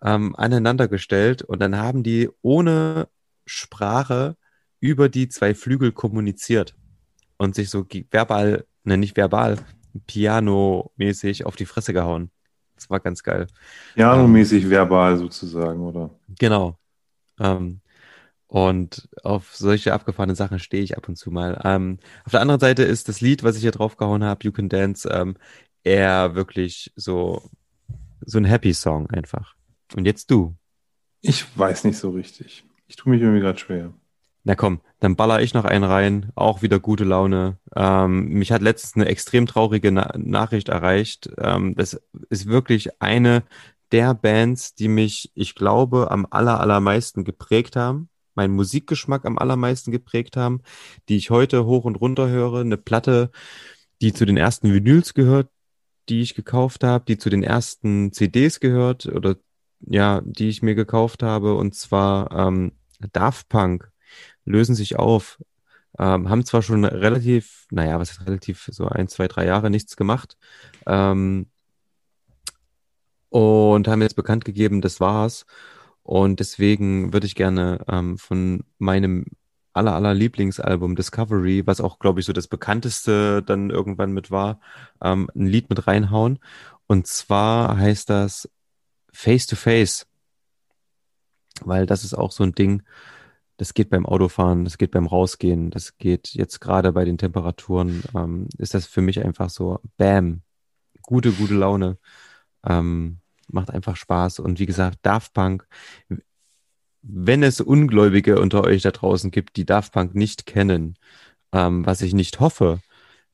[0.02, 3.08] ähm, aneinander gestellt und dann haben die ohne
[3.46, 4.36] Sprache
[4.80, 6.74] über die zwei Flügel kommuniziert
[7.36, 9.58] und sich so verbal, ne, nicht verbal,
[10.06, 12.30] pianomäßig auf die Fresse gehauen.
[12.82, 13.46] Das war ganz geil.
[13.94, 16.10] Pianomäßig ähm, verbal sozusagen, oder?
[16.38, 16.76] Genau.
[17.38, 17.80] Ähm,
[18.48, 21.60] und auf solche abgefahrene Sachen stehe ich ab und zu mal.
[21.64, 24.68] Ähm, auf der anderen Seite ist das Lied, was ich hier draufgehauen habe, You Can
[24.68, 25.36] Dance, ähm,
[25.84, 27.48] eher wirklich so,
[28.20, 29.54] so ein Happy Song einfach.
[29.94, 30.56] Und jetzt du.
[31.20, 32.64] Ich weiß nicht so richtig.
[32.88, 33.92] Ich tue mich irgendwie gerade schwer.
[34.44, 36.32] Na komm, dann baller ich noch einen rein.
[36.34, 37.58] Auch wieder gute Laune.
[37.76, 41.30] Ähm, mich hat letztens eine extrem traurige Na Nachricht erreicht.
[41.38, 43.44] Ähm, das ist wirklich eine
[43.92, 48.08] der Bands, die mich, ich glaube, am aller, allermeisten geprägt haben.
[48.34, 50.62] Meinen Musikgeschmack am allermeisten geprägt haben,
[51.08, 52.60] die ich heute hoch und runter höre.
[52.60, 53.30] Eine Platte,
[54.00, 55.50] die zu den ersten Vinyls gehört,
[56.08, 59.36] die ich gekauft habe, die zu den ersten CDs gehört oder
[59.80, 61.54] ja, die ich mir gekauft habe.
[61.54, 62.72] Und zwar ähm,
[63.12, 63.91] Daft Punk
[64.44, 65.38] lösen sich auf,
[65.98, 69.96] ähm, haben zwar schon relativ, naja, was ist relativ, so ein, zwei, drei Jahre nichts
[69.96, 70.36] gemacht
[70.86, 71.46] ähm,
[73.28, 75.46] und haben jetzt bekannt gegeben, das war's.
[76.02, 79.26] Und deswegen würde ich gerne ähm, von meinem
[79.72, 84.60] aller, aller Lieblingsalbum Discovery, was auch, glaube ich, so das bekannteste dann irgendwann mit war,
[85.02, 86.38] ähm, ein Lied mit reinhauen.
[86.86, 88.50] Und zwar heißt das
[89.12, 90.06] Face to Face.
[91.60, 92.82] Weil das ist auch so ein Ding,
[93.62, 98.02] das geht beim Autofahren, das geht beim Rausgehen, das geht jetzt gerade bei den Temperaturen,
[98.12, 100.42] ähm, ist das für mich einfach so, bam,
[101.02, 101.96] gute, gute Laune.
[102.66, 104.40] Ähm, macht einfach Spaß.
[104.40, 105.68] Und wie gesagt, Daft Punk,
[107.02, 110.96] wenn es Ungläubige unter euch da draußen gibt, die Daft Punk nicht kennen,
[111.52, 112.80] ähm, was ich nicht hoffe,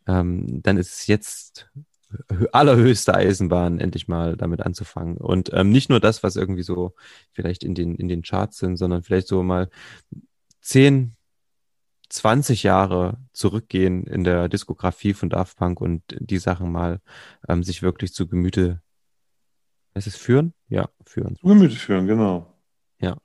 [0.07, 1.71] ähm, dann ist es jetzt
[2.53, 5.17] allerhöchste Eisenbahn, endlich mal damit anzufangen.
[5.17, 6.95] Und ähm, nicht nur das, was irgendwie so
[7.33, 9.69] vielleicht in den, in den Charts sind, sondern vielleicht so mal
[10.63, 11.17] 10,
[12.09, 17.01] 20 Jahre zurückgehen in der Diskografie von Daft Punk und die Sachen mal
[17.49, 18.81] ähm, sich wirklich zu Gemüte,
[19.95, 20.55] ist es führen?
[20.69, 21.37] Ja, führen.
[21.37, 22.55] Zu Gemüte führen, genau.
[23.01, 23.17] Ja.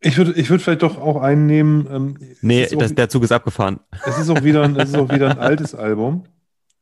[0.00, 1.86] Ich würde ich würd vielleicht doch auch einnehmen.
[1.90, 3.80] Ähm, nee, das, der Zug ist abgefahren.
[4.04, 6.24] Es ist auch wieder, es ist auch wieder ein altes Album.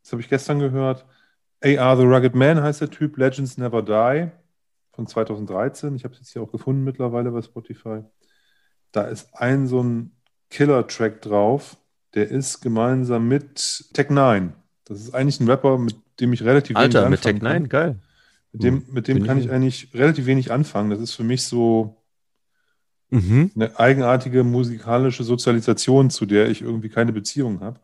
[0.04, 1.06] Das habe ich gestern gehört.
[1.62, 4.30] AR The Rugged Man heißt der Typ, Legends Never Die
[4.92, 5.96] von 2013.
[5.96, 8.02] Ich habe es jetzt hier auch gefunden mittlerweile bei Spotify.
[8.92, 10.12] Da ist ein so ein
[10.50, 11.78] Killer-Track drauf.
[12.12, 14.52] Der ist gemeinsam mit Tech 9.
[14.84, 17.68] Das ist eigentlich ein Rapper, mit dem ich relativ Alter, wenig anfangen mit Tech 9,
[17.70, 17.98] geil.
[18.52, 20.90] Mit dem, hm, mit dem kann ich eigentlich relativ wenig anfangen.
[20.90, 21.96] Das ist für mich so
[23.08, 23.50] mhm.
[23.54, 27.80] eine eigenartige musikalische Sozialisation, zu der ich irgendwie keine Beziehung habe.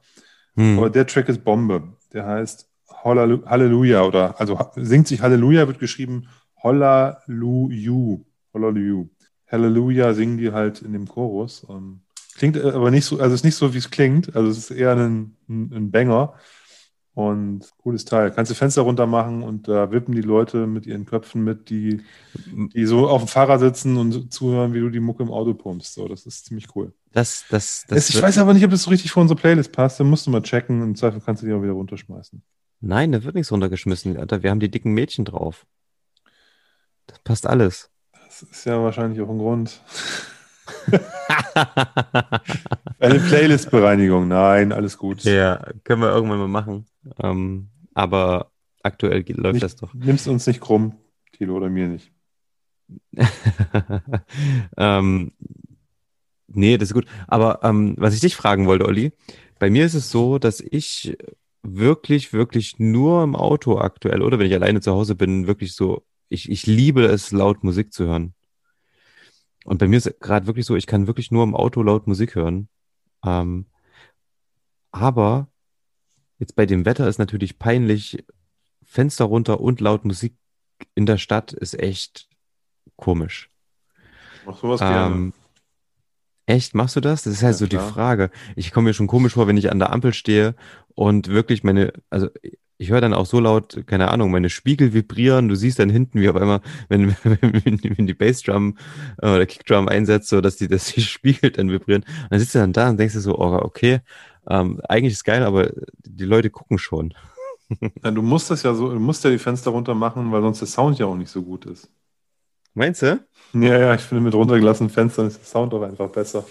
[0.54, 0.78] Mhm.
[0.78, 1.96] Aber der Track ist Bombe.
[2.12, 2.68] Der heißt
[3.04, 6.28] Halleluja oder also singt sich Halleluja, wird geschrieben
[6.62, 8.24] Hollaluju.
[8.52, 9.08] Hollaluju.
[9.50, 11.66] Halleluja singen die halt in dem Chorus.
[12.36, 14.34] Klingt aber nicht so, also es ist nicht so, wie es klingt.
[14.34, 16.34] Also es ist eher ein, ein Banger.
[17.20, 18.30] Und cooles Teil.
[18.30, 22.00] Kannst du Fenster runter machen und da wippen die Leute mit ihren Köpfen mit, die,
[22.46, 25.92] die so auf dem Fahrrad sitzen und zuhören, wie du die Mucke im Auto pumpst.
[25.94, 26.94] So, das ist ziemlich cool.
[27.12, 30.00] Das, das, das ich weiß aber nicht, ob das so richtig vor unsere Playlist passt.
[30.00, 30.82] Dann musst du mal checken.
[30.82, 32.42] Im Zweifel kannst du die auch wieder runterschmeißen.
[32.80, 34.42] Nein, da wird nichts runtergeschmissen, Alter.
[34.42, 35.66] Wir haben die dicken Mädchen drauf.
[37.06, 37.90] Das passt alles.
[38.12, 39.82] Das ist ja wahrscheinlich auch ein Grund.
[42.98, 44.28] Eine Playlist-Bereinigung.
[44.28, 45.24] Nein, alles gut.
[45.24, 46.86] Ja, können wir irgendwann mal machen.
[47.22, 48.50] Ähm, aber
[48.82, 49.94] aktuell läuft nicht, das doch.
[49.94, 50.96] Nimmst uns nicht krumm,
[51.32, 52.12] Thilo, oder mir nicht.
[54.76, 55.32] ähm,
[56.48, 57.06] nee, das ist gut.
[57.26, 59.12] Aber ähm, was ich dich fragen wollte, Olli,
[59.58, 61.16] bei mir ist es so, dass ich
[61.62, 66.04] wirklich, wirklich nur im Auto aktuell oder wenn ich alleine zu Hause bin, wirklich so,
[66.28, 68.34] ich, ich liebe es, laut Musik zu hören.
[69.64, 72.34] Und bei mir ist gerade wirklich so, ich kann wirklich nur im Auto laut Musik
[72.34, 72.68] hören.
[73.24, 73.66] Ähm,
[74.90, 75.48] aber
[76.38, 78.24] jetzt bei dem Wetter ist natürlich peinlich,
[78.82, 80.36] Fenster runter und laut Musik
[80.94, 82.28] in der Stadt ist echt
[82.96, 83.50] komisch.
[84.46, 85.32] Mach sowas ähm, gerne.
[86.46, 87.22] Echt, machst du das?
[87.22, 87.86] Das ist halt ja, so klar.
[87.86, 88.30] die Frage.
[88.56, 90.56] Ich komme mir schon komisch vor, wenn ich an der Ampel stehe
[90.94, 92.28] und wirklich meine, also
[92.80, 95.48] ich höre dann auch so laut, keine Ahnung, meine Spiegel vibrieren.
[95.50, 98.78] Du siehst dann hinten, wie auf einmal, wenn, wenn, wenn die Bassdrum
[99.20, 102.04] äh, oder Kickdrum einsetzt, so dass die, dass die Spiegel dann vibrieren.
[102.04, 104.00] Und dann sitzt du dann da und denkst dir so, oh, okay,
[104.48, 107.14] ähm, eigentlich ist geil, aber die Leute gucken schon.
[108.02, 110.58] Ja, du musst das ja so, du musst ja die Fenster runter machen, weil sonst
[110.58, 111.88] der Sound ja auch nicht so gut ist.
[112.74, 113.24] Meinst du?
[113.52, 116.44] Ja, ja, ich finde mit runtergelassenen Fenstern ist der Sound auch einfach besser.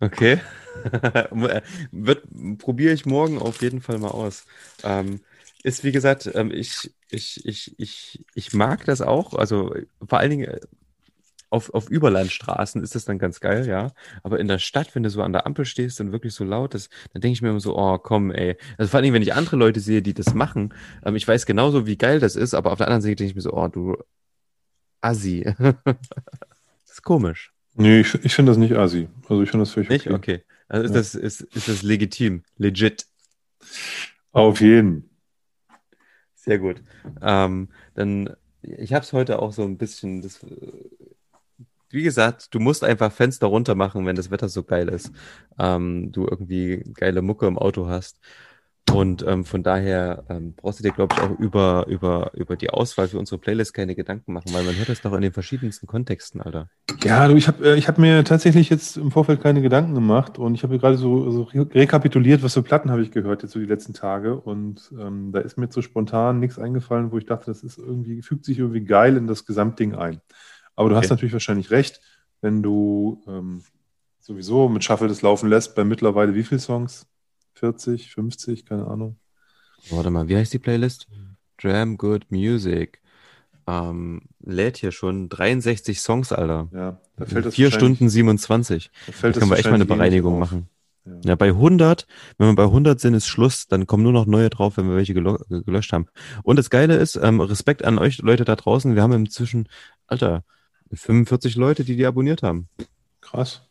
[0.00, 0.38] Okay.
[1.90, 2.24] Wird,
[2.58, 4.44] probiere ich morgen auf jeden Fall mal aus.
[4.82, 5.20] Ähm,
[5.62, 9.34] ist wie gesagt, ähm, ich, ich, ich, ich, ich mag das auch.
[9.34, 9.74] Also
[10.06, 10.60] vor allen Dingen äh,
[11.50, 13.92] auf, auf Überlandstraßen ist das dann ganz geil, ja.
[14.22, 16.74] Aber in der Stadt, wenn du so an der Ampel stehst und wirklich so laut
[16.74, 18.56] ist, dann denke ich mir immer so, oh komm, ey.
[18.78, 20.72] Also vor allen Dingen, wenn ich andere Leute sehe, die das machen,
[21.04, 23.34] ähm, ich weiß genauso, wie geil das ist, aber auf der anderen Seite denke ich
[23.34, 23.96] mir so, oh du
[25.00, 25.44] Assi.
[25.58, 25.96] das
[26.90, 27.52] ist komisch.
[27.74, 29.08] Nee, ich, ich finde das nicht assi.
[29.22, 29.94] Also ich finde das völlig okay.
[29.94, 30.10] Nicht?
[30.10, 30.42] Okay.
[30.68, 30.98] Also ist, ja.
[30.98, 33.06] das, ist, ist das legitim, legit.
[34.32, 35.09] Auf jeden.
[36.40, 36.82] Sehr gut.
[37.22, 40.40] Ähm, dann, ich habe es heute auch so ein bisschen, das,
[41.90, 45.10] wie gesagt, du musst einfach Fenster runter machen, wenn das Wetter so geil ist.
[45.58, 48.20] Ähm, du irgendwie geile Mucke im Auto hast.
[48.92, 52.70] Und ähm, von daher ähm, brauchst du dir, glaube ich, auch über, über, über die
[52.70, 55.86] Auswahl für unsere Playlist keine Gedanken machen, weil man hört das doch in den verschiedensten
[55.86, 56.68] Kontexten, Alter.
[57.02, 60.38] Ja, du, ich habe äh, ich hab mir tatsächlich jetzt im Vorfeld keine Gedanken gemacht
[60.38, 63.58] und ich habe gerade so, so rekapituliert, was für Platten habe ich gehört jetzt so
[63.58, 67.46] die letzten Tage und ähm, da ist mir so spontan nichts eingefallen, wo ich dachte,
[67.46, 70.20] das ist irgendwie, fügt sich irgendwie geil in das Gesamtding ein.
[70.74, 71.04] Aber du okay.
[71.04, 72.00] hast natürlich wahrscheinlich recht,
[72.40, 73.62] wenn du ähm,
[74.18, 77.09] sowieso mit Shuffle das laufen lässt, bei mittlerweile wie viele Songs?
[77.60, 79.16] 40, 50, keine Ahnung.
[79.90, 81.06] Warte mal, wie heißt die Playlist?
[81.60, 83.00] Jam Good Music.
[83.66, 86.68] ähm, lädt hier schon 63 Songs, Alter.
[86.72, 88.90] Ja, da fällt das 4 wahrscheinlich- Stunden 27.
[89.06, 90.68] Da fällt Da können wir echt mal eine eh Bereinigung machen.
[91.04, 91.12] Ja.
[91.24, 92.06] Ja, bei 100,
[92.38, 93.68] wenn wir bei 100 sind, ist Schluss.
[93.68, 96.06] Dann kommen nur noch neue drauf, wenn wir welche gelöscht haben.
[96.42, 98.94] Und das Geile ist, ähm, Respekt an euch Leute da draußen.
[98.94, 99.68] Wir haben inzwischen,
[100.06, 100.42] Alter,
[100.92, 102.68] 45 Leute, die die abonniert haben.
[103.20, 103.68] Krass.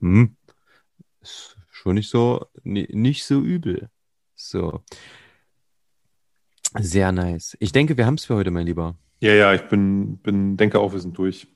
[0.00, 0.36] Hm.
[1.20, 3.90] Ist schon nicht so, ni- nicht so übel.
[4.36, 4.82] So.
[6.78, 7.56] Sehr nice.
[7.60, 8.96] Ich denke, wir haben es für heute, mein Lieber.
[9.20, 11.46] Ja, ja, ich bin, bin, denke auch, wir sind durch.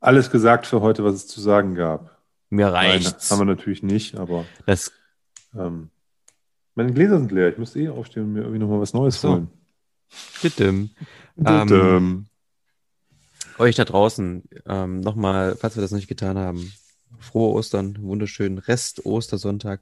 [0.00, 2.22] Alles gesagt für heute, was es zu sagen gab.
[2.50, 3.30] Mir Nein, reicht's.
[3.30, 4.92] haben wir natürlich nicht, aber Das,
[5.54, 5.90] ähm,
[6.74, 7.48] meine Gläser sind leer.
[7.50, 9.30] Ich müsste eh aufstehen und mir irgendwie nochmal was Neues so.
[9.30, 9.48] holen.
[10.40, 10.90] Tütüm.
[11.44, 12.26] Ähm, Ähm,
[13.58, 16.72] euch da draußen ähm, nochmal, falls wir das noch nicht getan haben,
[17.18, 19.80] frohe Ostern, wunderschönen Rest Ostersonntag.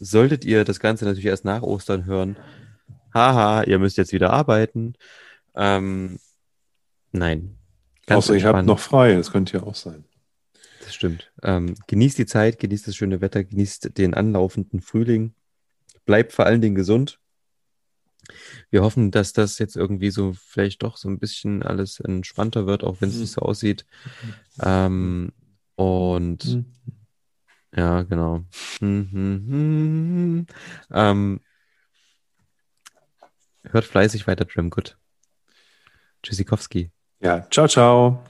[0.00, 2.36] Solltet ihr das Ganze natürlich erst nach Ostern hören,
[3.14, 4.94] haha, ihr müsst jetzt wieder arbeiten.
[5.54, 6.18] Ähm,
[7.12, 7.56] nein.
[8.06, 8.66] Ganz außer ihr habt entspannt.
[8.68, 10.04] noch frei, das könnte ja auch sein.
[10.84, 11.30] Das stimmt.
[11.42, 15.34] Ähm, genießt die Zeit, genießt das schöne Wetter, genießt den anlaufenden Frühling.
[16.06, 17.18] Bleibt vor allen Dingen gesund.
[18.70, 22.84] Wir hoffen, dass das jetzt irgendwie so vielleicht doch so ein bisschen alles entspannter wird,
[22.84, 23.20] auch wenn es Mhm.
[23.22, 23.84] nicht so aussieht.
[24.62, 25.32] Ähm,
[25.78, 26.64] und
[27.74, 28.44] ja, genau.
[28.80, 30.46] Hm, hm, hm.
[30.90, 31.40] Ähm,
[33.62, 34.98] hört fleißig weiter Tramgood.
[36.22, 36.90] Tschüssikowski.
[37.20, 38.24] Ja, ciao, ciao.